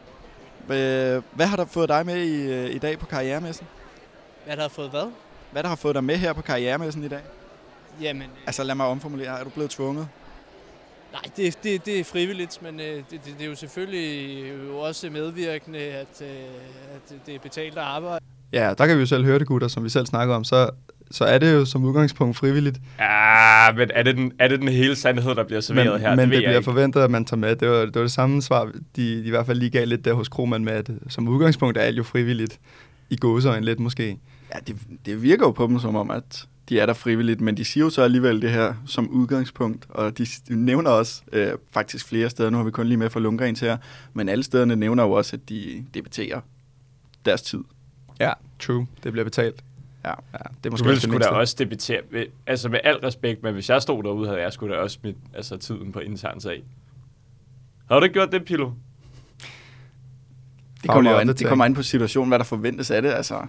Øh, 0.69 1.21
Hvad 1.35 1.45
har 1.45 1.55
der 1.55 1.65
fået 1.65 1.89
dig 1.89 2.05
med 2.05 2.23
i, 2.23 2.41
øh, 2.51 2.75
i 2.75 2.77
dag 2.77 2.99
på 2.99 3.05
karrieremessen? 3.05 3.67
Hvad 4.45 4.55
der 4.55 4.61
har 4.61 4.69
fået 4.69 4.89
hvad? 4.89 5.11
Hvad 5.51 5.63
der 5.63 5.69
har 5.69 5.75
fået 5.75 5.95
dig 5.95 6.03
med 6.03 6.15
her 6.17 6.33
på 6.33 6.41
karrieremessen 6.41 7.03
i 7.03 7.07
dag? 7.07 7.19
Jamen, 8.01 8.27
Altså 8.45 8.63
lad 8.63 8.75
mig 8.75 8.85
omformulere. 8.85 9.39
Er 9.39 9.43
du 9.43 9.49
blevet 9.49 9.71
tvunget? 9.71 10.07
nej, 11.13 11.21
det, 11.37 11.57
det, 11.63 11.85
det 11.85 11.99
er 11.99 12.03
frivilligt, 12.03 12.61
men 12.61 12.79
øh, 12.79 12.85
det, 12.85 13.05
det, 13.11 13.21
det 13.25 13.41
er 13.41 13.45
jo 13.45 13.55
selvfølgelig 13.55 14.45
jo 14.67 14.79
også 14.79 15.09
medvirkende, 15.09 15.79
at, 15.79 16.21
øh, 16.21 16.27
at 16.95 17.13
det 17.25 17.35
er 17.35 17.39
betalt 17.39 17.77
arbejde. 17.77 18.25
ja, 18.53 18.73
der 18.77 18.87
kan 18.87 18.95
vi 18.95 18.99
jo 19.01 19.05
selv 19.07 19.25
høre 19.25 19.39
det, 19.39 19.47
gutter, 19.47 19.67
som 19.67 19.83
vi 19.83 19.89
selv 19.89 20.05
snakker 20.05 20.35
om. 20.35 20.43
Så, 20.43 20.69
så 21.11 21.23
er 21.25 21.37
det 21.37 21.53
jo 21.53 21.65
som 21.65 21.83
udgangspunkt 21.83 22.37
frivilligt. 22.37 22.77
ja 22.99 23.71
men 23.77 23.89
er 23.93 24.03
det, 24.03 24.15
den, 24.17 24.31
er 24.39 24.47
det 24.47 24.59
den 24.59 24.67
hele 24.67 24.95
sandhed, 24.95 25.35
der 25.35 25.43
bliver 25.43 25.61
serveret 25.61 25.91
Men, 25.91 26.01
her? 26.01 26.15
men 26.15 26.29
det 26.29 26.35
jeg 26.35 26.39
bliver 26.39 26.57
ikke. 26.57 26.63
forventet, 26.63 27.01
at 27.01 27.11
man 27.11 27.25
tager 27.25 27.39
med. 27.39 27.55
Det 27.55 27.69
var, 27.69 27.85
det 27.85 27.95
var 27.95 28.01
det 28.01 28.11
samme 28.11 28.41
svar, 28.41 28.65
de, 28.65 28.71
de 28.95 29.23
i 29.23 29.29
hvert 29.29 29.45
fald 29.45 29.59
lige 29.59 29.69
gav 29.69 29.85
lidt 29.87 30.05
der 30.05 30.13
hos 30.13 30.29
Kroman 30.29 30.63
med, 30.63 30.73
at 30.73 30.89
som 31.09 31.27
udgangspunkt 31.27 31.77
er 31.77 31.81
alt 31.81 31.97
jo 31.97 32.03
frivilligt. 32.03 32.59
I 33.09 33.15
gåseøjne 33.15 33.65
lidt 33.65 33.79
måske. 33.79 34.17
Ja, 34.53 34.59
det, 34.67 34.75
det 35.05 35.23
virker 35.23 35.45
jo 35.45 35.51
på 35.51 35.67
dem 35.67 35.79
som 35.79 35.95
om, 35.95 36.11
at 36.11 36.45
de 36.69 36.79
er 36.79 36.85
der 36.85 36.93
frivilligt, 36.93 37.41
men 37.41 37.57
de 37.57 37.65
siger 37.65 37.83
jo 37.83 37.89
så 37.89 38.01
alligevel 38.01 38.41
det 38.41 38.49
her 38.49 38.73
som 38.85 39.09
udgangspunkt, 39.09 39.85
og 39.89 40.17
de, 40.17 40.25
nævner 40.49 40.89
også 40.89 41.21
øh, 41.33 41.47
faktisk 41.71 42.07
flere 42.07 42.29
steder, 42.29 42.49
nu 42.49 42.57
har 42.57 42.63
vi 42.63 42.71
kun 42.71 42.87
lige 42.87 42.97
med 42.97 43.09
for 43.09 43.19
Lundgren 43.19 43.55
til 43.55 43.67
her, 43.67 43.77
men 44.13 44.29
alle 44.29 44.43
stederne 44.43 44.75
nævner 44.75 45.03
jo 45.03 45.11
også, 45.11 45.35
at 45.35 45.49
de 45.49 45.85
debatterer 45.93 46.39
deres 47.25 47.41
tid. 47.41 47.59
Ja, 48.19 48.31
true. 48.59 48.87
Det 49.03 49.11
bliver 49.11 49.25
betalt. 49.25 49.63
Ja. 50.05 50.09
ja 50.09 50.37
det 50.37 50.37
er 50.37 50.49
Du 50.63 50.69
måske 50.69 50.85
ville 50.85 50.95
også 50.95 51.07
det 51.07 51.23
sgu 51.23 51.35
da 51.35 51.39
også 51.39 51.55
debattere. 51.59 52.01
Altså 52.47 52.69
med 52.69 52.79
al 52.83 52.95
respekt, 52.95 53.43
men 53.43 53.53
hvis 53.53 53.69
jeg 53.69 53.81
stod 53.81 54.03
derude, 54.03 54.27
havde 54.27 54.41
jeg 54.41 54.53
sgu 54.53 54.69
da 54.69 54.75
også 54.75 54.93
smidt 54.93 55.17
altså, 55.33 55.57
tiden 55.57 55.91
på 55.91 55.99
intern 55.99 56.39
sag. 56.39 56.63
Har 57.89 57.99
du 57.99 58.03
ikke 58.03 58.13
gjort 58.13 58.31
det, 58.31 58.45
Pilo? 58.45 58.71
Det 60.81 60.91
kommer, 60.91 61.15
an, 61.15 61.27
det 61.27 61.47
kommer 61.47 61.65
an 61.65 61.73
på 61.73 61.83
situationen, 61.83 62.27
hvad 62.27 62.39
der 62.39 62.45
forventes 62.45 62.91
af 62.91 63.01
det. 63.01 63.09
Altså, 63.09 63.41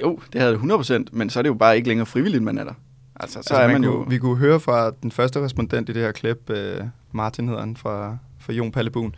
jo, 0.00 0.20
det 0.32 0.40
havde 0.40 0.52
det 0.52 0.60
100%, 0.60 1.04
men 1.12 1.30
så 1.30 1.38
er 1.38 1.42
det 1.42 1.48
jo 1.48 1.54
bare 1.54 1.76
ikke 1.76 1.88
længere 1.88 2.06
frivilligt, 2.06 2.42
man 2.42 2.58
er 2.58 2.64
der. 2.64 2.74
Altså, 3.20 3.32
så 3.32 3.38
altså, 3.38 3.54
er 3.54 3.66
man, 3.66 3.72
man 3.72 3.84
jo... 3.84 3.96
kunne, 3.96 4.10
Vi 4.10 4.18
kunne 4.18 4.36
høre 4.36 4.60
fra 4.60 4.90
den 4.90 5.10
første 5.10 5.44
respondent 5.44 5.88
i 5.88 5.92
det 5.92 6.02
her 6.02 6.12
klip, 6.12 6.50
uh, 6.50 6.86
Martin 7.12 7.48
hedder 7.48 7.60
han, 7.60 7.76
fra, 7.76 8.16
fra 8.38 8.52
Jon 8.52 8.72
Pallebun. 8.72 9.14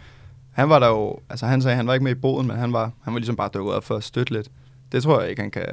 Han 0.52 0.68
var 0.68 0.78
der 0.78 0.88
jo, 0.88 1.18
altså 1.30 1.46
han 1.46 1.62
sagde, 1.62 1.76
han 1.76 1.86
var 1.86 1.94
ikke 1.94 2.04
med 2.04 2.12
i 2.12 2.20
boden, 2.20 2.46
men 2.46 2.56
han 2.56 2.72
var, 2.72 2.92
han 3.02 3.12
var 3.12 3.18
ligesom 3.18 3.36
bare 3.36 3.50
dukket 3.54 3.74
op 3.74 3.84
for 3.84 3.96
at 3.96 4.04
støtte 4.04 4.32
lidt. 4.32 4.50
Det 4.92 5.02
tror 5.02 5.20
jeg 5.20 5.30
ikke, 5.30 5.42
han 5.42 5.50
kan, 5.50 5.66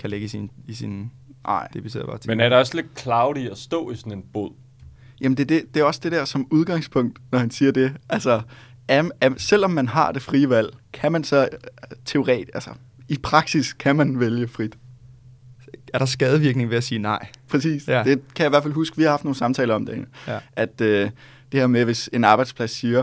kan 0.00 0.10
lægge 0.10 0.24
i 0.24 0.28
sin, 0.28 0.50
i 0.66 0.74
sin 0.74 1.10
Nej. 1.46 1.68
debatterede 1.74 2.18
Men 2.26 2.40
er 2.40 2.48
der 2.48 2.56
også 2.56 2.76
lidt 2.76 3.00
cloudy 3.00 3.50
at 3.50 3.58
stå 3.58 3.90
i 3.90 3.96
sådan 3.96 4.12
en 4.12 4.24
båd? 4.32 4.52
Jamen, 5.20 5.36
det, 5.36 5.42
er 5.42 5.46
det, 5.46 5.74
det 5.74 5.80
er 5.80 5.84
også 5.84 6.00
det 6.02 6.12
der 6.12 6.24
som 6.24 6.46
udgangspunkt, 6.50 7.18
når 7.32 7.38
han 7.38 7.50
siger 7.50 7.72
det. 7.72 7.96
Altså, 8.08 8.42
am, 8.88 9.10
am, 9.20 9.38
selvom 9.38 9.70
man 9.70 9.88
har 9.88 10.12
det 10.12 10.22
frie 10.22 10.50
valg, 10.50 10.68
kan 10.92 11.12
man 11.12 11.24
så 11.24 11.48
teoret, 12.04 12.50
altså 12.54 12.70
i 13.08 13.18
praksis 13.22 13.72
kan 13.72 13.96
man 13.96 14.20
vælge 14.20 14.48
frit. 14.48 14.78
Er 15.94 15.98
der 15.98 16.06
skadevirkning 16.06 16.70
ved 16.70 16.76
at 16.76 16.84
sige 16.84 16.98
nej? 16.98 17.26
Præcis. 17.48 17.88
Ja. 17.88 18.02
Det 18.04 18.20
kan 18.34 18.42
jeg 18.42 18.46
i 18.46 18.52
hvert 18.52 18.62
fald 18.62 18.74
huske, 18.74 18.96
vi 18.96 19.02
har 19.02 19.10
haft 19.10 19.24
nogle 19.24 19.36
samtaler 19.36 19.74
om 19.74 19.86
det. 19.86 20.04
Ja. 20.26 20.38
At 20.52 20.80
øh, 20.80 21.10
det 21.52 21.60
her 21.60 21.66
med, 21.66 21.84
hvis 21.84 22.10
en 22.12 22.24
arbejdsplads 22.24 22.70
siger, 22.70 23.02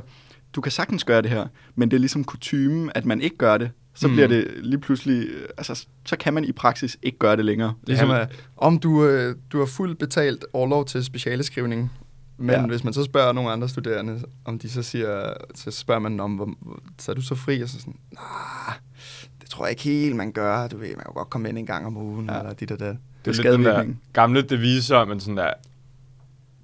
du 0.54 0.62
kan 0.62 0.72
sagtens 0.72 1.04
gøre 1.04 1.22
det 1.22 1.30
her, 1.30 1.48
men 1.76 1.92
det 1.92 1.98
er 1.98 2.00
ligesom 2.00 2.24
kutumen, 2.24 2.92
at 2.96 3.06
man 3.06 3.22
ikke 3.22 3.38
gør 3.38 3.58
det, 3.58 3.72
så 3.98 4.08
Mm. 4.08 4.14
bliver 4.14 4.28
det 4.28 4.48
lige 4.64 4.80
pludselig, 4.80 5.28
øh, 5.30 5.50
altså 5.58 5.86
så 6.06 6.16
kan 6.18 6.34
man 6.34 6.44
i 6.46 6.52
praksis 6.52 6.98
ikke 7.02 7.18
gøre 7.18 7.36
det 7.38 7.46
længere. 7.46 7.74
Ligesom 7.88 8.12
at, 8.12 8.32
om 8.58 8.80
du, 8.80 9.06
øh, 9.06 9.36
du 9.52 9.60
har 9.60 9.66
fuldt 9.66 10.00
betalt 10.00 10.46
overlov 10.54 10.86
til 10.86 11.04
specialeskrivning, 11.04 11.92
men 12.38 12.50
ja. 12.50 12.60
Ja. 12.62 12.68
hvis 12.68 12.84
man 12.84 12.94
så 12.94 13.04
spørger 13.04 13.34
nogle 13.34 13.52
andre 13.52 13.70
studerende, 13.70 14.22
om 14.46 14.60
de 14.60 14.70
så 14.70 14.84
siger, 14.84 15.34
så 15.56 15.72
spørger 15.72 16.00
man 16.02 16.20
om, 16.20 16.32
hvor, 16.36 16.50
så 17.00 17.12
er 17.12 17.16
du 17.16 17.22
så 17.22 17.36
fri, 17.36 17.62
og 17.62 17.70
så 17.70 17.80
sådan, 17.80 17.96
nej, 18.14 18.76
det 19.42 19.50
tror 19.50 19.66
jeg 19.66 19.70
ikke 19.72 19.84
helt, 19.84 20.16
man 20.16 20.32
gør. 20.32 20.68
Du 20.68 20.78
ved, 20.78 20.88
man 20.88 21.04
kan 21.06 21.14
godt 21.14 21.30
komme 21.30 21.50
ind 21.50 21.58
en 21.58 21.66
gang 21.66 21.86
om 21.86 21.98
ugen, 21.98 22.26
ja. 22.26 22.34
Ja. 22.34 22.40
eller 22.40 22.54
dit 22.54 22.72
og. 22.72 22.80
Det 22.80 22.88
er 22.88 22.96
Det 23.26 23.40
er 23.40 23.44
lidt 23.44 23.54
den 23.54 23.66
der 23.66 23.94
gamle 24.14 24.42
devise 24.42 24.96
om, 24.96 25.12
at 25.12 25.22
sådan 25.22 25.38
der, 25.38 25.54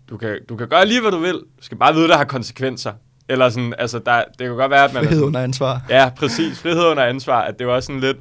du 0.10 0.18
kan, 0.18 0.40
du 0.50 0.56
kan 0.56 0.68
gøre 0.68 0.86
lige, 0.86 1.02
hvad 1.02 1.12
du 1.12 1.18
vil. 1.20 1.34
Du 1.34 1.42
skal 1.62 1.78
bare 1.78 1.94
vide, 1.94 2.04
at 2.04 2.10
det 2.10 2.18
har 2.18 2.24
konsekvenser. 2.26 2.94
Eller 3.30 3.50
sådan, 3.50 3.74
altså, 3.78 4.00
der, 4.00 4.24
det 4.40 4.48
kan 4.48 4.56
godt 4.56 4.72
være, 4.72 4.84
at 4.84 4.94
man... 4.94 5.04
er 5.04 5.08
Frihed 5.08 5.20
sådan, 5.20 5.28
under 5.28 5.44
ansvar. 5.44 5.86
Ja, 5.90 6.12
præcis. 6.18 6.60
Frihed 6.60 6.86
under 6.86 7.04
ansvar. 7.04 7.42
At 7.42 7.60
det 7.60 7.68
var 7.68 7.80
sådan 7.80 8.00
lidt... 8.02 8.18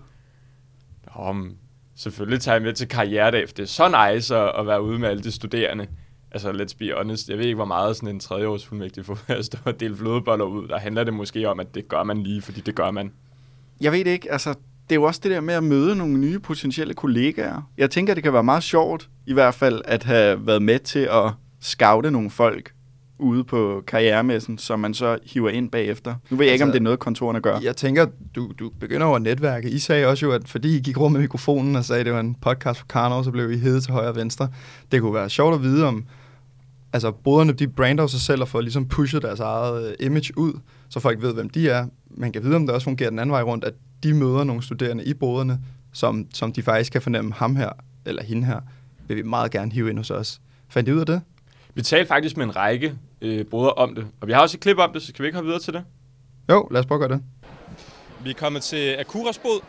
Om, 1.14 1.52
selvfølgelig 1.96 2.40
tager 2.40 2.54
jeg 2.54 2.62
med 2.62 2.72
til 2.72 2.88
karrieredag, 2.88 3.48
for 3.48 3.54
det 3.54 3.62
er 3.62 3.66
så 3.66 4.10
nice 4.12 4.36
at, 4.36 4.52
at 4.58 4.66
være 4.66 4.82
ude 4.82 4.98
med 4.98 5.08
alle 5.08 5.22
de 5.22 5.32
studerende. 5.32 5.86
Altså, 6.30 6.52
let's 6.52 6.76
be 6.78 6.92
honest. 6.96 7.28
Jeg 7.28 7.38
ved 7.38 7.44
ikke, 7.44 7.54
hvor 7.54 7.64
meget 7.64 7.96
sådan 7.96 8.08
en 8.08 8.20
tredjeårsfuldmægtig 8.20 9.04
får 9.04 9.18
at 9.28 9.44
stå 9.44 9.58
og 9.64 9.80
dele 9.80 9.96
flødeboller 9.96 10.44
ud. 10.44 10.68
Der 10.68 10.78
handler 10.78 11.04
det 11.04 11.14
måske 11.14 11.48
om, 11.48 11.60
at 11.60 11.74
det 11.74 11.88
gør 11.88 12.02
man 12.02 12.22
lige, 12.22 12.42
fordi 12.42 12.60
det 12.60 12.74
gør 12.74 12.90
man. 12.90 13.12
Jeg 13.80 13.92
ved 13.92 14.06
ikke, 14.06 14.32
altså, 14.32 14.50
det 14.50 14.92
er 14.92 14.94
jo 14.94 15.02
også 15.02 15.20
det 15.22 15.30
der 15.30 15.40
med 15.40 15.54
at 15.54 15.64
møde 15.64 15.96
nogle 15.96 16.18
nye 16.18 16.38
potentielle 16.38 16.94
kollegaer. 16.94 17.70
Jeg 17.78 17.90
tænker, 17.90 18.14
det 18.14 18.22
kan 18.22 18.32
være 18.32 18.44
meget 18.44 18.62
sjovt, 18.62 19.08
i 19.26 19.32
hvert 19.32 19.54
fald, 19.54 19.82
at 19.84 20.04
have 20.04 20.46
været 20.46 20.62
med 20.62 20.78
til 20.78 21.08
at 21.12 21.32
scoute 21.60 22.10
nogle 22.10 22.30
folk 22.30 22.72
ude 23.22 23.44
på 23.44 23.82
karrieremessen, 23.86 24.58
som 24.58 24.80
man 24.80 24.94
så 24.94 25.18
hiver 25.24 25.50
ind 25.50 25.70
bagefter. 25.70 26.14
Nu 26.30 26.36
ved 26.36 26.46
jeg 26.46 26.52
ikke, 26.52 26.62
om 26.64 26.68
Altså, 26.68 26.72
det 26.72 26.80
er 26.80 26.84
noget, 26.84 26.98
kontorerne 26.98 27.40
gør. 27.40 27.58
Jeg 27.62 27.76
tænker, 27.76 28.06
du, 28.34 28.52
du 28.58 28.70
begynder 28.80 29.06
over 29.06 29.18
netværke. 29.18 29.70
I 29.70 29.78
sagde 29.78 30.06
også 30.06 30.26
jo, 30.26 30.32
at 30.32 30.48
fordi 30.48 30.76
I 30.76 30.80
gik 30.80 30.98
rundt 30.98 31.12
med 31.12 31.20
mikrofonen 31.20 31.76
og 31.76 31.84
sagde, 31.84 32.00
at 32.00 32.06
det 32.06 32.14
var 32.14 32.20
en 32.20 32.34
podcast 32.34 32.80
for 32.80 32.86
Karnov, 32.86 33.24
så 33.24 33.30
blev 33.30 33.52
I 33.52 33.56
hede 33.56 33.80
til 33.80 33.92
højre 33.92 34.08
og 34.08 34.16
venstre. 34.16 34.48
Det 34.92 35.00
kunne 35.00 35.14
være 35.14 35.30
sjovt 35.30 35.54
at 35.54 35.62
vide 35.62 35.86
om, 35.86 36.04
altså 36.92 37.10
boderne, 37.10 37.52
de 37.52 37.68
brander 37.68 38.06
sig 38.06 38.20
selv 38.20 38.42
og 38.42 38.48
får 38.48 38.60
ligesom 38.60 38.88
pushet 38.88 39.22
deres 39.22 39.40
eget 39.40 39.88
øh, 39.88 40.06
image 40.06 40.38
ud, 40.38 40.52
så 40.88 41.00
folk 41.00 41.22
ved, 41.22 41.34
hvem 41.34 41.50
de 41.50 41.68
er. 41.68 41.86
Man 42.10 42.32
kan 42.32 42.42
vide, 42.44 42.56
om 42.56 42.66
det 42.66 42.74
også 42.74 42.84
fungerer 42.84 43.10
den 43.10 43.18
anden 43.18 43.32
vej 43.32 43.42
rundt, 43.42 43.64
at 43.64 43.74
de 44.02 44.14
møder 44.14 44.44
nogle 44.44 44.62
studerende 44.62 45.04
i 45.04 45.14
boderne, 45.14 45.58
som, 45.92 46.26
som 46.34 46.52
de 46.52 46.62
faktisk 46.62 46.92
kan 46.92 47.02
fornemme, 47.02 47.32
ham 47.32 47.56
her 47.56 47.70
eller 48.06 48.22
hende 48.22 48.46
her, 48.46 48.60
vil 49.08 49.16
vi 49.16 49.22
meget 49.22 49.50
gerne 49.50 49.72
hive 49.72 49.90
ind 49.90 49.98
hos 49.98 50.10
os. 50.10 50.40
Fandt 50.68 50.88
I 50.88 50.92
ud 50.92 51.00
af 51.00 51.06
det? 51.06 51.20
Vi 51.74 51.82
talte 51.82 52.08
faktisk 52.08 52.36
med 52.36 52.44
en 52.44 52.56
række 52.56 52.94
øh, 53.20 53.44
brødre 53.44 53.72
om 53.72 53.94
det, 53.94 54.06
og 54.20 54.26
vi 54.28 54.32
har 54.32 54.40
også 54.40 54.56
et 54.56 54.60
klip 54.60 54.78
om 54.78 54.92
det, 54.92 55.02
så 55.02 55.12
kan 55.12 55.22
vi 55.22 55.26
ikke 55.26 55.36
hoppe 55.36 55.46
videre 55.46 55.62
til 55.62 55.72
det? 55.72 55.84
Jo, 56.50 56.68
lad 56.70 56.80
os 56.80 56.86
prøve 56.86 57.04
at 57.04 57.08
gøre 57.08 57.18
det. 57.18 57.24
Vi 58.24 58.30
er 58.30 58.34
kommet 58.34 58.62
til 58.62 58.96
Akuras 58.98 59.38
båd. 59.38 59.60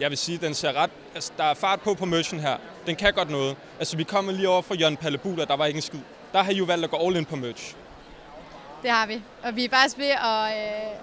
Jeg 0.00 0.10
vil 0.10 0.18
sige, 0.18 0.38
den 0.38 0.54
ser 0.54 0.72
ret... 0.72 0.90
Altså, 1.14 1.32
der 1.36 1.44
er 1.44 1.54
fart 1.54 1.80
på 1.80 1.94
på 1.94 2.04
merchen 2.04 2.40
her. 2.40 2.56
Den 2.86 2.96
kan 2.96 3.12
godt 3.12 3.30
noget. 3.30 3.56
Altså, 3.78 3.96
vi 3.96 4.04
kommer 4.04 4.32
lige 4.32 4.48
over 4.48 4.62
fra 4.62 4.74
Jørgen 4.74 4.96
Pallebul, 4.96 5.40
og 5.40 5.48
der 5.48 5.56
var 5.56 5.66
ikke 5.66 5.76
en 5.78 5.82
skid. 5.82 5.98
Der 6.32 6.42
har 6.42 6.52
I 6.52 6.54
jo 6.54 6.64
valgt 6.64 6.84
at 6.84 6.90
gå 6.90 6.96
all 6.96 7.16
in 7.16 7.24
på 7.24 7.36
merch. 7.36 7.76
Det 8.82 8.90
har 8.90 9.06
vi. 9.06 9.22
Og 9.42 9.56
vi 9.56 9.64
er 9.64 9.70
faktisk 9.70 9.98
ved 9.98 10.10
at 10.10 10.52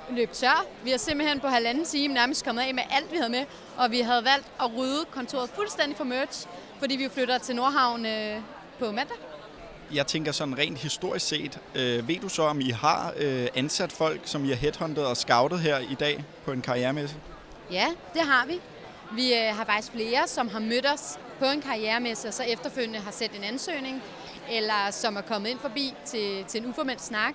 øh, 0.10 0.18
løbe 0.18 0.34
tør. 0.34 0.66
Vi 0.84 0.90
har 0.90 0.98
simpelthen 0.98 1.40
på 1.40 1.48
halvanden 1.48 1.86
time 1.86 2.14
nærmest 2.14 2.46
kommet 2.46 2.62
af 2.62 2.74
med 2.74 2.84
alt, 2.92 3.12
vi 3.12 3.18
havde 3.18 3.30
med. 3.30 3.46
Og 3.78 3.92
vi 3.92 4.00
havde 4.00 4.26
valgt 4.26 4.48
at 4.62 4.78
rydde 4.78 5.06
kontoret 5.12 5.50
fuldstændig 5.50 5.98
for 5.98 6.04
merch, 6.04 6.48
fordi 6.80 6.96
vi 6.96 7.10
flytter 7.14 7.38
til 7.38 7.56
Nordhavn 7.56 8.06
øh, 8.06 8.38
på 8.80 8.86
mandag. 8.86 9.18
Jeg 9.94 10.08
tænker 10.08 10.32
sådan 10.32 10.58
rent 10.58 10.78
historisk 10.78 11.28
set, 11.28 11.60
øh, 11.76 12.08
ved 12.08 12.16
du 12.16 12.30
så, 12.30 12.42
om 12.42 12.62
I 12.62 12.70
har 12.70 13.14
øh, 13.18 13.48
ansat 13.56 13.92
folk, 13.92 14.22
som 14.24 14.46
I 14.46 14.48
har 14.48 14.56
headhunted 14.56 15.04
og 15.04 15.18
scoutet 15.18 15.60
her 15.60 15.78
i 15.78 15.96
dag 16.00 16.24
på 16.46 16.52
en 16.52 16.62
karrieremesse? 16.62 17.16
Ja, 17.72 17.88
det 18.14 18.22
har 18.22 18.46
vi. 18.46 18.60
Vi 19.12 19.34
øh, 19.34 19.56
har 19.56 19.66
faktisk 19.66 19.92
flere, 19.92 20.28
som 20.28 20.48
har 20.48 20.60
mødt 20.60 20.86
os 20.94 21.20
på 21.40 21.46
en 21.46 21.62
karrieremesse, 21.62 22.28
og 22.28 22.34
så 22.34 22.44
efterfølgende 22.44 23.00
har 23.00 23.12
sendt 23.12 23.36
en 23.36 23.44
ansøgning, 23.44 24.04
eller 24.52 24.92
som 24.92 25.16
er 25.16 25.22
kommet 25.22 25.50
ind 25.50 25.60
forbi 25.60 25.94
til, 26.06 26.46
til 26.46 26.62
en 26.62 26.70
uformel 26.70 27.00
snak. 27.00 27.34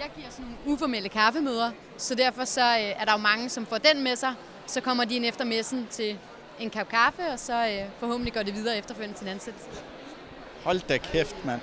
Jeg 0.00 0.10
giver 0.16 0.30
sådan 0.30 0.44
nogle 0.44 0.74
uformelle 0.74 1.08
kaffemøder, 1.08 1.70
så 1.98 2.14
derfor 2.14 2.44
så 2.44 2.60
øh, 2.60 3.00
er 3.00 3.04
der 3.04 3.12
jo 3.12 3.18
mange, 3.18 3.48
som 3.48 3.66
får 3.66 3.78
den 3.78 4.04
med 4.04 4.16
sig. 4.16 4.34
Så 4.66 4.80
kommer 4.80 5.04
de 5.04 5.16
ind 5.16 5.24
efter 5.24 5.44
messen 5.44 5.86
til 5.90 6.18
en 6.60 6.70
kop 6.70 6.88
kaffe, 6.88 7.22
og 7.32 7.38
så 7.38 7.66
øh, 7.66 7.90
forhåbentlig 8.00 8.34
går 8.34 8.42
det 8.42 8.54
videre 8.54 8.78
efterfølgende 8.78 9.18
til 9.18 9.24
en 9.24 9.32
ansættelse. 9.32 9.68
Hold 10.64 10.80
da 10.88 10.96
kæft, 10.96 11.44
mand. 11.44 11.60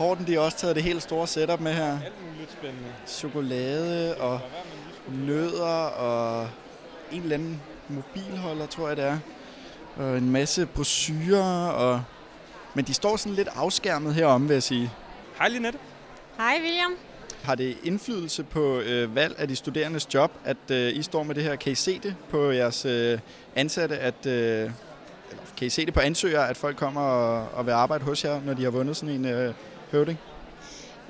Horten, 0.00 0.26
de 0.26 0.34
har 0.34 0.40
også 0.40 0.58
taget 0.58 0.76
det 0.76 0.84
helt 0.84 1.02
store 1.02 1.26
setup 1.26 1.60
med 1.60 1.72
her. 1.72 1.92
Alt 1.92 2.32
muligt 2.32 2.52
spændende. 2.52 2.88
Chokolade 3.06 4.16
og 4.16 4.40
nødder 5.08 5.86
og 5.86 6.48
en 7.12 7.22
eller 7.22 7.34
anden 7.34 7.62
mobilholder, 7.88 8.66
tror 8.66 8.88
jeg 8.88 8.96
det 8.96 9.04
er. 9.04 9.18
Og 9.96 10.18
en 10.18 10.30
masse 10.30 10.66
brochurer 10.66 11.68
og... 11.68 12.02
Men 12.74 12.84
de 12.84 12.94
står 12.94 13.16
sådan 13.16 13.34
lidt 13.34 13.48
afskærmet 13.54 14.14
heromme, 14.14 14.48
vil 14.48 14.54
jeg 14.54 14.62
sige. 14.62 14.90
Hej 15.38 15.48
Linette. 15.48 15.78
Hej 16.36 16.58
William. 16.62 16.92
Har 17.42 17.54
det 17.54 17.76
indflydelse 17.82 18.42
på 18.44 18.80
øh, 18.80 19.14
valg 19.14 19.34
af 19.38 19.48
de 19.48 19.56
studerendes 19.56 20.14
job, 20.14 20.32
at 20.44 20.70
øh, 20.70 20.96
I 20.96 21.02
står 21.02 21.22
med 21.22 21.34
det 21.34 21.42
her? 21.42 21.56
Kan 21.56 21.72
I 21.72 21.74
se 21.74 21.98
det 21.98 22.14
på 22.30 22.50
jeres 22.50 22.84
øh, 22.84 23.18
ansatte, 23.56 23.98
at, 23.98 24.26
øh, 24.26 24.32
eller 24.32 24.72
kan 25.56 25.66
I 25.66 25.70
se 25.70 25.86
det 25.86 25.94
på 25.94 26.00
ansøgere, 26.00 26.48
at 26.48 26.56
folk 26.56 26.76
kommer 26.76 27.00
og, 27.00 27.48
og 27.52 27.66
vil 27.66 27.72
arbejde 27.72 28.04
hos 28.04 28.24
jer, 28.24 28.40
når 28.44 28.54
de 28.54 28.62
har 28.62 28.70
vundet 28.70 28.96
sådan 28.96 29.14
en 29.14 29.24
øh, 29.24 29.54
høvding? 29.92 30.18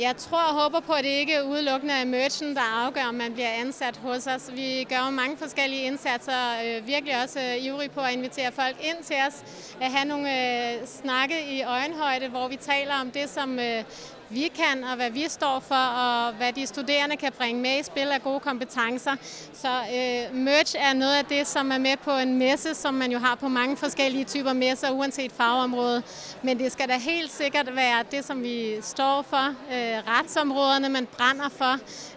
Jeg 0.01 0.16
tror 0.16 0.43
og 0.43 0.62
håber 0.62 0.81
på, 0.81 0.93
at 0.93 1.05
det 1.05 1.11
ikke 1.11 1.35
er 1.35 1.43
udelukkende 1.43 1.95
er 1.95 2.05
merchen, 2.05 2.57
der 2.57 2.85
afgør, 2.85 3.05
om 3.09 3.14
man 3.14 3.33
bliver 3.33 3.49
ansat 3.49 3.97
hos 3.97 4.27
os. 4.27 4.51
Vi 4.55 4.87
gør 4.88 5.05
jo 5.05 5.11
mange 5.11 5.37
forskellige 5.37 5.83
indsatser, 5.83 6.33
øh, 6.64 6.87
virkelig 6.87 7.23
også 7.23 7.40
øh, 7.40 7.64
ivrig 7.64 7.90
på 7.90 8.01
at 8.01 8.12
invitere 8.12 8.53
folk 8.53 8.77
ind 8.81 9.05
til 9.05 9.16
os, 9.29 9.45
at 9.81 9.90
have 9.93 10.09
nogle 10.09 10.29
øh, 10.29 10.87
snakke 10.87 11.35
i 11.57 11.62
øjenhøjde, 11.62 12.29
hvor 12.29 12.49
vi 12.49 12.57
taler 12.57 12.95
om 13.01 13.11
det, 13.11 13.29
som 13.29 13.59
øh, 13.59 13.85
vi 14.31 14.51
kan, 14.55 14.85
og 14.85 14.97
hvad 14.97 15.11
vi 15.11 15.25
står 15.29 15.61
for, 15.61 15.75
og 15.75 16.33
hvad 16.33 16.53
de 16.53 16.66
studerende 16.66 17.16
kan 17.16 17.33
bringe 17.38 17.62
med 17.62 17.81
i 17.81 17.83
spil 17.83 18.09
af 18.09 18.23
gode 18.23 18.40
kompetencer. 18.40 19.16
Så 19.53 19.69
øh, 19.69 20.37
merch 20.37 20.77
er 20.79 20.93
noget 20.93 21.14
af 21.14 21.25
det, 21.25 21.47
som 21.47 21.71
er 21.73 21.79
med 21.79 21.97
på 21.97 22.11
en 22.11 22.38
messe, 22.38 22.75
som 22.75 22.95
man 22.95 23.12
jo 23.12 23.19
har 23.19 23.35
på 23.35 23.49
mange 23.49 23.77
forskellige 23.77 24.25
typer 24.25 24.53
messer, 24.53 24.90
uanset 24.90 25.33
fagområde. 25.33 26.03
Men 26.43 26.59
det 26.59 26.73
skal 26.73 26.88
da 26.88 26.99
helt 26.99 27.33
sikkert 27.33 27.77
være 27.77 28.05
det, 28.11 28.25
som 28.25 28.43
vi 28.43 28.77
står 28.83 29.23
for, 29.23 29.49
øh, 29.49 29.99
retsområderne, 30.09 30.88
man 30.88 31.07
brænder 31.07 31.49
for. 31.49 31.73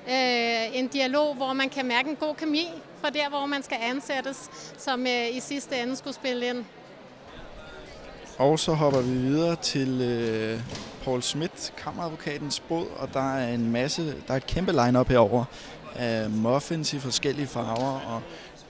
Øh, 0.07 0.77
en 0.79 0.87
dialog, 0.87 1.35
hvor 1.35 1.53
man 1.53 1.69
kan 1.69 1.85
mærke 1.85 2.09
en 2.09 2.15
god 2.15 2.35
kemi 2.35 2.67
for 3.01 3.09
der, 3.09 3.29
hvor 3.29 3.45
man 3.45 3.63
skal 3.63 3.77
ansættes, 3.81 4.49
som 4.77 5.07
øh, 5.07 5.37
i 5.37 5.39
sidste 5.39 5.75
ende 5.79 5.95
skulle 5.95 6.15
spille 6.15 6.45
ind. 6.45 6.65
Og 8.37 8.59
så 8.59 8.73
hopper 8.73 9.01
vi 9.01 9.11
videre 9.11 9.55
til 9.55 10.01
øh, 10.01 10.59
Paul 11.03 11.21
Schmidt, 11.21 11.73
kammeradvokatens 11.77 12.59
båd, 12.59 12.87
og 12.97 13.13
der 13.13 13.35
er 13.35 13.53
en 13.53 13.71
masse, 13.71 14.15
der 14.27 14.33
er 14.33 14.37
et 14.37 14.47
kæmpe 14.47 14.71
line-up 14.71 15.09
herover 15.09 15.45
af 15.95 16.29
muffins 16.29 16.93
i 16.93 16.99
forskellige 16.99 17.47
farver, 17.47 17.99
og 17.99 18.21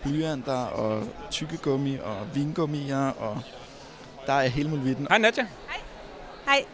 blyanter, 0.03 0.65
og 0.65 1.03
tykkegummi, 1.31 1.97
og 2.03 2.35
vingummier, 2.35 3.09
og 3.09 3.39
der 4.25 4.33
er 4.33 4.47
hele 4.47 4.69
muligheden. 4.69 5.07
Hej 5.09 5.17
Nadja. 5.17 5.45
Hej. 6.47 6.65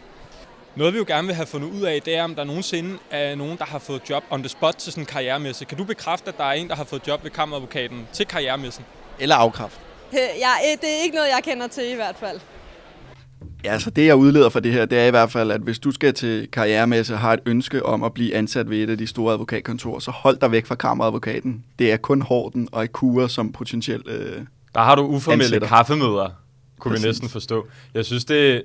Noget 0.76 0.92
vi 0.92 0.98
jo 0.98 1.04
gerne 1.08 1.26
vil 1.26 1.36
have 1.36 1.46
fundet 1.46 1.68
ud 1.70 1.82
af, 1.82 2.02
det 2.02 2.16
er, 2.16 2.24
om 2.24 2.34
der 2.34 2.44
nogensinde 2.44 2.98
er 3.10 3.34
nogen, 3.34 3.58
der 3.58 3.64
har 3.64 3.78
fået 3.78 4.02
job 4.10 4.24
on 4.30 4.42
the 4.42 4.48
spot 4.48 4.74
til 4.74 4.92
sådan 4.92 5.02
en 5.02 5.06
karrieremesse. 5.06 5.64
Kan 5.64 5.78
du 5.78 5.84
bekræfte, 5.84 6.28
at 6.28 6.38
der 6.38 6.44
er 6.44 6.52
en, 6.52 6.68
der 6.68 6.74
har 6.74 6.84
fået 6.84 7.08
job 7.08 7.24
ved 7.24 7.30
kammeradvokaten 7.30 8.08
til 8.12 8.26
karrieremessen? 8.26 8.84
Eller 9.18 9.36
afkraft. 9.36 9.80
Ja, 10.12 10.52
det 10.80 10.98
er 10.98 11.02
ikke 11.02 11.16
noget, 11.16 11.28
jeg 11.28 11.40
kender 11.44 11.68
til 11.68 11.90
i 11.90 11.94
hvert 11.94 12.16
fald. 12.16 12.40
Ja, 13.64 13.72
altså 13.72 13.90
det 13.90 14.06
jeg 14.06 14.16
udleder 14.16 14.48
fra 14.48 14.60
det 14.60 14.72
her, 14.72 14.84
det 14.86 14.98
er 14.98 15.06
i 15.06 15.10
hvert 15.10 15.30
fald, 15.30 15.50
at 15.50 15.60
hvis 15.60 15.78
du 15.78 15.90
skal 15.90 16.14
til 16.14 16.48
karrieremesse 16.52 17.14
og 17.14 17.18
har 17.20 17.32
et 17.32 17.40
ønske 17.46 17.86
om 17.86 18.02
at 18.02 18.14
blive 18.14 18.34
ansat 18.34 18.70
ved 18.70 18.78
et 18.82 18.90
af 18.90 18.98
de 18.98 19.06
store 19.06 19.32
advokatkontorer, 19.32 19.98
så 19.98 20.10
hold 20.10 20.36
dig 20.40 20.50
væk 20.52 20.66
fra 20.66 20.74
kammeradvokaten. 20.74 21.64
Det 21.78 21.92
er 21.92 21.96
kun 21.96 22.22
Horten 22.22 22.68
og 22.72 22.84
Ikura 22.84 23.28
som 23.28 23.52
potentielt 23.52 24.08
øh, 24.08 24.32
Der 24.74 24.80
har 24.80 24.94
du 24.94 25.02
uformelle 25.02 25.44
ansætter. 25.44 25.68
kaffemøder, 25.68 26.28
kunne 26.78 26.92
Præcis. 26.92 27.04
vi 27.04 27.08
næsten 27.08 27.28
forstå. 27.28 27.66
Jeg 27.94 28.04
synes, 28.04 28.24
det, 28.24 28.62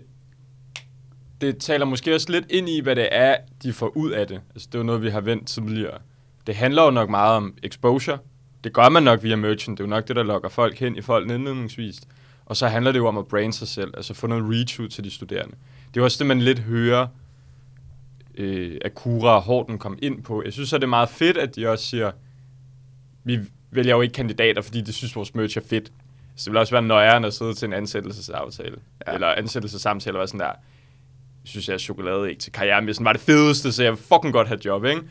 det 1.41 1.57
taler 1.57 1.85
måske 1.85 2.15
også 2.15 2.31
lidt 2.31 2.45
ind 2.49 2.69
i, 2.69 2.81
hvad 2.81 2.95
det 2.95 3.07
er, 3.11 3.35
de 3.63 3.73
får 3.73 3.97
ud 3.97 4.11
af 4.11 4.27
det. 4.27 4.41
Altså, 4.53 4.67
det 4.71 4.75
er 4.75 4.79
jo 4.79 4.85
noget, 4.85 5.01
vi 5.01 5.09
har 5.09 5.21
vendt 5.21 5.47
tidligere. 5.47 5.97
Det 6.47 6.55
handler 6.55 6.83
jo 6.83 6.91
nok 6.91 7.09
meget 7.09 7.37
om 7.37 7.53
exposure. 7.63 8.17
Det 8.63 8.73
gør 8.73 8.89
man 8.89 9.03
nok 9.03 9.23
via 9.23 9.35
merchant. 9.35 9.77
Det 9.77 9.83
er 9.83 9.87
jo 9.87 9.89
nok 9.89 10.07
det, 10.07 10.15
der 10.15 10.23
lokker 10.23 10.49
folk 10.49 10.79
hen 10.79 10.95
i 10.97 11.01
folk 11.01 11.31
indledningsvis. 11.31 11.95
Og 12.45 12.57
så 12.57 12.67
handler 12.67 12.91
det 12.91 12.99
jo 12.99 13.07
om 13.07 13.17
at 13.17 13.27
brande 13.27 13.53
sig 13.53 13.67
selv, 13.67 13.93
altså 13.97 14.13
få 14.13 14.27
noget 14.27 14.43
reach 14.49 14.79
ud 14.79 14.87
til 14.87 15.03
de 15.03 15.11
studerende. 15.11 15.55
Det 15.87 15.97
er 15.97 16.01
jo 16.01 16.03
også 16.03 16.17
det, 16.19 16.27
man 16.27 16.41
lidt 16.41 16.59
hører 16.59 17.07
øh, 18.37 18.77
Akura 18.85 19.35
og 19.35 19.41
Horten 19.41 19.77
komme 19.77 19.97
ind 20.01 20.23
på. 20.23 20.43
Jeg 20.43 20.53
synes 20.53 20.69
så, 20.69 20.77
det 20.77 20.83
er 20.83 20.87
meget 20.87 21.09
fedt, 21.09 21.37
at 21.37 21.55
de 21.55 21.67
også 21.69 21.85
siger, 21.85 22.11
vi 23.23 23.39
vælger 23.71 23.95
jo 23.95 24.01
ikke 24.01 24.13
kandidater, 24.13 24.61
fordi 24.61 24.81
de 24.81 24.93
synes, 24.93 25.15
vores 25.15 25.35
merch 25.35 25.57
er 25.57 25.61
fedt. 25.69 25.91
Så 26.35 26.45
det 26.45 26.51
vil 26.51 26.59
også 26.59 26.73
være 26.73 26.81
nøjere 26.81 27.25
at 27.25 27.33
sidde 27.33 27.53
til 27.53 27.65
en 27.65 27.73
ansættelsesaftale, 27.73 28.77
ja. 29.07 29.13
eller 29.13 29.27
ansættelsessamtale, 29.27 30.09
eller 30.09 30.19
hvad 30.19 30.27
sådan 30.27 30.39
der. 30.39 30.45
Jeg 30.45 31.49
synes, 31.49 31.69
at 31.69 31.81
chokoladeæg 31.81 32.37
til 32.37 32.51
karrieremessen 32.51 33.05
var 33.05 33.13
det 33.13 33.21
fedeste, 33.21 33.71
så 33.71 33.83
jeg 33.83 33.91
vil 33.91 33.99
fucking 33.99 34.33
godt 34.33 34.47
have 34.47 34.59
job, 34.65 34.85
ikke? 34.85 35.01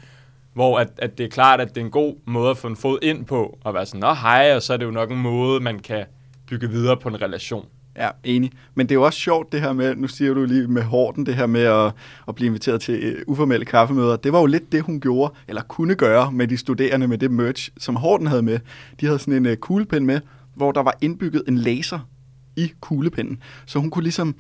Hvor 0.53 0.79
at, 0.79 0.89
at 0.99 1.19
det 1.19 1.25
er 1.25 1.31
klart, 1.31 1.61
at 1.61 1.69
det 1.69 1.77
er 1.81 1.85
en 1.85 1.91
god 1.91 2.15
måde 2.25 2.51
at 2.51 2.59
få 2.59 2.67
en 2.67 2.77
fod 2.77 2.99
ind 3.03 3.27
på, 3.27 3.59
og 3.65 3.75
være 3.75 3.87
sådan, 3.87 4.01
nå 4.01 4.15
hej, 4.15 4.53
og 4.57 4.63
så 4.63 4.73
er 4.73 4.77
det 4.77 4.85
jo 4.85 4.91
nok 4.91 5.11
en 5.11 5.19
måde, 5.19 5.61
man 5.61 5.79
kan 5.79 6.05
bygge 6.47 6.71
videre 6.71 6.97
på 6.97 7.09
en 7.09 7.23
relation. 7.23 7.67
Ja, 7.97 8.09
enig. 8.25 8.53
Men 8.75 8.87
det 8.87 8.93
er 8.93 8.95
jo 8.95 9.03
også 9.03 9.19
sjovt 9.19 9.53
det 9.53 9.61
her 9.61 9.73
med, 9.73 9.95
nu 9.97 10.09
siger 10.09 10.35
du 10.35 10.45
lige 10.45 10.69
med 10.69 10.83
Horten, 10.83 11.27
det 11.27 11.35
her 11.35 11.47
med 11.47 11.63
at, 11.63 11.93
at 12.29 12.35
blive 12.35 12.47
inviteret 12.47 12.81
til 12.81 12.95
øh, 12.95 13.23
uformelle 13.27 13.67
kaffemøder. 13.67 14.17
Det 14.17 14.33
var 14.33 14.41
jo 14.41 14.47
lidt 14.47 14.73
det, 14.73 14.83
hun 14.83 15.01
gjorde, 15.01 15.35
eller 15.49 15.63
kunne 15.63 15.95
gøre 15.95 16.33
med 16.33 16.49
de 16.49 16.57
studerende 16.57 17.09
med 17.09 17.19
det 17.19 17.31
merch, 17.31 17.71
som 17.79 17.97
Horten 17.97 18.27
havde 18.27 18.43
med. 18.43 18.59
De 19.01 19.07
havde 19.07 19.19
sådan 19.19 19.35
en 19.35 19.47
uh, 19.47 19.55
kuglepen 19.55 20.07
med, 20.07 20.21
hvor 20.55 20.73
der 20.73 20.83
var 20.83 20.95
indbygget 21.01 21.43
en 21.49 21.59
laser 21.59 22.09
i 22.57 22.73
kuglepinden. 22.81 23.43
Så 23.67 23.79
hun 23.79 23.91
kunne 23.91 24.03
ligesom, 24.03 24.35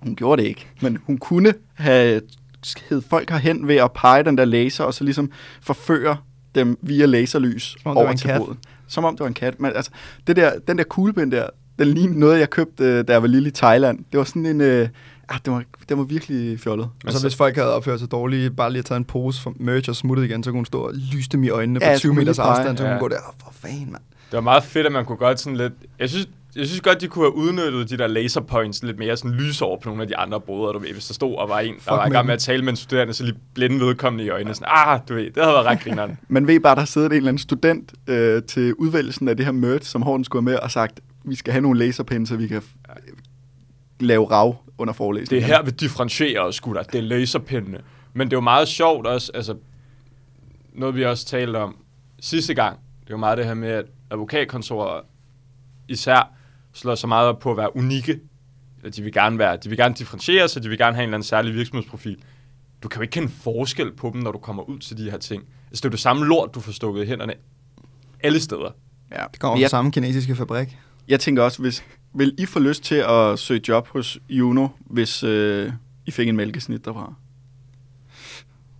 hun 0.00 0.16
gjorde 0.16 0.42
det 0.42 0.48
ikke, 0.48 0.66
men 0.80 0.98
hun 1.06 1.18
kunne 1.18 1.54
have 1.74 2.20
hed 2.88 3.02
folk 3.02 3.30
herhen 3.30 3.68
ved 3.68 3.76
at 3.76 3.92
pege 3.92 4.24
den 4.24 4.38
der 4.38 4.44
laser, 4.44 4.84
og 4.84 4.94
så 4.94 5.04
ligesom 5.04 5.30
forføre 5.60 6.16
dem 6.54 6.78
via 6.82 7.06
laserlys 7.06 7.76
over 7.84 8.12
til 8.12 8.26
kat. 8.26 8.42
Som 8.92 9.04
om 9.04 9.14
det 9.14 9.20
var 9.20 9.26
en 9.26 9.34
kat. 9.34 9.60
Men 9.60 9.72
altså, 9.74 9.90
det 10.26 10.36
der, 10.36 10.52
den 10.68 10.78
der 10.78 10.84
kuglepind 10.84 11.32
der, 11.32 11.46
Den 11.78 11.88
lignede 11.88 12.20
noget, 12.20 12.38
jeg 12.40 12.50
købte, 12.50 12.84
øh, 12.84 13.04
da 13.08 13.12
jeg 13.12 13.22
var 13.22 13.28
lille 13.28 13.48
i 13.48 13.52
Thailand. 13.52 13.98
Det 14.12 14.18
var 14.18 14.24
sådan 14.24 14.46
en... 14.46 14.60
Øh, 14.60 14.88
ah, 15.28 15.38
det 15.44 15.52
var, 15.52 15.62
det 15.88 15.98
var 15.98 16.02
virkelig 16.04 16.60
fjollet. 16.60 16.88
Og 17.06 17.12
så 17.12 17.20
hvis 17.22 17.36
folk 17.36 17.56
havde 17.56 17.74
opført 17.74 18.00
sig 18.00 18.10
dårligt, 18.10 18.56
bare 18.56 18.72
lige 18.72 18.82
taget 18.82 18.98
en 18.98 19.04
pose 19.04 19.42
for 19.42 19.52
merch 19.60 19.88
og 19.90 19.96
smuttet 19.96 20.24
igen, 20.24 20.42
så 20.44 20.50
kunne 20.50 20.58
hun 20.58 20.64
stå 20.66 20.80
og 20.80 20.92
lyse 20.94 21.28
dem 21.30 21.44
i 21.44 21.48
øjnene 21.48 21.80
Ja, 21.82 21.90
på 21.90 21.94
så 21.94 22.00
20 22.00 22.10
kunne 22.10 22.16
man 22.16 22.22
meters 22.24 22.38
afstand, 22.38 22.76
så 22.78 22.82
kunne 22.84 22.88
Ja. 22.88 22.94
hun 22.94 23.00
gå 23.00 23.08
der, 23.08 23.16
"Åh, 23.28 23.34
for 23.44 23.52
fanden, 23.52 23.92
mand. 23.92 24.02
Det 24.30 24.32
var 24.36 24.40
meget 24.40 24.62
fedt, 24.64 24.86
at 24.86 24.92
man 24.92 25.04
kunne 25.04 25.16
godt 25.18 25.40
sådan 25.40 25.56
lidt... 25.56 25.72
Jeg 25.98 26.08
synes, 26.10 26.28
jeg 26.56 26.66
synes 26.66 26.80
godt, 26.80 27.00
de 27.00 27.08
kunne 27.08 27.24
have 27.24 27.34
udnyttet 27.34 27.90
de 27.90 27.98
der 27.98 28.06
laser 28.06 28.40
points 28.40 28.82
lidt 28.82 28.98
mere 28.98 29.16
sådan 29.16 29.30
lys 29.36 29.62
over 29.62 29.80
på 29.80 29.88
nogle 29.88 30.02
af 30.02 30.08
de 30.08 30.16
andre 30.16 30.40
boder, 30.40 30.72
du 30.72 30.78
ved. 30.78 30.92
Hvis 30.92 31.06
der 31.06 31.14
stod 31.14 31.34
og 31.36 31.48
var 31.48 31.60
en, 31.60 31.74
der 31.84 31.94
var 31.94 32.06
i 32.06 32.10
gang 32.10 32.26
med 32.26 32.34
at 32.34 32.40
tale 32.40 32.62
med 32.62 32.72
en 32.72 32.76
studerende, 32.76 33.14
så 33.14 33.24
lige 33.24 33.36
blinde 33.54 33.80
vedkommende 33.80 34.24
i 34.24 34.28
øjnene. 34.28 34.54
Sådan, 34.54 34.68
ah, 34.70 35.00
du 35.08 35.14
ved, 35.14 35.24
det 35.30 35.42
havde 35.42 35.54
været 35.54 35.66
ret 35.66 35.80
grineren. 35.80 36.18
Man 36.28 36.46
ved 36.46 36.60
bare, 36.60 36.76
der 36.76 36.84
sidder 36.84 37.08
en 37.08 37.12
eller 37.14 37.28
anden 37.28 37.38
student 37.38 37.92
øh, 38.06 38.42
til 38.42 38.74
udvælgelsen 38.74 39.28
af 39.28 39.36
det 39.36 39.44
her 39.46 39.52
merch, 39.52 39.90
som 39.90 40.02
Horten 40.02 40.24
skulle 40.24 40.42
have 40.42 40.52
med, 40.52 40.58
og 40.58 40.70
sagt, 40.70 41.00
vi 41.24 41.34
skal 41.34 41.52
have 41.52 41.62
nogle 41.62 41.78
laserpinde, 41.78 42.26
så 42.26 42.36
vi 42.36 42.46
kan 42.46 42.62
lave 44.00 44.30
rav 44.30 44.56
under 44.78 44.92
Det 44.92 44.96
forelæsningen. 44.96 45.50
er 45.50 45.56
her, 45.56 45.62
vi 45.62 45.70
differentierer 45.70 46.40
os, 46.42 46.60
gutter. 46.60 46.82
Det 46.82 46.98
er 46.98 47.02
laserpindene. 47.02 47.78
Men 48.14 48.26
det 48.26 48.32
er 48.32 48.36
jo 48.36 48.40
meget 48.40 48.68
sjovt 48.68 49.06
også, 49.06 49.30
altså, 49.34 49.56
noget 50.74 50.94
vi 50.94 51.04
også 51.04 51.26
talte 51.26 51.56
om 51.56 51.76
sidste 52.20 52.54
gang, 52.54 52.78
det 53.00 53.06
er 53.06 53.14
jo 53.14 53.16
meget 53.16 53.38
det 53.38 53.46
her 53.46 53.54
med, 53.54 53.68
at 53.68 53.84
advokatkontorer 54.10 55.00
især 55.88 56.32
slår 56.72 56.94
så 56.94 57.06
meget 57.06 57.28
op 57.28 57.38
på 57.38 57.50
at 57.50 57.56
være 57.56 57.76
unikke. 57.76 58.20
Eller 58.78 58.90
de 58.90 59.02
vil 59.02 59.12
gerne 59.12 59.38
være, 59.38 59.56
de 59.56 59.68
vil 59.68 59.78
gerne 59.78 59.94
differentiere 59.94 60.48
sig, 60.48 60.62
de 60.62 60.68
vil 60.68 60.78
gerne 60.78 60.94
have 60.94 61.02
en 61.02 61.08
eller 61.08 61.16
anden 61.16 61.26
særlig 61.26 61.54
virksomhedsprofil. 61.54 62.16
Du 62.82 62.88
kan 62.88 62.98
jo 62.98 63.02
ikke 63.02 63.12
kende 63.12 63.28
forskel 63.28 63.92
på 63.92 64.10
dem, 64.12 64.22
når 64.22 64.32
du 64.32 64.38
kommer 64.38 64.62
ud 64.62 64.78
til 64.78 64.96
de 64.96 65.10
her 65.10 65.18
ting. 65.18 65.42
Altså, 65.42 65.80
det 65.80 65.84
er 65.84 65.88
jo 65.88 65.92
det 65.92 66.00
samme 66.00 66.26
lort, 66.26 66.54
du 66.54 66.60
får 66.60 66.72
stukket 66.72 67.04
i 67.04 67.06
hænderne 67.06 67.34
alle 68.22 68.40
steder. 68.40 68.70
Ja. 69.12 69.24
Det 69.32 69.40
kommer 69.40 69.64
fra 69.64 69.68
samme 69.68 69.92
kinesiske 69.92 70.36
fabrik. 70.36 70.78
Jeg 71.08 71.20
tænker 71.20 71.42
også, 71.42 71.62
hvis, 71.62 71.84
vil 72.14 72.34
I 72.38 72.46
få 72.46 72.58
lyst 72.58 72.82
til 72.82 73.04
at 73.08 73.38
søge 73.38 73.60
job 73.68 73.88
hos 73.88 74.18
Juno, 74.28 74.68
hvis 74.80 75.22
øh, 75.22 75.72
I 76.06 76.10
fik 76.10 76.28
en 76.28 76.36
mælkesnit 76.36 76.84
derfra? 76.84 77.14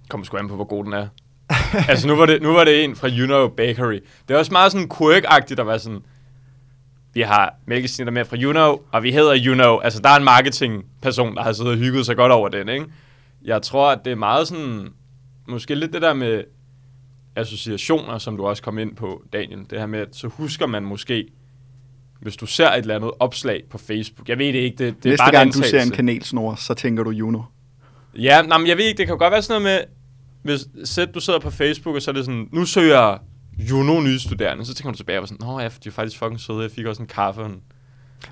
kommer 0.08 0.24
sgu 0.24 0.36
an 0.36 0.48
på, 0.48 0.54
hvor 0.54 0.64
god 0.64 0.84
den 0.84 0.92
er. 0.92 1.08
altså, 1.88 2.08
nu 2.08 2.16
var, 2.16 2.26
det, 2.26 2.42
nu 2.42 2.52
var 2.52 2.64
det 2.64 2.84
en 2.84 2.96
fra 2.96 3.08
Juno 3.08 3.48
Bakery. 3.48 4.00
Det 4.28 4.34
er 4.34 4.38
også 4.38 4.52
meget 4.52 4.72
sådan 4.72 4.90
quirk-agtigt 4.92 5.60
at 5.60 5.66
være 5.66 5.78
sådan, 5.78 6.00
vi 7.14 7.20
har 7.20 7.54
mælkesnitter 7.66 8.12
med 8.12 8.24
fra 8.24 8.36
Juno, 8.36 8.76
og 8.92 9.02
vi 9.02 9.12
hedder 9.12 9.34
Juno. 9.34 9.78
Altså, 9.78 10.00
der 10.00 10.08
er 10.08 10.16
en 10.16 10.24
marketingperson, 10.24 11.36
der 11.36 11.42
har 11.42 11.52
siddet 11.52 11.72
og 11.72 11.78
hygget 11.78 12.06
sig 12.06 12.16
godt 12.16 12.32
over 12.32 12.48
den, 12.48 12.68
ikke? 12.68 12.86
Jeg 13.44 13.62
tror, 13.62 13.90
at 13.90 13.98
det 14.04 14.10
er 14.10 14.16
meget 14.16 14.48
sådan, 14.48 14.88
måske 15.48 15.74
lidt 15.74 15.92
det 15.92 16.02
der 16.02 16.14
med 16.14 16.44
associationer, 17.36 18.18
som 18.18 18.36
du 18.36 18.46
også 18.46 18.62
kom 18.62 18.78
ind 18.78 18.96
på, 18.96 19.22
Daniel. 19.32 19.60
Det 19.70 19.78
her 19.78 19.86
med, 19.86 20.00
at 20.00 20.08
så 20.12 20.28
husker 20.28 20.66
man 20.66 20.82
måske, 20.82 21.28
hvis 22.20 22.36
du 22.36 22.46
ser 22.46 22.70
et 22.70 22.78
eller 22.78 22.96
andet 22.96 23.10
opslag 23.20 23.62
på 23.70 23.78
Facebook. 23.78 24.28
Jeg 24.28 24.38
ved 24.38 24.46
det 24.46 24.54
ikke, 24.54 24.76
det, 24.84 24.94
det 24.96 25.06
er 25.06 25.10
Næste 25.10 25.22
bare 25.22 25.28
en 25.28 25.32
gang 25.32 25.54
du 25.54 25.62
ser 25.62 25.82
en 25.82 25.90
kanelsnor, 25.90 26.54
så 26.54 26.74
tænker 26.74 27.02
du 27.02 27.10
Juno. 27.10 27.42
Ja, 28.14 28.42
nej, 28.42 28.58
men 28.58 28.66
jeg 28.66 28.76
ved 28.76 28.84
ikke, 28.84 28.98
det 28.98 29.06
kan 29.06 29.18
godt 29.18 29.32
være 29.32 29.42
sådan 29.42 29.62
noget 29.62 29.78
med, 29.78 29.84
hvis 30.42 30.88
sæt, 30.88 31.14
du 31.14 31.20
sidder 31.20 31.38
på 31.38 31.50
Facebook, 31.50 31.96
og 31.96 32.02
så 32.02 32.10
er 32.10 32.14
det 32.14 32.24
sådan, 32.24 32.48
nu 32.52 32.64
søger 32.64 33.18
jeg 33.58 33.70
Juno 33.70 34.00
nye 34.00 34.18
studerende, 34.18 34.64
så 34.64 34.74
tænker 34.74 34.90
du 34.90 34.96
tilbage 34.96 35.18
og 35.18 35.22
var 35.22 35.26
sådan, 35.26 35.46
nå 35.46 35.60
ja, 35.60 35.68
de 35.84 35.88
er 35.88 35.92
faktisk 35.92 36.18
fucking 36.18 36.40
søde, 36.40 36.62
jeg 36.62 36.70
fik 36.70 36.86
også 36.86 37.02
en 37.02 37.08
kaffe. 37.08 37.40
og 37.40 37.46
en-" 37.46 37.62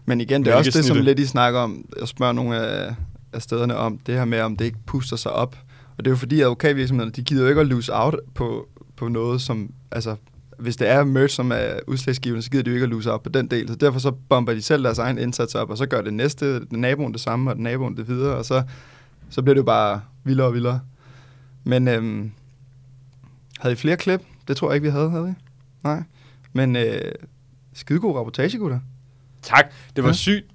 Men 0.04 0.20
igen, 0.20 0.44
det 0.44 0.52
er 0.52 0.56
også 0.56 0.70
det, 0.70 0.84
som 0.84 0.96
lidt 0.96 1.18
I 1.18 1.26
snakker 1.26 1.60
om, 1.60 1.84
jeg 2.00 2.08
spørger 2.08 2.32
nogle 2.32 2.56
af, 2.56 2.94
af 3.32 3.42
stederne 3.42 3.76
om, 3.76 3.98
det 3.98 4.14
her 4.14 4.24
med, 4.24 4.40
om 4.40 4.56
det 4.56 4.64
ikke 4.64 4.78
puster 4.86 5.16
sig 5.16 5.32
op. 5.32 5.56
Og 5.98 6.04
det 6.04 6.06
er 6.06 6.10
jo 6.10 6.16
fordi, 6.16 6.40
advokatvirksomhederne, 6.40 7.12
de 7.12 7.22
gider 7.22 7.42
jo 7.42 7.48
ikke 7.48 7.60
at 7.60 7.66
lose 7.66 7.94
out 7.94 8.14
på, 8.34 8.68
på 8.96 9.08
noget, 9.08 9.40
som, 9.40 9.70
altså, 9.90 10.16
hvis 10.58 10.76
det 10.76 10.88
er 10.88 11.04
merch, 11.04 11.36
som 11.36 11.52
er 11.52 11.78
udslagsgivende, 11.86 12.42
så 12.42 12.50
gider 12.50 12.64
de 12.64 12.70
jo 12.70 12.74
ikke 12.74 12.84
at 12.84 12.90
lose 12.90 13.12
out 13.12 13.22
på 13.22 13.28
den 13.28 13.46
del. 13.46 13.68
Så 13.68 13.74
derfor 13.74 13.98
så 13.98 14.10
bomber 14.10 14.54
de 14.54 14.62
selv 14.62 14.84
deres 14.84 14.98
egen 14.98 15.18
indsats 15.18 15.54
op, 15.54 15.70
og 15.70 15.78
så 15.78 15.86
gør 15.86 16.00
det 16.00 16.14
næste, 16.14 16.60
naboen 16.70 17.12
det 17.12 17.20
samme, 17.20 17.50
og 17.50 17.56
den 17.56 17.62
naboen 17.62 17.96
det 17.96 18.08
videre, 18.08 18.36
og 18.36 18.44
så, 18.44 18.62
så 19.30 19.42
bliver 19.42 19.54
det 19.54 19.58
jo 19.58 19.64
bare 19.64 20.00
vildere 20.24 20.46
og 20.46 20.54
vildere. 20.54 20.80
Men 21.64 21.88
øhm, 21.88 22.30
havde 23.58 23.72
I 23.72 23.76
flere 23.76 23.96
klip? 23.96 24.20
Det 24.48 24.56
tror 24.56 24.68
jeg 24.70 24.74
ikke, 24.74 24.84
vi 24.84 24.90
havde, 24.90 25.10
havde 25.10 25.34
I? 25.38 25.42
Nej. 25.84 26.02
Men 26.52 26.76
øh, 26.76 27.12
skidegod 27.74 28.16
rapportage, 28.16 28.58
gutter. 28.58 28.80
Tak, 29.42 29.64
det 29.96 30.04
var 30.04 30.08
Ja. 30.08 30.12
ja. 30.12 30.16
sygt. 30.16 30.46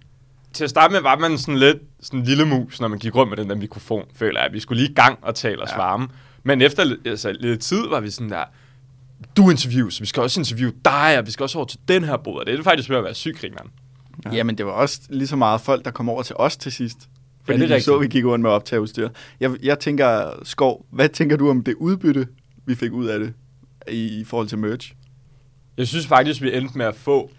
Til 0.53 0.63
at 0.63 0.69
starte 0.69 0.91
med 0.93 1.01
var 1.01 1.17
man 1.17 1.38
sådan 1.38 1.59
lidt 1.59 1.77
sådan 2.01 2.19
en 2.19 2.25
lille 2.25 2.45
mus, 2.45 2.81
når 2.81 2.88
man 2.88 2.99
gik 2.99 3.15
rundt 3.15 3.29
med 3.29 3.38
den 3.38 3.49
der 3.49 3.55
mikrofon, 3.55 4.03
føler 4.15 4.41
jeg. 4.41 4.53
Vi 4.53 4.59
skulle 4.59 4.81
lige 4.81 4.91
i 4.91 4.93
gang 4.93 5.19
og 5.21 5.36
tale 5.36 5.61
os 5.63 5.69
ja. 5.71 5.77
varme. 5.77 6.07
Men 6.43 6.61
efter 6.61 6.95
altså, 7.05 7.31
lidt 7.39 7.61
tid 7.61 7.88
var 7.89 7.99
vi 7.99 8.09
sådan 8.09 8.29
der, 8.29 8.43
du 9.38 9.49
interviews, 9.49 10.01
vi 10.01 10.05
skal 10.05 10.23
også 10.23 10.39
interviewe 10.39 10.73
dig, 10.86 11.15
og 11.19 11.25
vi 11.25 11.31
skal 11.31 11.43
også 11.43 11.57
over 11.57 11.65
til 11.67 11.79
den 11.88 12.03
her 12.03 12.17
bod, 12.17 12.45
det 12.45 12.59
er 12.59 12.63
faktisk 12.63 12.89
ved 12.89 12.97
at 12.97 13.03
være 13.03 13.13
sygt 13.13 13.39
grineren. 13.39 13.69
Ja. 14.25 14.29
Jamen, 14.36 14.57
det 14.57 14.65
var 14.65 14.71
også 14.71 15.01
lige 15.09 15.27
så 15.27 15.36
meget 15.36 15.61
folk, 15.61 15.86
der 15.86 15.91
kom 15.91 16.09
over 16.09 16.23
til 16.23 16.36
os 16.39 16.57
til 16.57 16.71
sidst. 16.71 16.97
Ja, 16.99 17.53
Fordi 17.53 17.63
det 17.63 17.71
er 17.71 17.75
vi 17.75 17.81
så, 17.81 17.97
vi 17.97 18.07
gik 18.07 18.25
rundt 18.25 18.43
med 18.43 18.49
optageudstyr. 18.49 19.09
Jeg, 19.39 19.51
jeg 19.63 19.79
tænker, 19.79 20.31
Skov, 20.43 20.86
hvad 20.91 21.09
tænker 21.09 21.38
du 21.38 21.49
om 21.49 21.63
det 21.63 21.73
udbytte, 21.75 22.27
vi 22.65 22.75
fik 22.75 22.91
ud 22.91 23.05
af 23.05 23.19
det 23.19 23.33
i, 23.91 24.19
i 24.19 24.23
forhold 24.23 24.47
til 24.47 24.57
merch? 24.57 24.93
Jeg 25.77 25.88
synes 25.88 26.07
faktisk, 26.07 26.41
vi 26.41 26.57
endte 26.57 26.77
med 26.77 26.86
at 26.86 26.95
få, 26.95 27.31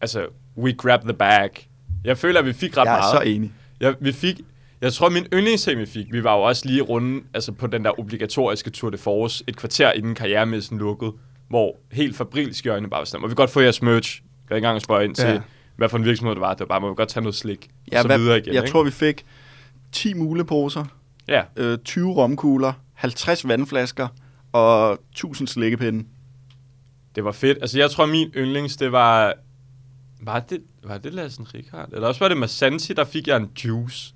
altså, 0.00 0.26
we 0.56 0.72
grab 0.72 1.00
the 1.02 1.12
bag. 1.12 1.50
Jeg 2.04 2.18
føler, 2.18 2.40
at 2.40 2.46
vi 2.46 2.52
fik 2.52 2.76
ret 2.76 2.84
Jeg 2.84 2.94
er 2.94 2.98
meget. 2.98 3.24
så 3.24 3.30
enig. 3.30 3.52
Ja, 3.80 3.92
vi 4.00 4.12
fik, 4.12 4.40
jeg 4.80 4.92
tror, 4.92 5.08
min 5.08 5.26
yndlingsting, 5.32 5.80
vi 5.80 5.86
fik, 5.86 6.12
vi 6.12 6.24
var 6.24 6.36
jo 6.36 6.42
også 6.42 6.66
lige 6.68 6.82
runde 6.82 7.22
altså 7.34 7.52
på 7.52 7.66
den 7.66 7.84
der 7.84 8.00
obligatoriske 8.00 8.70
Tour 8.70 8.90
de 8.90 8.98
Force, 8.98 9.44
et 9.46 9.56
kvarter 9.56 9.92
inden 9.92 10.14
karrieremessen 10.14 10.78
lukkede, 10.78 11.12
hvor 11.48 11.76
helt 11.92 12.16
fabrilsk 12.16 12.66
øjnene 12.66 12.90
bare 12.90 12.98
var 12.98 13.04
sådan, 13.04 13.20
må 13.20 13.28
vi 13.28 13.34
godt 13.34 13.50
få 13.50 13.60
jeres 13.60 13.82
merch? 13.82 14.22
Jeg 14.22 14.48
kan 14.48 14.56
ikke 14.56 14.66
engang 14.66 14.82
spørge 14.82 15.04
ind 15.04 15.14
til, 15.14 15.28
ja. 15.28 15.40
hvad 15.76 15.88
for 15.88 15.98
en 15.98 16.04
virksomhed 16.04 16.34
det 16.34 16.40
var. 16.40 16.50
Det 16.54 16.60
var 16.60 16.66
bare, 16.66 16.80
må 16.80 16.88
vi 16.88 16.94
godt 16.96 17.08
tage 17.08 17.22
noget 17.22 17.34
slik? 17.34 17.68
Ja, 17.92 17.98
og 17.98 18.02
så 18.02 18.08
hvad, 18.08 18.18
videre 18.18 18.38
igen, 18.38 18.54
jeg 18.54 18.62
ikke? 18.62 18.72
tror, 18.72 18.82
vi 18.84 18.90
fik 18.90 19.24
10 19.92 20.14
muleposer, 20.14 20.84
Ja. 21.28 21.42
øh, 21.56 21.78
20 21.78 22.12
romkugler, 22.14 22.72
50 22.94 23.48
vandflasker 23.48 24.08
og 24.54 24.98
1000 25.12 25.48
slikkepinde. 25.48 26.04
Det 27.14 27.24
var 27.24 27.32
fedt. 27.32 27.58
Altså, 27.60 27.78
jeg 27.78 27.90
tror, 27.90 28.06
min 28.06 28.28
yndlings, 28.36 28.76
det 28.76 28.92
var... 28.92 29.34
Var 30.20 30.40
det, 30.40 30.62
var 30.84 30.98
det 30.98 31.14
Lassen 31.14 31.46
Rikard? 31.54 31.88
Eller 31.92 32.08
også 32.08 32.20
var 32.20 32.28
det 32.28 32.36
Masanti, 32.36 32.92
der 32.92 33.04
fik 33.04 33.26
jeg 33.28 33.36
en 33.36 33.50
juice. 33.64 34.14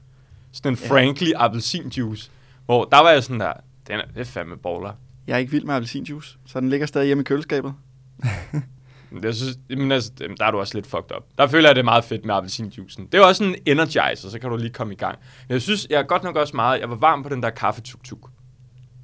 Sådan 0.52 0.72
en 0.72 0.78
Ja. 0.82 0.88
Frankly 0.88 1.32
appelsinjuice. 1.36 2.30
Hvor 2.66 2.84
der 2.84 2.98
var 3.02 3.10
jeg 3.10 3.24
sådan 3.24 3.40
der, 3.40 3.52
den 3.86 4.00
er, 4.00 4.04
det 4.14 4.20
er 4.20 4.24
fandme 4.24 4.56
baller. 4.56 4.92
Jeg 5.26 5.34
er 5.34 5.38
ikke 5.38 5.52
vild 5.52 5.64
med 5.64 5.74
appelsinjuice, 5.74 6.38
så 6.46 6.60
den 6.60 6.68
ligger 6.68 6.86
stadig 6.86 7.06
hjemme 7.06 7.20
i 7.20 7.24
køleskabet. 7.24 7.74
Men 9.10 9.24
Jeg 9.24 9.34
synes, 9.34 9.58
jamen, 9.70 9.92
altså, 9.92 10.12
der 10.38 10.44
er 10.44 10.50
du 10.50 10.58
også 10.58 10.74
lidt 10.74 10.86
fucked 10.86 11.16
up. 11.16 11.24
Der 11.38 11.46
føler 11.46 11.68
jeg, 11.68 11.76
det 11.76 11.80
er 11.80 11.84
meget 11.84 12.04
fedt 12.04 12.24
med 12.24 12.34
appelsinjuicen. 12.34 13.06
Det 13.12 13.20
er 13.20 13.24
også 13.24 13.44
en 13.44 13.54
energizer, 13.66 14.30
så 14.30 14.38
kan 14.38 14.50
du 14.50 14.56
lige 14.56 14.70
komme 14.70 14.92
i 14.92 14.96
gang. 14.96 15.18
Men 15.48 15.52
jeg 15.52 15.62
synes, 15.62 15.86
jeg 15.90 15.98
er 15.98 16.02
godt 16.02 16.22
nok 16.22 16.36
også 16.36 16.56
meget, 16.56 16.80
jeg 16.80 16.90
var 16.90 16.96
varm 16.96 17.22
på 17.22 17.28
den 17.28 17.42
der 17.42 17.50
kaffe 17.50 17.80
tuk 17.80 18.04
tuk. 18.04 18.30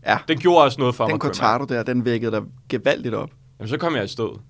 Ja. 0.07 0.19
Den 0.29 0.39
gjorde 0.39 0.65
også 0.65 0.81
noget 0.81 0.95
for 0.95 1.05
Den 1.05 1.13
mig. 1.13 1.21
kunne 1.21 1.29
jeg 1.29 1.37
cortado 1.37 1.75
der, 1.75 1.83
den 1.83 2.05
vækkede 2.05 2.33
dig 2.33 2.43
gevaldigt 2.69 3.15
op. 3.15 3.31
Jamen, 3.59 3.69
så 3.69 3.77
kom 3.79 3.97
jeg 3.97 4.05
i 4.05 4.09
stået. 4.09 4.41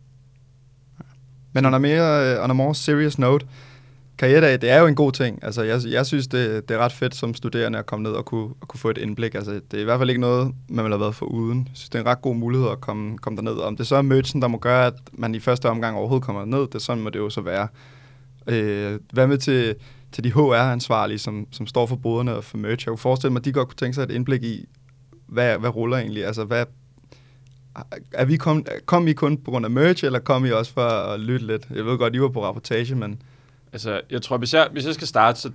Men 1.52 1.64
on 1.66 1.74
a, 1.74 1.78
mere, 1.78 2.40
on 2.42 2.50
a 2.50 2.52
more 2.52 2.74
serious 2.74 3.18
note, 3.18 3.46
karrieredag, 4.18 4.60
det 4.60 4.70
er 4.70 4.80
jo 4.80 4.86
en 4.86 4.94
god 4.94 5.12
ting. 5.12 5.38
Altså, 5.42 5.62
jeg, 5.62 5.80
jeg 5.88 6.06
synes, 6.06 6.26
det, 6.28 6.68
det 6.68 6.74
er 6.74 6.78
ret 6.78 6.92
fedt 6.92 7.14
som 7.14 7.34
studerende 7.34 7.78
at 7.78 7.86
komme 7.86 8.02
ned 8.02 8.12
og 8.12 8.24
kunne, 8.24 8.54
at 8.62 8.68
kunne 8.68 8.80
få 8.80 8.90
et 8.90 8.98
indblik. 8.98 9.34
Altså, 9.34 9.52
det 9.52 9.76
er 9.76 9.80
i 9.80 9.84
hvert 9.84 9.98
fald 10.00 10.10
ikke 10.10 10.20
noget, 10.20 10.54
man 10.68 10.84
vil 10.84 10.92
have 10.92 11.00
været 11.00 11.14
for 11.14 11.26
uden. 11.26 11.58
Jeg 11.58 11.76
synes, 11.76 11.88
det 11.88 11.98
er 11.98 12.02
en 12.02 12.08
ret 12.08 12.22
god 12.22 12.34
mulighed 12.34 12.68
at 12.68 12.80
komme, 12.80 13.18
komme 13.18 13.36
derned. 13.36 13.58
Om 13.58 13.76
det 13.76 13.86
så 13.86 13.96
er 13.96 14.02
merchen, 14.02 14.42
der 14.42 14.48
må 14.48 14.58
gøre, 14.58 14.86
at 14.86 14.94
man 15.12 15.34
i 15.34 15.40
første 15.40 15.70
omgang 15.70 15.96
overhovedet 15.96 16.26
kommer 16.26 16.44
ned, 16.44 16.66
det 16.72 16.82
sådan 16.82 17.02
må 17.02 17.10
det 17.10 17.18
jo 17.18 17.30
så 17.30 17.40
være. 17.40 17.68
Øh, 18.46 18.98
hvad 19.12 19.26
med 19.26 19.38
til, 19.38 19.74
til 20.12 20.24
de 20.24 20.32
HR-ansvarlige, 20.32 21.18
som, 21.18 21.46
som 21.52 21.66
står 21.66 21.86
for 21.86 21.96
boderne 21.96 22.34
og 22.34 22.44
for 22.44 22.56
merch? 22.56 22.86
Jeg 22.86 22.90
kunne 22.90 22.98
forestille 22.98 23.32
mig, 23.32 23.40
at 23.40 23.44
de 23.44 23.52
godt 23.52 23.68
kunne 23.68 23.76
tænke 23.76 23.94
sig 23.94 24.02
et 24.02 24.10
indblik 24.10 24.42
i, 24.42 24.68
hvad, 25.26 25.58
hvad 25.58 25.70
ruller 25.76 25.96
egentlig? 25.96 26.26
Altså, 26.26 26.44
hvad, 26.44 26.64
er 28.12 28.24
vi 28.24 28.36
kom, 28.36 28.66
kom 28.86 29.08
I 29.08 29.12
kun 29.12 29.38
på 29.38 29.50
grund 29.50 29.64
af 29.64 29.70
merch, 29.70 30.04
eller 30.04 30.18
kom 30.18 30.44
I 30.44 30.50
også 30.50 30.72
for 30.72 30.88
at 30.88 31.20
lytte 31.20 31.46
lidt? 31.46 31.66
Jeg 31.74 31.86
ved 31.86 31.98
godt, 31.98 32.14
I 32.14 32.20
var 32.20 32.28
på 32.28 32.44
rapportage, 32.44 32.94
men... 32.94 33.22
Altså, 33.72 34.00
jeg 34.10 34.22
tror, 34.22 34.36
hvis 34.36 34.54
jeg, 34.54 34.68
hvis 34.72 34.86
jeg 34.86 34.94
skal 34.94 35.06
starte, 35.06 35.40
så 35.40 35.50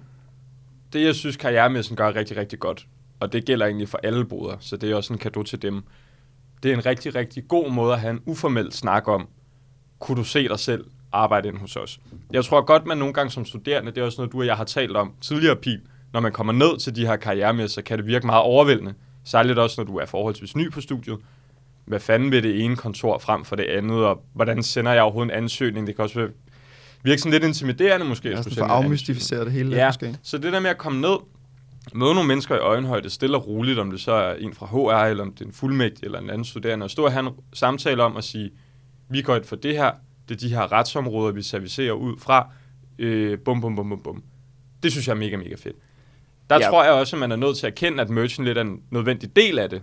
det, 0.94 1.06
jeg 1.06 1.16
synes, 1.16 1.38
karrieremessen 1.38 1.96
gør 1.96 2.16
rigtig, 2.16 2.38
rigtig 2.38 2.60
godt, 2.60 2.88
og 3.20 3.34
det 3.34 3.46
gælder 3.46 3.66
egentlig 3.66 3.90
for 3.90 4.00
alle 4.04 4.26
boder, 4.26 4.58
så 4.60 4.78
det 4.78 4.92
er 4.92 4.96
også 4.96 5.14
en 5.14 5.20
gave 5.20 5.44
til 5.44 5.62
dem. 5.62 5.84
Det 6.64 6.72
er 6.72 6.76
en 6.76 6.86
rigtig, 6.86 7.16
rigtig 7.16 7.48
god 7.48 7.72
måde 7.72 7.94
at 7.94 8.00
have 8.00 8.12
en 8.12 8.22
uformel 8.26 8.72
snak 8.72 9.08
om, 9.08 9.28
kunne 10.00 10.18
du 10.18 10.24
se 10.24 10.48
dig 10.48 10.60
selv 10.60 10.86
arbejde 11.12 11.48
ind 11.48 11.58
hos 11.58 11.76
os? 11.76 12.00
Jeg 12.32 12.46
tror 12.46 12.62
godt, 12.62 12.86
man 12.86 12.98
nogle 12.98 13.14
gange 13.14 13.32
som 13.32 13.46
studerende, 13.46 13.92
det 13.92 14.02
er 14.02 14.06
også 14.06 14.22
noget, 14.22 14.32
du 14.32 14.40
og 14.40 14.46
jeg 14.46 14.58
har 14.58 14.64
talt 14.64 14.96
om 14.96 15.14
tidligere, 15.22 15.56
Pil, 15.56 15.82
når 16.14 16.20
man 16.20 16.32
kommer 16.32 16.54
ned 16.54 16.80
til 16.80 16.96
de 16.96 17.06
her 17.06 17.16
karrieremesser, 17.16 17.82
kan 17.82 17.98
det 17.98 18.08
virke 18.08 18.26
meget 18.26 18.44
overvældende. 18.44 18.94
Særligt 19.30 19.60
også, 19.60 19.82
når 19.82 19.86
du 19.86 19.98
er 19.98 20.06
forholdsvis 20.06 20.56
ny 20.56 20.72
på 20.72 20.82
studiet. 20.82 21.18
Hvad 21.86 22.00
fanden 22.00 22.32
vil 22.32 22.44
det 22.44 22.64
ene 22.66 22.76
kontor 22.76 23.18
frem 23.18 23.46
for 23.46 23.56
det 23.56 23.64
andet, 23.64 24.06
og 24.06 24.24
hvordan 24.34 24.64
sender 24.64 24.92
jeg 24.94 25.04
overhovedet 25.04 25.32
en 25.32 25.38
ansøgning? 25.38 25.88
Det 25.88 25.96
kan 25.96 26.04
også 26.04 26.28
virke 27.04 27.22
sådan 27.22 27.32
lidt 27.32 27.44
intimiderende 27.44 28.06
måske. 28.06 28.30
Ja, 28.30 28.40
for 28.40 28.64
afmystificere 28.66 29.46
det 29.46 29.52
hele 29.52 29.76
Ja, 29.76 29.88
måske. 29.88 30.18
så 30.24 30.38
det 30.38 30.54
der 30.54 30.60
med 30.60 30.70
at 30.70 30.78
komme 30.78 31.02
ned, 31.02 31.18
møde 31.94 32.14
nogle 32.14 32.28
mennesker 32.28 32.56
i 32.56 32.60
øjenhøjde, 32.60 33.10
stille 33.10 33.38
og 33.38 33.48
roligt, 33.48 33.80
om 33.80 33.92
det 33.92 34.00
så 34.02 34.12
er 34.12 34.34
en 34.34 34.54
fra 34.54 34.66
HR, 34.66 35.06
eller 35.10 35.24
om 35.24 35.32
det 35.34 35.42
er 35.42 35.46
en 35.46 35.54
fuldmægtig, 35.54 36.06
eller 36.06 36.20
en 36.20 36.30
anden 36.30 36.46
studerende, 36.46 36.84
og 36.84 36.90
stå 36.92 37.06
og 37.06 37.12
have 37.12 37.28
en 37.28 37.34
samtale 37.54 38.04
om 38.04 38.18
at 38.18 38.24
sige, 38.24 38.52
vi 39.10 39.22
går 39.22 39.36
ind 39.36 39.44
for 39.44 39.56
det 39.56 39.78
her, 39.78 39.92
det 40.30 40.36
er 40.36 40.40
de 40.40 40.50
her 40.50 40.72
retsområder, 40.72 41.32
vi 41.32 41.42
servicerer 41.42 41.94
ud 41.94 42.18
fra, 42.20 42.52
Øh, 43.02 43.40
bum, 43.40 43.62
bum, 43.62 43.76
bum, 43.76 43.90
bum, 43.90 44.02
bum. 44.04 44.24
Det 44.84 44.92
synes 44.92 45.08
jeg 45.08 45.14
er 45.14 45.18
mega, 45.18 45.38
mega 45.38 45.56
fedt. 45.56 45.76
Der 46.50 46.56
Ja. 46.60 46.70
tror 46.70 46.84
jeg 46.84 46.94
også, 46.94 47.16
at 47.16 47.20
man 47.20 47.32
er 47.32 47.36
nødt 47.36 47.58
til 47.58 47.68
at 47.68 47.72
erkende, 47.72 48.02
at 48.02 48.10
merchen 48.10 48.46
lidt 48.46 48.58
er 48.58 48.62
en 48.62 48.80
nødvendig 48.92 49.36
del 49.36 49.60
af 49.60 49.70
det. 49.70 49.82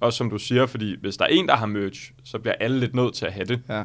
Også 0.00 0.16
som 0.16 0.30
du 0.30 0.38
siger, 0.38 0.66
fordi 0.66 0.96
hvis 1.00 1.16
der 1.16 1.24
er 1.24 1.28
en, 1.28 1.46
der 1.48 1.56
har 1.56 1.66
merch, 1.66 2.12
så 2.24 2.38
bliver 2.38 2.54
alle 2.60 2.80
lidt 2.80 2.94
nødt 2.94 3.14
til 3.14 3.26
at 3.26 3.32
have 3.32 3.44
det. 3.44 3.60
Ja. 3.68 3.82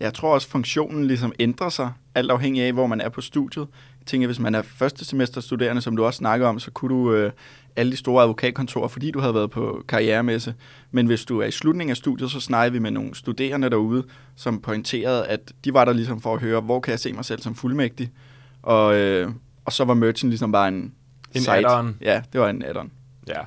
Jeg 0.00 0.14
tror 0.14 0.34
også, 0.34 0.48
funktionen 0.48 1.04
ligesom 1.06 1.32
ændrer 1.38 1.68
sig, 1.68 1.92
alt 2.14 2.30
afhængig 2.30 2.62
af, 2.62 2.72
hvor 2.72 2.86
man 2.86 3.00
er 3.00 3.08
på 3.08 3.20
studiet. 3.20 3.66
Jeg 4.00 4.06
tænker, 4.06 4.26
hvis 4.28 4.38
man 4.40 4.54
er 4.54 4.62
første 4.62 5.04
semester 5.04 5.40
studerende, 5.40 5.82
som 5.82 5.96
du 5.96 6.04
også 6.04 6.16
snakker 6.16 6.46
om, 6.46 6.58
så 6.58 6.70
kunne 6.70 6.94
du 6.94 7.12
øh, 7.12 7.32
alle 7.76 7.92
de 7.92 7.96
store 7.96 8.22
advokatkontorer, 8.22 8.88
fordi 8.88 9.10
du 9.10 9.20
havde 9.20 9.34
været 9.34 9.50
på 9.50 9.84
karrieremesse. 9.88 10.54
Men 10.90 11.06
hvis 11.06 11.24
du 11.24 11.38
er 11.40 11.46
i 11.46 11.50
slutningen 11.50 11.90
af 11.90 11.96
studiet, 11.96 12.30
så 12.30 12.40
snakker 12.40 12.72
vi 12.72 12.78
med 12.78 12.90
nogle 12.90 13.14
studerende 13.14 13.70
derude, 13.70 14.04
som 14.36 14.60
pointerede, 14.60 15.26
at 15.26 15.52
de 15.64 15.74
var 15.74 15.84
der 15.84 15.92
ligesom 15.92 16.20
for 16.20 16.34
at 16.34 16.40
høre, 16.40 16.60
hvor 16.60 16.80
kan 16.80 16.90
jeg 16.90 17.00
se 17.00 17.12
mig 17.12 17.24
selv 17.24 17.42
som 17.42 17.54
fuldmægtig. 17.54 18.10
Og, 18.62 18.96
øh, 18.96 19.30
og 19.64 19.72
så 19.72 19.84
var 19.84 19.94
merchen 19.94 20.28
ligesom 20.30 20.52
bare 20.52 20.68
en, 20.68 20.92
En 21.34 21.42
add-on. 21.48 21.96
Ja, 22.00 22.22
det 22.32 22.40
var 22.40 22.48
en 22.48 22.64
add-on. 22.64 22.90
Ja, 23.28 23.40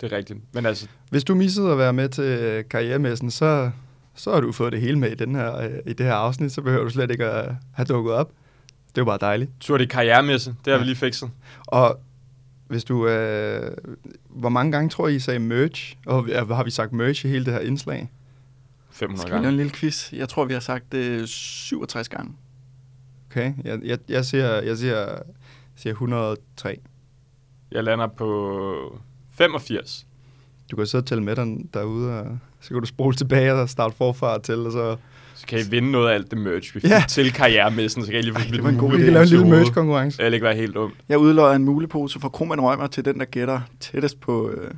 det 0.00 0.12
er 0.12 0.16
rigtigt. 0.16 0.38
Men 0.52 0.66
altså, 0.66 0.88
Hvis 1.10 1.24
du 1.24 1.34
missede 1.34 1.72
at 1.72 1.78
være 1.78 1.92
med 1.92 2.08
til 2.08 2.24
øh, 2.24 2.64
karrieremessen, 2.70 3.30
så, 3.30 3.70
så 4.14 4.32
har 4.32 4.40
du 4.40 4.52
fået 4.52 4.72
det 4.72 4.80
hele 4.80 4.98
med 4.98 5.10
i, 5.10 5.14
den 5.14 5.34
her, 5.34 5.56
øh, 5.56 5.70
i 5.86 5.92
det 5.92 6.06
her 6.06 6.14
afsnit, 6.14 6.52
så 6.52 6.62
behøver 6.62 6.84
du 6.84 6.90
slet 6.90 7.10
ikke 7.10 7.24
at 7.24 7.54
have 7.72 7.86
dukket 7.86 8.12
op. 8.12 8.32
Det 8.88 8.98
er 8.98 9.02
jo 9.02 9.04
bare 9.04 9.18
dejligt. 9.20 9.50
tur 9.60 9.78
det 9.78 9.90
karrieremesse, 9.90 10.54
det 10.64 10.72
har 10.72 10.78
vi 10.78 10.84
lige 10.84 10.96
fikset. 10.96 11.30
Og 11.66 12.00
hvis 12.66 12.84
du... 12.84 13.08
Øh, 13.08 13.76
hvor 14.28 14.48
mange 14.48 14.72
gange 14.72 14.90
tror 14.90 15.08
I, 15.08 15.14
I 15.14 15.18
sagde 15.18 15.38
merch? 15.38 15.96
Og 16.06 16.28
ja, 16.28 16.44
har 16.44 16.64
vi 16.64 16.70
sagt 16.70 16.92
merch 16.92 17.26
i 17.26 17.28
hele 17.28 17.44
det 17.44 17.52
her 17.52 17.60
indslag? 17.60 18.10
500 18.90 19.22
Skal 19.22 19.38
vi 19.38 19.42
lave 19.42 19.50
en 19.50 19.56
lille 19.56 19.72
quiz? 19.72 20.12
Jeg 20.12 20.28
tror, 20.28 20.44
vi 20.44 20.52
har 20.52 20.60
sagt 20.60 20.92
det 20.92 21.28
67 21.28 22.08
gange. 22.08 22.32
Okay, 23.30 23.52
jeg, 23.64 23.80
jeg, 23.84 23.98
jeg, 24.08 24.24
siger, 24.24 24.62
jeg 24.62 24.76
siger, 24.76 25.18
siger 25.76 25.92
103. 25.92 26.78
Jeg 27.72 27.84
lander 27.84 28.06
på 28.06 28.98
85. 29.38 30.06
Du 30.70 30.76
kan 30.76 30.86
og 30.94 31.06
tælle 31.06 31.24
med 31.24 31.36
den 31.36 31.68
derude, 31.74 32.20
og 32.20 32.38
så 32.60 32.68
kan 32.68 32.80
du 32.80 32.86
spole 32.86 33.16
tilbage 33.16 33.52
og 33.52 33.68
starte 33.68 33.96
forfra 33.96 34.38
til, 34.38 34.58
og 34.66 34.72
så... 34.72 34.96
Så 35.34 35.46
kan 35.46 35.58
I 35.58 35.62
vinde 35.70 35.90
noget 35.90 36.10
af 36.10 36.14
alt 36.14 36.30
det 36.30 36.38
merch, 36.38 36.74
vi 36.74 36.80
fik 36.80 36.90
Ja. 36.90 36.96
ja. 36.96 37.04
til 37.08 37.32
karrieremessen, 37.32 38.04
så 38.04 38.10
kan 38.10 38.20
I 38.20 38.22
lige 38.22 38.34
få 38.34 38.40
det 38.52 38.62
var 38.62 38.68
en 38.68 38.76
god 38.76 38.90
idé. 38.92 38.96
Vi 38.96 39.02
kan 39.04 39.12
lave 39.12 39.22
en 39.22 39.28
lille 39.28 39.48
merch-konkurrence. 39.48 40.22
Det 40.24 40.32
ikke 40.34 40.44
være 40.44 40.56
helt 40.56 40.74
dumt. 40.74 40.94
Jeg 41.08 41.18
udløjer 41.18 41.56
en 41.56 41.64
mulepose 41.64 42.20
for 42.20 42.28
Kroman 42.28 42.60
Rømer 42.60 42.86
til 42.86 43.04
den, 43.04 43.18
der 43.18 43.24
gætter 43.24 43.60
tættest 43.80 44.20
på, 44.20 44.50
øh, 44.50 44.70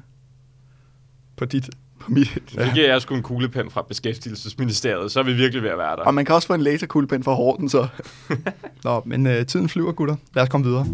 på 1.36 1.44
dit. 1.44 1.70
På 2.00 2.10
mit. 2.10 2.38
Så 2.48 2.70
giver 2.74 2.86
jeg 2.86 3.02
sgu 3.02 3.14
en 3.14 3.22
kuglepen 3.22 3.70
fra 3.70 3.82
Beskæftigelsesministeriet, 3.82 5.12
så 5.12 5.20
er 5.20 5.24
vi 5.24 5.32
virkelig 5.32 5.62
ved 5.62 5.70
at 5.70 5.78
være 5.78 5.96
der. 5.96 6.02
Og 6.02 6.14
man 6.14 6.24
kan 6.24 6.34
også 6.34 6.46
få 6.48 6.54
en 6.54 6.60
laserkuglepen 6.60 7.24
fra 7.24 7.34
Horten, 7.34 7.68
så. 7.68 7.86
Nå, 8.84 9.02
men 9.04 9.26
øh, 9.26 9.46
tiden 9.46 9.68
flyver, 9.68 9.92
gutter. 9.92 10.16
Lad 10.34 10.42
os 10.42 10.48
komme 10.48 10.66
videre. 10.66 10.86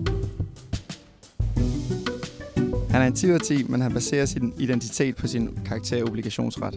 Han 2.95 3.03
er 3.03 3.07
en 3.07 3.15
10 3.15 3.27
ud 3.27 3.35
af 3.35 3.41
10, 3.41 3.63
men 3.63 3.81
han 3.81 3.93
baserer 3.93 4.27
sin 4.27 4.55
identitet 4.59 5.17
på 5.17 5.27
sin 5.27 5.59
karakter 5.67 6.05
obligationsret. 6.05 6.75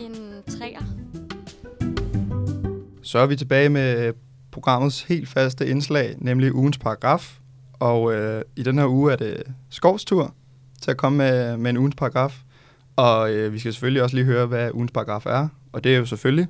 En 0.00 0.42
træer. 0.58 0.82
Så 3.02 3.18
er 3.18 3.26
vi 3.26 3.36
tilbage 3.36 3.68
med 3.68 4.12
programmets 4.50 5.02
helt 5.02 5.28
faste 5.28 5.68
indslag, 5.68 6.14
nemlig 6.18 6.54
ugens 6.54 6.78
paragraf. 6.78 7.38
Og 7.72 8.14
øh, 8.14 8.42
i 8.56 8.62
den 8.62 8.78
her 8.78 8.86
uge 8.86 9.12
er 9.12 9.16
det 9.16 9.42
Skovs 9.70 10.04
tur 10.04 10.34
til 10.82 10.90
at 10.90 10.96
komme 10.96 11.18
med, 11.18 11.56
med 11.56 11.70
en 11.70 11.76
ugens 11.76 11.94
paragraf. 11.94 12.38
Og 12.96 13.32
øh, 13.32 13.52
vi 13.52 13.58
skal 13.58 13.72
selvfølgelig 13.72 14.02
også 14.02 14.16
lige 14.16 14.26
høre, 14.26 14.46
hvad 14.46 14.70
ugens 14.74 14.92
paragraf 14.92 15.26
er. 15.26 15.48
Og 15.72 15.84
det 15.84 15.94
er 15.94 15.98
jo 15.98 16.06
selvfølgelig... 16.06 16.46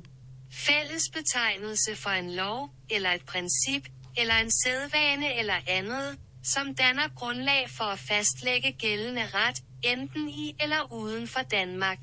Fælles 0.51 1.09
betegnelse 1.13 1.95
for 1.95 2.09
en 2.09 2.31
lov, 2.31 2.69
eller 2.89 3.09
et 3.09 3.25
princip, 3.27 3.83
eller 4.17 4.33
en 4.43 4.51
sædvane 4.51 5.39
eller 5.39 5.55
andet, 5.67 6.17
som 6.43 6.63
danner 6.63 7.07
grundlag 7.15 7.65
for 7.77 7.83
at 7.83 7.99
fastlægge 7.99 8.71
gældende 8.79 9.21
ret, 9.33 9.63
enten 9.83 10.29
i 10.29 10.55
eller 10.63 10.93
uden 10.93 11.27
for 11.27 11.39
Danmark. 11.51 11.97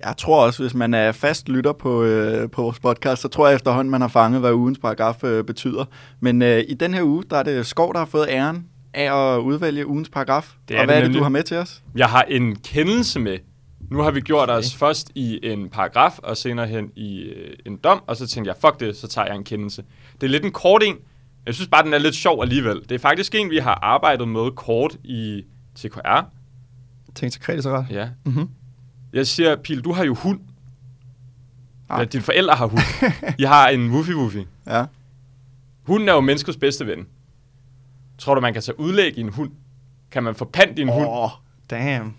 Jeg 0.00 0.16
tror 0.16 0.44
også, 0.44 0.62
hvis 0.62 0.74
man 0.74 0.94
er 0.94 1.12
fast 1.12 1.48
lytter 1.48 1.72
på, 1.72 2.02
øh, 2.02 2.50
på 2.50 2.62
vores 2.62 2.80
podcast, 2.80 3.22
så 3.22 3.28
tror 3.28 3.48
jeg 3.48 3.54
efterhånden, 3.54 3.90
man 3.90 4.00
har 4.00 4.08
fanget, 4.08 4.40
hvad 4.40 4.52
ugens 4.52 4.78
paragraf 4.78 5.24
øh, 5.24 5.44
betyder. 5.44 5.84
Men 6.20 6.42
øh, 6.42 6.64
i 6.68 6.74
den 6.74 6.94
her 6.94 7.02
uge, 7.02 7.24
der 7.30 7.36
er 7.36 7.42
det 7.42 7.66
Skov, 7.66 7.92
der 7.92 7.98
har 7.98 8.06
fået 8.06 8.26
æren 8.28 8.66
af 8.94 9.34
at 9.34 9.38
udvælge 9.38 9.86
ugens 9.86 10.08
paragraf. 10.08 10.52
Det 10.68 10.78
og 10.78 10.84
hvad 10.84 10.96
det 10.96 11.02
er 11.02 11.08
det, 11.08 11.16
du 11.16 11.22
har 11.22 11.28
med 11.28 11.42
til 11.42 11.56
os? 11.56 11.82
Jeg 11.96 12.08
har 12.08 12.22
en 12.22 12.56
kendelse 12.56 13.20
med. 13.20 13.38
Nu 13.90 13.98
har 13.98 14.10
vi 14.10 14.20
gjort 14.20 14.50
okay. 14.50 14.58
os 14.58 14.74
først 14.74 15.10
i 15.14 15.38
en 15.42 15.70
paragraf, 15.70 16.18
og 16.18 16.36
senere 16.36 16.66
hen 16.66 16.90
i 16.96 17.20
øh, 17.20 17.56
en 17.66 17.76
dom, 17.76 18.02
og 18.06 18.16
så 18.16 18.26
tænkte 18.26 18.48
jeg, 18.48 18.56
fuck 18.60 18.80
det, 18.80 18.96
så 18.96 19.08
tager 19.08 19.26
jeg 19.26 19.36
en 19.36 19.44
kendelse. 19.44 19.84
Det 20.20 20.26
er 20.26 20.30
lidt 20.30 20.44
en 20.44 20.52
kort 20.52 20.82
en. 20.82 20.96
Jeg 21.46 21.54
synes 21.54 21.68
bare, 21.68 21.84
den 21.84 21.94
er 21.94 21.98
lidt 21.98 22.14
sjov 22.14 22.42
alligevel. 22.42 22.80
Det 22.88 22.92
er 22.92 22.98
faktisk 22.98 23.34
en, 23.34 23.50
vi 23.50 23.58
har 23.58 23.78
arbejdet 23.82 24.28
med 24.28 24.50
kort 24.56 24.96
i 25.04 25.42
TKR. 25.74 26.20
Tænk 27.14 27.32
til 27.32 27.40
kreditorret. 27.40 27.86
Ja. 27.90 28.08
Mhm. 28.24 28.48
Jeg 29.12 29.26
siger, 29.26 29.56
Pil, 29.56 29.80
du 29.80 29.92
har 29.92 30.04
jo 30.04 30.14
hund. 30.14 30.40
Ja, 31.90 32.04
dine 32.04 32.22
forældre 32.22 32.54
har 32.54 32.66
hund. 32.66 32.82
I 33.38 33.42
har 33.42 33.68
en 33.68 33.90
woofi. 33.90 34.46
Ja. 34.66 34.84
Hunden 35.82 36.08
er 36.08 36.12
jo 36.12 36.20
menneskets 36.20 36.56
bedste 36.56 36.86
ven. 36.86 37.06
Tror 38.18 38.34
du, 38.34 38.40
man 38.40 38.52
kan 38.52 38.62
tage 38.62 38.80
udlæg 38.80 39.18
i 39.18 39.20
en 39.20 39.28
hund? 39.28 39.50
Kan 40.10 40.22
man 40.22 40.34
pant 40.52 40.78
i 40.78 40.82
en 40.82 40.88
hund? 40.88 41.06
Åh, 41.08 41.30
damn. 41.70 42.14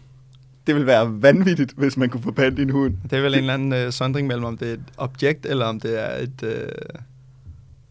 Det 0.67 0.75
vil 0.75 0.85
være 0.85 1.21
vanvittigt, 1.21 1.73
hvis 1.77 1.97
man 1.97 2.09
kunne 2.09 2.23
få 2.23 2.31
pant 2.31 2.59
i 2.59 2.61
en 2.61 2.69
hund. 2.69 2.97
Det 3.03 3.13
er 3.13 3.21
vel 3.21 3.33
en 3.33 3.39
eller 3.39 3.53
anden 3.53 3.73
øh, 3.73 3.91
sondring 3.91 4.27
mellem, 4.27 4.45
om 4.45 4.57
det 4.57 4.69
er 4.69 4.73
et 4.73 4.83
objekt, 4.97 5.45
eller 5.45 5.65
om 5.65 5.79
det 5.79 6.03
er 6.03 6.15
et... 6.23 6.43
Øh, 6.43 6.69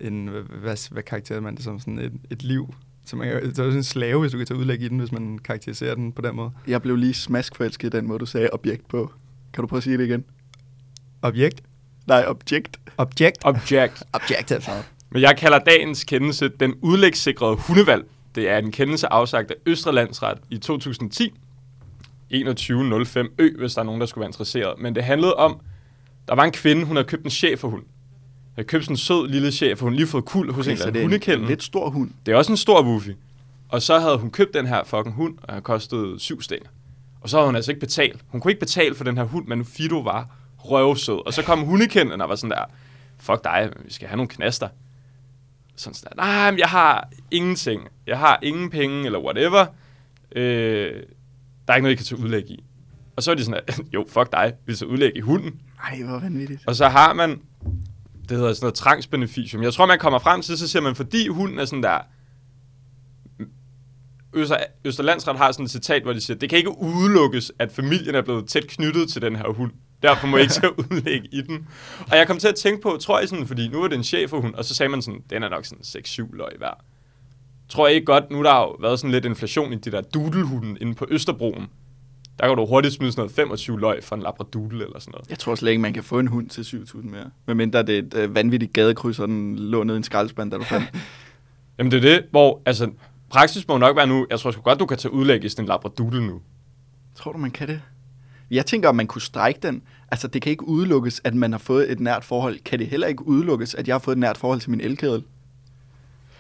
en, 0.05 0.26
hvad, 0.61 0.92
hvad, 0.92 1.02
karakteriserer 1.02 1.40
man 1.40 1.55
det 1.55 1.64
som? 1.64 1.80
Sådan 1.80 1.98
et, 1.98 2.12
et 2.30 2.42
liv. 2.42 2.74
Så 3.07 3.16
man, 3.16 3.28
det 3.28 3.42
er 3.42 3.46
jo 3.46 3.55
sådan 3.55 3.76
en 3.76 3.82
slave, 3.84 4.20
hvis 4.20 4.32
du 4.32 4.38
kan 4.38 4.46
tage 4.46 4.59
udlæg 4.59 4.82
i 4.82 4.88
den, 4.88 4.98
hvis 4.98 5.12
man 5.12 5.38
karakteriserer 5.38 5.94
den 5.94 6.12
på 6.12 6.22
den 6.22 6.36
måde. 6.36 6.50
Jeg 6.66 6.82
blev 6.82 6.96
lige 6.96 7.14
smaskforelsket 7.14 7.94
i 7.94 7.96
den 7.96 8.07
måde, 8.07 8.18
du 8.18 8.26
sagde 8.26 8.48
objekt 8.52 8.88
på. 8.88 9.12
Kan 9.52 9.62
du 9.62 9.66
prøve 9.66 9.78
at 9.78 9.84
sige 9.84 9.98
det 9.98 10.05
igen? 10.05 10.24
Objekt? 11.22 11.62
Nej, 12.07 12.24
objekt. 12.26 12.80
Object? 12.98 13.38
Object. 13.44 14.02
Objective. 14.12 14.61
Men 15.11 15.22
jeg 15.22 15.36
kalder 15.36 15.59
dagens 15.59 16.05
kendelse 16.05 16.48
den 16.48 16.74
udlægssikrede 16.82 17.57
hundevalg. 17.57 18.05
Det 18.34 18.48
er 18.50 18.59
en 18.59 18.72
kendelse 18.72 19.12
afsagt 19.12 19.50
af 19.50 19.55
Østre 19.66 19.92
Landsret 19.92 20.38
i 20.50 20.59
2010. 20.59 21.32
21.05 22.32 23.34
Ø, 23.38 23.50
hvis 23.59 23.74
der 23.74 23.80
er 23.80 23.82
nogen, 23.82 24.00
der 24.00 24.07
skulle 24.07 24.22
være 24.22 24.28
interesseret. 24.28 24.74
Men 24.78 24.94
det 24.94 25.05
handlede 25.05 25.34
om, 25.34 25.61
der 26.28 26.34
var 26.34 26.44
en 26.44 26.52
kvinde, 26.52 26.84
hun 26.84 26.96
havde 26.96 27.09
købt 27.09 27.24
en 27.24 27.30
cheferhund. 27.30 27.82
Hun 28.55 28.61
havde 28.61 28.68
købt 28.68 28.84
sådan 28.84 28.92
en 28.92 28.98
sød 28.98 29.28
lille 29.28 29.52
cheferhund, 29.52 29.94
lige 29.94 30.07
fået 30.07 30.24
kul 30.24 30.52
hos 30.52 30.66
Okay, 30.66 30.70
en 30.70 30.72
eller 30.72 30.84
det 30.84 30.84
er 30.84 30.88
anden 30.88 31.00
en 31.02 31.07
hundekælden. 31.07 31.46
lidt 31.46 31.62
stor 31.62 31.90
hund. 31.90 32.11
Det 32.26 32.32
er 32.32 32.36
også 32.36 32.52
en 32.52 32.57
stor 32.57 32.82
woofy. 32.82 33.09
Og 33.68 33.82
så 33.82 33.98
havde 33.98 34.18
hun 34.18 34.30
købt 34.30 34.55
den 34.55 34.66
her 34.66 34.84
fucking 34.84 35.14
hund, 35.14 35.38
og 35.42 35.55
den 35.55 35.62
kostede 35.62 36.20
syv 36.20 36.42
stænger. 36.42 36.68
Og 37.20 37.28
så 37.28 37.36
havde 37.36 37.46
hun 37.48 37.57
altså 37.57 37.70
ikke 37.70 37.80
betalt. 37.80 38.20
Hun 38.28 38.40
kunne 38.40 38.50
ikke 38.50 38.61
betale 38.61 38.94
for 38.94 39.05
den 39.05 39.16
her 39.16 39.24
hund, 39.24 39.46
men 39.46 39.64
Fido 39.64 39.98
var 39.98 40.28
røvsød. 40.59 41.26
Og 41.26 41.32
så 41.34 41.42
kom 41.42 41.61
hundekenden 41.61 42.20
og 42.20 42.28
var 42.28 42.34
sådan 42.36 42.50
der, 42.50 42.64
fuck 43.18 43.44
dig, 43.44 43.70
vi 43.84 43.92
skal 43.92 44.09
have 44.09 44.16
nogle 44.16 44.28
knaster. 44.28 44.68
Sådan 45.76 45.94
sådan 45.94 46.16
der, 46.18 46.24
nej, 46.24 46.50
men 46.50 46.59
jeg 46.59 46.68
har 46.68 47.09
ingenting. 47.30 47.88
Jeg 48.07 48.18
har 48.18 48.38
ingen 48.42 48.70
penge, 48.70 49.07
eller 49.07 49.18
whatever. 49.18 49.66
Øh, 50.36 50.92
der 51.66 51.72
er 51.72 51.76
ikke 51.76 51.82
noget, 51.82 51.92
I 51.92 51.96
kan 51.96 52.05
tage 52.05 52.20
udlæg 52.20 52.50
i. 52.50 52.64
Og 53.16 53.22
så 53.22 53.30
er 53.30 53.34
de 53.34 53.44
sådan 53.44 53.62
der, 53.68 53.74
jo, 53.94 54.07
fuck 54.09 54.32
dig, 54.32 54.52
vi 54.66 54.74
tager 54.74 54.90
udlæg 54.92 55.12
i 55.16 55.20
hunden. 55.20 55.61
Ej, 55.90 56.02
hvor 56.02 56.18
vanvittigt. 56.18 56.62
Og 56.66 56.76
så 56.76 56.88
har 56.88 57.12
man, 57.12 57.40
det 58.29 58.39
hedder 58.39 58.53
sådan 58.53 58.64
noget 58.64 58.75
trangsbeneficium. 58.75 59.62
Jeg 59.62 59.72
tror, 59.72 59.87
man 59.87 59.99
kommer 59.99 60.18
frem 60.18 60.43
til, 60.43 60.59
så 60.59 60.68
siger 60.68 60.83
man, 60.83 60.95
fordi 60.95 61.29
hunden 61.29 61.59
er 61.59 61.64
sådan 61.64 61.83
der, 61.83 61.99
Øster, 64.35 64.57
Østerlandsret 64.85 65.37
har 65.37 65.53
sådan 65.53 65.64
et 65.64 65.70
citat, 65.70 66.03
hvor 66.03 66.12
de 66.12 66.20
siger, 66.20 66.39
det 66.39 66.51
kan 66.51 66.59
ikke 66.59 66.79
udelukkes, 66.79 67.53
at 67.59 67.72
familien 67.72 68.14
er 68.14 68.22
blevet 68.22 68.49
tæt 68.49 68.66
knyttet 68.66 69.09
til 69.09 69.22
den 69.22 69.37
her 69.37 69.53
hund. 69.53 69.72
Derfor 70.03 70.27
må 70.27 70.37
I 70.37 70.41
ikke 70.41 70.53
tage 70.61 70.79
udlæg 70.79 71.22
i 71.33 71.43
den. 71.43 71.68
Og 72.11 72.16
jeg 72.16 72.27
kom 72.27 72.39
til 72.39 72.49
at 72.49 72.55
tænke 72.55 72.83
på, 72.83 72.97
tror 73.01 73.18
jeg 73.18 73.29
sådan, 73.29 73.47
fordi 73.47 73.68
nu 73.68 73.83
er 73.83 73.89
det 73.89 73.97
en 73.97 74.05
cheferhund, 74.05 74.55
og 74.55 74.64
så 74.64 74.75
sagde 74.75 74.91
man 74.91 75.03
sådan, 75.03 75.20
den 75.31 75.43
er 75.43 75.49
nok 75.49 75.64
sådan 75.64 75.83
6-7 75.83 76.37
løg 76.37 76.53
værd. 76.61 76.85
Tror 77.68 77.87
jeg 77.87 77.95
ikke 77.95 78.05
godt, 78.05 78.31
nu 78.31 78.43
der 78.43 78.51
har 78.51 78.61
jo 78.61 78.77
været 78.81 78.99
sådan 78.99 79.11
lidt 79.11 79.25
inflation 79.25 79.72
i 79.72 79.77
de 79.77 79.91
der 79.91 80.01
doodlehunden 80.01 80.79
inde 80.81 80.95
på 80.95 81.07
Østerbroen. 81.11 81.66
Der 82.41 82.49
kan 82.49 82.57
du 82.57 82.66
hurtigt 82.66 82.95
smide 82.95 83.12
sådan 83.12 83.20
noget 83.20 83.32
25 83.32 83.80
løg 83.80 84.05
for 84.05 84.16
en 84.16 84.22
labradoodle 84.22 84.85
eller 84.85 84.99
sådan 84.99 85.12
noget. 85.12 85.30
Jeg 85.30 85.39
tror 85.39 85.55
slet 85.55 85.70
ikke, 85.70 85.82
man 85.82 85.93
kan 85.93 86.03
få 86.05 86.18
en 86.18 86.26
hund 86.26 86.49
til 86.49 86.62
7.000 86.62 86.97
mere. 86.97 87.30
Medmindre 87.47 87.82
det 87.82 87.95
er 87.95 87.99
et 87.99 88.14
øh, 88.14 88.35
vanvittigt 88.35 88.72
gadekryds, 88.72 89.18
og 89.18 89.28
den 89.28 89.59
lå 89.59 89.82
ned 89.82 89.95
i 89.95 89.97
en 89.97 90.03
skraldespand, 90.03 90.51
da 90.51 90.57
du 90.57 90.64
fandt. 90.64 90.87
Jamen 91.78 91.91
det 91.93 91.97
er 91.97 92.01
det, 92.01 92.24
hvor 92.30 92.62
altså, 92.66 92.91
praksis 93.30 93.68
må 93.68 93.78
nok 93.78 93.97
være 93.97 94.07
nu, 94.07 94.26
jeg 94.30 94.41
tror 94.41 94.51
sgu 94.51 94.62
godt, 94.62 94.80
du 94.80 94.87
kan 94.87 94.99
tage 94.99 95.12
udlæg 95.12 95.45
i 95.45 95.49
sådan 95.49 95.64
en 95.64 95.68
labradoodle 95.68 96.26
nu. 96.26 96.41
Tror 97.14 97.32
du, 97.32 97.39
man 97.39 97.51
kan 97.51 97.68
det? 97.68 97.80
Jeg 98.51 98.66
tænker, 98.66 98.89
om 98.89 98.97
man 98.97 99.07
kunne 99.07 99.22
strække 99.22 99.61
den. 99.62 99.82
Altså, 100.11 100.28
det 100.28 100.43
kan 100.43 100.51
ikke 100.51 100.68
udelukkes, 100.68 101.20
at 101.24 101.35
man 101.35 101.53
har 101.53 101.59
fået 101.59 101.93
et 101.93 102.01
nært 102.01 102.24
forhold. 102.24 102.59
Kan 102.64 102.78
det 102.78 102.87
heller 102.87 103.07
ikke 103.07 103.26
udelukkes, 103.26 103.74
at 103.74 103.89
jeg 103.89 103.95
har 103.95 103.99
fået 103.99 104.14
et 104.14 104.18
nært 104.20 104.37
forhold 104.37 104.61
til 104.61 104.70
min 104.70 104.80
elkedel? 104.80 105.22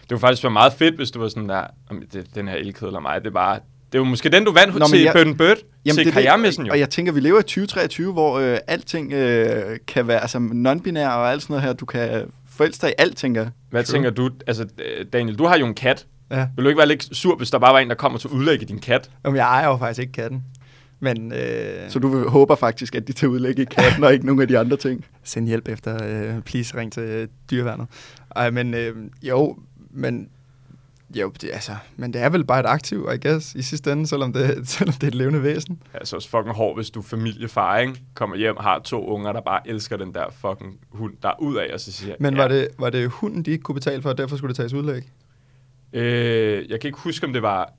Det 0.02 0.10
ville 0.10 0.20
faktisk 0.20 0.42
være 0.42 0.52
meget 0.52 0.72
fedt, 0.72 0.94
hvis 0.94 1.10
du 1.10 1.20
var 1.20 1.28
sådan 1.28 1.48
der, 1.48 1.66
"Jamen, 1.90 2.04
det, 2.12 2.34
den 2.34 2.48
her 2.48 2.54
elkedel 2.54 2.94
af 2.94 3.02
mig, 3.02 3.20
det 3.20 3.26
er 3.26 3.32
bare, 3.32 3.60
det 3.94 4.00
var 4.00 4.06
måske 4.06 4.28
den, 4.28 4.44
du 4.44 4.52
vandt 4.52 4.74
Nå, 4.78 4.86
til 4.86 5.00
jeg- 5.02 5.12
Burn 5.12 5.36
Bird, 5.36 5.56
til 5.56 5.64
det 5.84 5.90
er 5.98 6.04
det, 6.04 6.12
karrieremessen 6.12 6.66
jo. 6.66 6.72
Og 6.72 6.78
jeg 6.78 6.90
tænker, 6.90 7.12
vi 7.12 7.20
lever 7.20 7.38
i 7.38 7.42
2023, 7.42 8.12
hvor 8.12 8.38
øh, 8.38 8.58
alting 8.66 9.12
øh, 9.12 9.78
kan 9.86 10.08
være 10.08 10.20
altså 10.20 10.38
non-binær 10.38 11.08
og 11.08 11.30
alt 11.32 11.42
sådan 11.42 11.54
noget 11.54 11.62
her. 11.62 11.72
Du 11.72 11.84
kan 11.86 12.22
forelsker 12.50 12.88
i 12.88 12.92
alt, 12.98 13.16
tænker. 13.16 13.46
Hvad 13.70 13.84
tænker 13.84 14.10
du? 14.10 14.30
Altså, 14.46 14.62
øh, 14.62 15.06
Daniel, 15.12 15.38
du 15.38 15.44
har 15.46 15.58
jo 15.58 15.66
en 15.66 15.74
kat. 15.74 16.06
Ja. 16.30 16.46
Vil 16.56 16.64
du 16.64 16.68
ikke 16.68 16.78
være 16.78 16.88
lidt 16.88 17.16
sur, 17.16 17.36
hvis 17.36 17.50
der 17.50 17.58
bare 17.58 17.72
var 17.72 17.78
en, 17.80 17.88
der 17.88 17.94
kommer 17.94 18.18
til 18.18 18.28
at 18.28 18.32
udlægge 18.32 18.66
din 18.66 18.78
kat? 18.78 19.10
Jamen, 19.24 19.36
jeg 19.36 19.44
ejer 19.44 19.66
jo 19.68 19.76
faktisk 19.76 20.00
ikke 20.00 20.12
katten. 20.12 20.42
Men, 21.00 21.32
øh, 21.32 21.90
Så 21.90 21.98
du 21.98 22.28
håber 22.28 22.54
faktisk, 22.54 22.94
at 22.94 23.08
de 23.08 23.12
tager 23.12 23.30
udlæg 23.30 23.58
i 23.58 23.64
katten, 23.64 24.04
og 24.04 24.12
ikke 24.12 24.26
nogen 24.30 24.40
af 24.42 24.48
de 24.48 24.58
andre 24.58 24.76
ting. 24.76 25.04
Send 25.24 25.46
hjælp 25.46 25.68
efter, 25.68 26.04
øh, 26.04 26.40
please 26.42 26.76
ring 26.76 26.92
til 26.92 27.02
øh, 27.02 27.28
dyreværnet. 27.50 27.86
Ej, 28.36 28.50
men 28.50 28.74
øh, 28.74 28.96
jo, 29.22 29.56
men 29.90 30.28
jo, 31.20 31.32
det, 31.40 31.50
altså, 31.52 31.76
men 31.96 32.12
det 32.12 32.22
er 32.22 32.28
vel 32.28 32.44
bare 32.44 32.60
et 32.60 32.66
aktiv, 32.66 33.08
I 33.14 33.28
guess, 33.28 33.54
i 33.54 33.62
sidste 33.62 33.92
ende, 33.92 34.06
selvom 34.06 34.32
det, 34.32 34.60
selvom 34.68 34.94
det 34.94 35.02
er 35.02 35.08
et 35.08 35.14
levende 35.14 35.42
væsen. 35.42 35.82
Altså 35.94 36.16
også 36.16 36.28
fucking 36.28 36.54
hård, 36.54 36.76
hvis 36.76 36.90
du 36.90 37.00
er 37.00 37.04
familiefar, 37.04 37.78
ikke? 37.78 38.02
Kommer 38.14 38.36
hjem 38.36 38.56
har 38.60 38.78
to 38.78 39.06
unger, 39.06 39.32
der 39.32 39.40
bare 39.40 39.68
elsker 39.68 39.96
den 39.96 40.14
der 40.14 40.24
fucking 40.30 40.80
hund, 40.90 41.14
der 41.22 41.28
er 41.28 41.40
ud 41.40 41.56
af, 41.56 41.70
og 41.72 41.80
så 41.80 41.92
siger 41.92 42.14
Men 42.20 42.34
ja. 42.34 42.42
var, 42.42 42.48
det, 42.48 42.68
var 42.78 42.90
det 42.90 43.10
hunden, 43.10 43.42
de 43.42 43.50
ikke 43.50 43.62
kunne 43.62 43.74
betale 43.74 44.02
for, 44.02 44.08
og 44.10 44.18
derfor 44.18 44.36
skulle 44.36 44.48
det 44.48 44.56
tages 44.56 44.72
udlæg? 44.72 45.02
Øh, 45.92 46.70
jeg 46.70 46.80
kan 46.80 46.88
ikke 46.88 46.98
huske, 46.98 47.26
om 47.26 47.32
det 47.32 47.42
var 47.42 47.72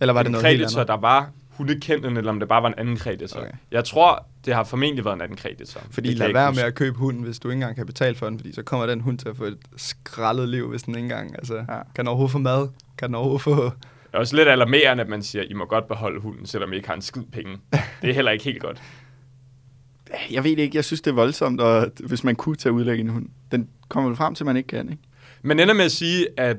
Eller 0.00 0.12
var 0.12 0.22
det 0.22 0.32
noget 0.32 0.46
helt 0.46 0.62
andet? 0.62 0.88
der 0.88 0.96
var 0.96 1.30
hundekendten, 1.62 2.16
eller 2.16 2.30
om 2.30 2.38
det 2.40 2.48
bare 2.48 2.62
var 2.62 2.68
en 2.68 2.74
anden 2.78 2.96
kreditor. 2.96 3.40
Okay. 3.40 3.50
Jeg 3.70 3.84
tror, 3.84 4.26
det 4.44 4.54
har 4.54 4.64
formentlig 4.64 5.04
været 5.04 5.14
en 5.14 5.20
anden 5.20 5.36
kreditor. 5.36 5.80
Fordi 5.90 6.08
Det 6.08 6.18
lad 6.18 6.32
være 6.32 6.48
huske. 6.48 6.60
med 6.60 6.64
at 6.68 6.74
købe 6.74 6.96
hunden, 6.98 7.22
hvis 7.22 7.38
du 7.38 7.48
ikke 7.48 7.54
engang 7.54 7.76
kan 7.76 7.86
betale 7.86 8.14
for 8.14 8.26
den, 8.28 8.38
fordi 8.38 8.52
så 8.52 8.62
kommer 8.62 8.86
den 8.86 9.00
hund 9.00 9.18
til 9.18 9.28
at 9.28 9.36
få 9.36 9.44
et 9.44 9.58
skrællet 9.76 10.48
liv, 10.48 10.68
hvis 10.68 10.82
den 10.82 10.94
ikke 10.94 11.04
engang 11.04 11.34
altså, 11.34 11.56
ja. 11.56 11.64
kan 11.66 11.84
den 11.96 12.08
overhovedet 12.08 12.32
få 12.32 12.38
mad, 12.38 12.68
kan 12.98 13.08
den 13.08 13.14
overhovedet 13.14 13.42
få... 13.42 13.64
Det 13.64 14.16
er 14.18 14.18
også 14.18 14.36
lidt 14.36 14.48
alarmerende, 14.48 15.02
at 15.02 15.08
man 15.08 15.22
siger, 15.22 15.44
I 15.50 15.52
må 15.52 15.64
godt 15.64 15.88
beholde 15.88 16.20
hunden, 16.20 16.46
selvom 16.46 16.72
I 16.72 16.76
ikke 16.76 16.88
har 16.88 16.94
en 16.94 17.02
skid 17.02 17.22
penge. 17.32 17.56
Det 18.02 18.10
er 18.10 18.14
heller 18.14 18.30
ikke 18.30 18.44
helt 18.44 18.60
godt. 18.62 18.82
Jeg 20.32 20.44
ved 20.44 20.58
ikke, 20.58 20.76
jeg 20.76 20.84
synes, 20.84 21.00
det 21.00 21.10
er 21.10 21.14
voldsomt, 21.14 21.60
og 21.60 21.90
hvis 22.04 22.24
man 22.24 22.36
kunne 22.36 22.56
tage 22.56 22.72
udlæg 22.72 22.96
i 22.96 23.00
en 23.00 23.08
hund. 23.08 23.26
Den 23.52 23.68
kommer 23.88 24.10
vel 24.10 24.16
frem 24.16 24.34
til, 24.34 24.44
at 24.44 24.46
man 24.46 24.56
ikke 24.56 24.66
kan, 24.66 24.90
ikke? 24.90 25.02
Man 25.42 25.60
ender 25.60 25.74
med 25.74 25.84
at 25.84 25.92
sige, 25.92 26.26
at 26.36 26.56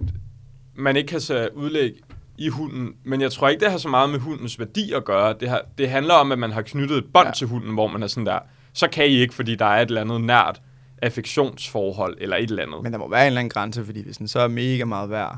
man 0.75 0.95
ikke 0.95 1.07
kan 1.07 1.19
tage 1.19 1.57
udlæg 1.57 1.91
i 2.37 2.49
hunden, 2.49 2.93
men 3.03 3.21
jeg 3.21 3.31
tror 3.31 3.49
ikke, 3.49 3.63
det 3.63 3.71
har 3.71 3.77
så 3.77 3.89
meget 3.89 4.09
med 4.09 4.19
hundens 4.19 4.59
værdi 4.59 4.93
at 4.93 5.05
gøre. 5.05 5.35
Det, 5.39 5.49
har, 5.49 5.61
det 5.77 5.89
handler 5.89 6.13
om, 6.13 6.31
at 6.31 6.39
man 6.39 6.51
har 6.51 6.61
knyttet 6.61 6.97
et 6.97 7.05
bånd 7.13 7.27
ja. 7.27 7.33
til 7.33 7.47
hunden, 7.47 7.73
hvor 7.73 7.87
man 7.87 8.03
er 8.03 8.07
sådan 8.07 8.25
der, 8.25 8.39
så 8.73 8.87
kan 8.87 9.05
I 9.05 9.09
ikke, 9.09 9.33
fordi 9.33 9.55
der 9.55 9.65
er 9.65 9.81
et 9.81 9.87
eller 9.87 10.01
andet 10.01 10.21
nært 10.21 10.61
affektionsforhold, 11.01 12.17
eller 12.21 12.37
et 12.37 12.49
eller 12.49 12.63
andet. 12.63 12.83
Men 12.83 12.91
der 12.91 12.99
må 12.99 13.09
være 13.09 13.21
en 13.21 13.27
eller 13.27 13.39
anden 13.39 13.49
grænse, 13.49 13.85
fordi 13.85 14.03
hvis 14.03 14.17
den 14.17 14.27
så 14.27 14.39
er 14.39 14.47
mega 14.47 14.85
meget 14.85 15.09
værd, 15.09 15.37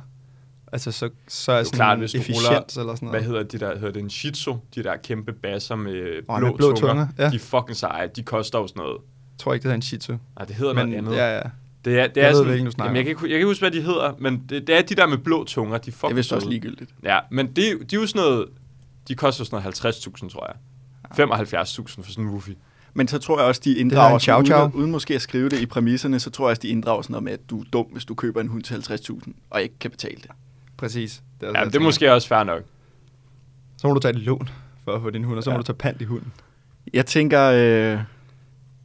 altså 0.72 0.92
så, 0.92 1.10
så 1.28 1.52
er 1.52 1.56
Det 1.56 1.62
er 1.62 1.66
sådan 1.66 1.78
klart, 1.78 1.98
hvis 1.98 2.12
du 2.12 2.18
efficiens 2.18 2.48
ruller, 2.48 2.80
eller 2.80 2.96
sådan 2.96 3.10
hvad 3.10 3.22
noget. 3.22 3.26
hedder 3.26 3.44
de 3.44 3.66
der, 3.66 3.80
hedder 3.80 3.94
det 3.94 4.02
en 4.02 4.10
shih 4.10 4.34
tzu, 4.34 4.56
de 4.76 4.84
der 4.84 4.96
kæmpe 4.96 5.34
basser 5.34 5.76
med 5.76 6.20
Åh, 6.30 6.40
blå, 6.40 6.48
med 6.48 6.58
blå 6.58 6.68
tunger, 6.76 6.88
tunger, 6.88 7.08
ja. 7.18 7.30
de 7.30 7.36
er 7.36 7.40
fucking 7.40 7.76
seje, 7.76 8.08
de 8.16 8.24
koster 8.24 8.60
jo 8.60 8.68
sådan 8.68 8.80
noget. 8.82 8.98
Jeg 9.32 9.40
tror 9.40 9.54
ikke, 9.54 9.64
det 9.64 9.68
hedder 9.68 9.76
en 9.76 9.82
shih 9.82 10.00
tzu. 10.00 10.12
Nej, 10.12 10.46
det 10.46 10.56
hedder 10.56 10.74
Men, 10.74 10.86
noget 10.86 10.98
andet. 10.98 11.16
Ja, 11.16 11.36
ja. 11.36 11.42
Det 11.86 12.00
er, 12.00 12.08
det 12.08 12.18
Jeg 12.18 12.24
er 12.24 12.28
ved, 12.28 12.36
sådan, 12.36 12.48
hvilken 12.50 12.66
du 12.66 12.72
snakker 12.72 12.90
jamen, 12.90 12.96
jeg, 12.98 13.04
kan 13.06 13.10
ikke, 13.10 13.22
jeg 13.22 13.30
kan 13.30 13.36
ikke 13.36 13.46
huske, 13.48 13.62
hvad 13.62 13.72
de 13.72 13.82
hedder, 13.82 14.14
men 14.20 14.44
det, 14.50 14.68
det 14.68 14.78
er 14.78 14.82
de 14.82 14.96
der 14.96 15.08
med 15.08 15.18
blå 15.18 15.44
tunger. 15.44 15.78
De 15.78 15.92
er 15.92 15.96
Det 16.02 16.12
er 16.12 16.16
vist 16.16 16.34
også 16.34 16.50
ligegyldigt. 16.50 16.92
Ja, 17.04 17.20
men 17.32 17.48
det, 17.48 17.56
de 17.56 17.96
er 17.96 18.00
jo 18.00 18.08
sådan 18.08 18.22
noget, 18.22 18.48
de 19.08 19.16
koster 19.16 19.44
sådan 19.44 19.62
noget 19.64 19.86
50.000, 19.86 20.30
tror 20.30 20.48
jeg. 20.48 20.56
75.000 21.30 22.04
for 22.04 22.12
sådan 22.12 22.24
en 22.24 22.30
woofie. 22.30 22.56
Men 22.94 23.08
så 23.08 23.18
tror 23.18 23.40
jeg 23.40 23.48
også, 23.48 23.62
de 23.66 23.78
inddrager, 23.78 24.14
en 24.14 24.20
chow 24.20 24.40
uden, 24.40 24.72
uden 24.74 24.92
måske 24.92 25.16
at 25.16 25.22
skrive 25.22 25.50
det 25.50 25.60
i 25.62 25.66
præmisserne, 25.66 26.20
så 26.20 26.30
tror 26.30 26.46
jeg 26.46 26.50
også, 26.50 26.62
de 26.62 26.68
inddrager 26.68 27.02
sådan 27.02 27.12
noget 27.14 27.24
med, 27.24 27.32
at 27.34 27.40
du 27.50 27.60
er 27.62 27.66
dum, 27.74 27.86
hvis 27.86 28.06
du 28.06 28.16
køber 28.16 28.42
en 28.42 28.48
hund 28.48 28.64
til 28.64 28.74
50.000, 28.74 29.32
og 29.50 29.62
ikke 29.62 29.76
kan 29.80 29.92
betale 29.92 30.16
det. 30.16 30.32
Præcis. 30.78 31.22
Det 31.42 31.50
er, 31.50 31.60
Ja, 31.60 31.66
det 31.66 31.76
er 31.76 31.80
måske 31.80 32.14
også 32.14 32.28
fair 32.28 32.44
nok. 32.44 32.62
Så 33.78 33.88
må 33.88 33.94
du 33.94 34.00
tage 34.00 34.14
et 34.16 34.20
lån 34.22 34.50
for 34.84 34.94
at 34.96 35.02
få 35.02 35.10
din 35.10 35.24
hund, 35.24 35.38
og 35.38 35.44
så 35.44 35.50
må 35.50 35.54
Ja. 35.54 35.58
du 35.58 35.64
tage 35.64 35.76
pant 35.76 36.02
i 36.02 36.06
hunden. 36.06 36.32
Jeg 36.94 37.06
tænker, 37.06 37.42
øh, 37.96 38.00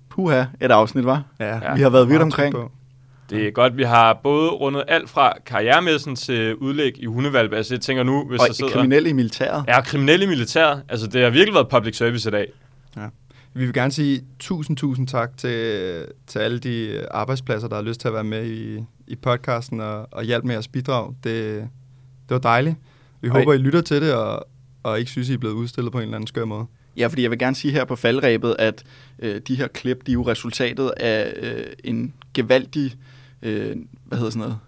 puha, 0.08 0.44
et 0.60 0.70
afsnit, 0.70 1.04
var. 1.04 1.24
Ja, 1.40 1.74
Vi 1.74 1.80
har 1.82 1.90
været 1.90 2.08
vidt 2.08 2.22
omkring. 2.22 2.54
på. 2.54 2.72
Det 3.30 3.46
er 3.46 3.50
godt, 3.50 3.76
vi 3.76 3.82
har 3.82 4.20
både 4.22 4.50
rundet 4.50 4.84
alt 4.88 5.10
fra 5.10 5.32
karrieremessen 5.46 6.16
til 6.16 6.54
udlæg 6.56 6.92
i 7.02 7.06
hundevalg. 7.06 7.54
Altså 7.54 7.74
jeg 7.74 7.80
tænker 7.80 8.02
nu, 8.02 8.24
hvis 8.28 8.40
Og 8.40 8.46
der 8.46 8.52
sidder... 8.54 8.72
kriminelle 8.72 9.08
i 9.08 9.12
militæret. 9.12 9.64
Ja, 9.68 9.80
kriminelle 9.80 10.24
i 10.24 10.28
militæret. 10.28 10.82
Altså 10.88 11.06
det 11.06 11.22
har 11.22 11.30
virkelig 11.30 11.54
været 11.54 11.68
public 11.68 11.96
service 11.96 12.28
i 12.28 12.32
dag. 12.32 12.52
Ja. 12.96 13.06
Vi 13.54 13.64
vil 13.64 13.74
gerne 13.74 13.92
sige 13.92 14.20
tusind, 14.38 14.76
tusind 14.76 15.06
tak 15.08 15.36
til, 15.36 16.04
til 16.26 16.38
alle 16.38 16.58
de 16.58 17.06
arbejdspladser, 17.10 17.68
der 17.68 17.74
har 17.76 17.82
lyst 17.82 18.00
til 18.00 18.08
at 18.08 18.14
være 18.14 18.24
med 18.24 18.46
i, 18.46 18.84
i 19.06 19.16
podcasten 19.16 19.80
og, 19.80 20.08
og 20.10 20.24
hjælpe 20.24 20.46
med 20.46 20.54
jeres 20.54 20.68
bidrag. 20.68 21.14
Det, 21.24 21.54
det 22.28 22.30
var 22.30 22.38
dejligt. 22.38 22.76
Vi 23.20 23.28
Og 23.28 23.34
håber, 23.38 23.52
I- 23.52 23.56
I 23.56 23.58
lytter 23.58 23.80
til 23.80 24.02
det, 24.02 24.14
og, 24.14 24.46
og 24.82 24.98
ikke 24.98 25.10
synes, 25.10 25.28
I 25.28 25.34
er 25.34 25.38
blevet 25.38 25.54
udstillet 25.54 25.92
på 25.92 25.98
en 25.98 26.02
eller 26.04 26.14
anden 26.16 26.26
skør 26.26 26.44
måde. 26.44 26.64
Ja, 26.96 27.06
fordi 27.06 27.22
jeg 27.22 27.30
vil 27.30 27.38
gerne 27.38 27.56
sige 27.56 27.72
her 27.72 27.84
på 27.84 27.96
faldrebet, 27.96 28.56
at 28.58 28.84
øh, 29.18 29.40
de 29.48 29.54
her 29.54 29.68
klip, 29.68 30.06
de 30.06 30.10
er 30.10 30.14
jo 30.14 30.22
resultatet 30.22 30.88
af 30.96 31.32
øh, 31.42 31.64
en 31.84 32.14
gevaldig, 32.34 32.84
øh, 32.84 32.90
hvad 33.40 34.18
hedder 34.18 34.30
sådan 34.30 34.38
noget? 34.40 34.58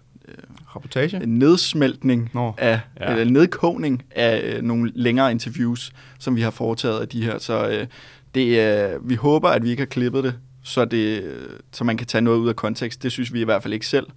Rapportage? 0.75 1.23
En 1.23 1.39
nedsmeltning 1.39 2.29
Nå. 2.33 2.53
af, 2.57 2.79
Ja. 2.99 3.11
eller 3.11 3.25
nedkogning 3.31 4.03
af 4.11 4.53
øh, 4.55 4.61
nogle 4.61 4.91
længere 4.95 5.31
interviews, 5.31 5.91
som 6.19 6.35
vi 6.35 6.41
har 6.41 6.51
foretaget 6.51 6.99
af 6.99 7.07
de 7.07 7.23
her. 7.23 7.37
Så 7.37 7.69
øh, 7.69 7.87
det, 8.35 8.59
øh, 8.93 9.09
vi 9.09 9.15
håber, 9.15 9.49
at 9.49 9.63
vi 9.63 9.69
ikke 9.69 9.81
har 9.81 9.85
klippet 9.87 10.23
det, 10.23 10.35
så, 10.63 10.85
det, 10.85 11.23
øh, 11.23 11.49
så 11.71 11.83
man 11.83 11.97
kan 11.97 12.07
tage 12.07 12.21
noget 12.21 12.37
ud 12.37 12.49
af 12.49 12.55
kontekst. 12.55 13.03
Det 13.03 13.11
synes 13.11 13.33
vi 13.33 13.41
i 13.41 13.43
hvert 13.43 13.63
fald 13.63 13.73
ikke 13.73 13.87
selv. 13.87 14.07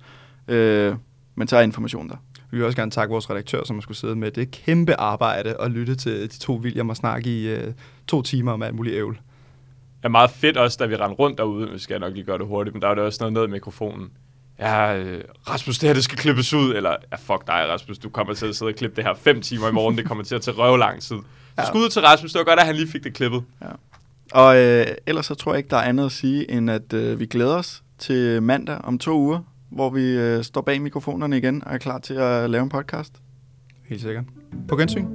Øh, 0.49 0.95
men 1.35 1.49
så 1.49 1.57
er 1.57 1.61
information 1.63 2.09
der. 2.09 2.17
Vi 2.51 2.57
vil 2.57 2.67
også 2.67 2.77
gerne 2.77 2.91
takke 2.91 3.13
vores 3.13 3.31
redaktør, 3.31 3.65
som 3.65 3.77
har 3.77 3.81
skulle 3.81 3.99
sidde 3.99 4.17
med 4.17 4.31
det 4.31 4.51
kæmpe 4.51 4.95
arbejde 5.01 5.57
og 5.57 5.71
lytte 5.71 5.95
til 5.95 6.23
de 6.23 6.39
to 6.39 6.57
William 6.57 6.89
og 6.91 6.97
snakke 6.97 7.31
i 7.41 7.49
øh, 7.49 7.73
to 8.09 8.23
timer 8.23 8.53
om 8.53 8.63
alt 8.63 8.75
muligt 8.75 8.97
ævl. 8.97 9.19
er 10.03 10.09
meget 10.09 10.31
fedt 10.31 10.57
også, 10.57 10.77
da 10.81 10.87
vi 10.87 10.97
rendte 10.97 11.17
rundt 11.17 11.39
derude. 11.39 11.71
Vi 11.71 11.79
skal 11.79 12.01
nok 12.01 12.13
lige 12.13 12.25
gøre 12.25 12.39
det 12.39 12.47
hurtigt, 12.47 12.75
men 12.75 12.83
der 12.83 12.89
var 12.89 12.95
det 12.95 13.05
også 13.05 13.19
noget 13.21 13.33
ned 13.33 13.45
i 13.49 13.51
mikrofonen. 13.51 14.11
Ja, 14.59 14.97
øh, 14.99 15.25
Rasmus, 15.51 15.79
det 15.79 15.89
her, 15.89 15.95
det 15.95 16.05
skal 16.05 16.19
klippes 16.19 16.55
ud. 16.55 16.75
Eller, 16.75 16.91
ja, 17.13 17.17
fuck 17.17 17.47
dig, 17.47 17.69
Rasmus, 17.69 17.99
du 17.99 18.09
kommer 18.09 18.35
til 18.35 18.47
at 18.47 18.57
sidde 18.57 18.71
og 18.71 18.75
klippe 18.75 18.97
det 18.97 19.05
her 19.05 19.15
fem 19.15 19.41
timer 19.43 19.69
i 19.69 19.73
morgen. 19.73 19.99
Det 19.99 20.07
kommer 20.07 20.25
til 20.25 20.35
at 20.35 20.43
tage 20.43 20.57
røv 20.57 20.77
lang 20.77 21.03
tid. 21.03 21.17
Så 21.17 21.23
Ja. 21.59 21.65
skud 21.67 21.89
til 21.89 22.03
Rasmus, 22.03 22.33
det 22.33 22.39
var 22.39 22.45
godt, 22.45 22.61
at 22.61 22.67
han 22.67 22.75
lige 22.77 22.89
fik 22.89 23.05
det 23.05 23.15
klippet. 23.15 23.43
Ja. 23.63 23.67
Og 24.33 24.57
øh, 24.57 24.87
ellers 25.07 25.27
så 25.27 25.35
tror 25.35 25.53
jeg 25.53 25.59
ikke, 25.59 25.69
der 25.71 25.77
er 25.77 25.83
andet 25.83 26.05
at 26.07 26.13
sige, 26.13 26.51
end 26.51 26.71
at 26.71 26.93
øh, 26.93 27.21
vi 27.21 27.27
glæder 27.27 27.57
os 27.57 27.83
til 27.99 28.43
mandag 28.43 28.79
om 28.85 28.99
to 28.99 29.19
uger, 29.19 29.41
hvor 29.71 29.91
vi 29.91 30.03
øh, 30.11 30.45
står 30.45 30.61
bag 30.61 30.83
mikrofonerne 30.83 31.39
igen 31.39 31.63
og 31.67 31.75
er 31.75 31.79
klar 31.79 31.99
til 31.99 32.15
at 32.15 32.51
lave 32.51 32.63
en 32.63 32.69
podcast. 32.69 33.13
Helt 33.89 34.01
sikkert. 34.03 34.25
På 34.69 34.77
gensyn. 34.77 35.07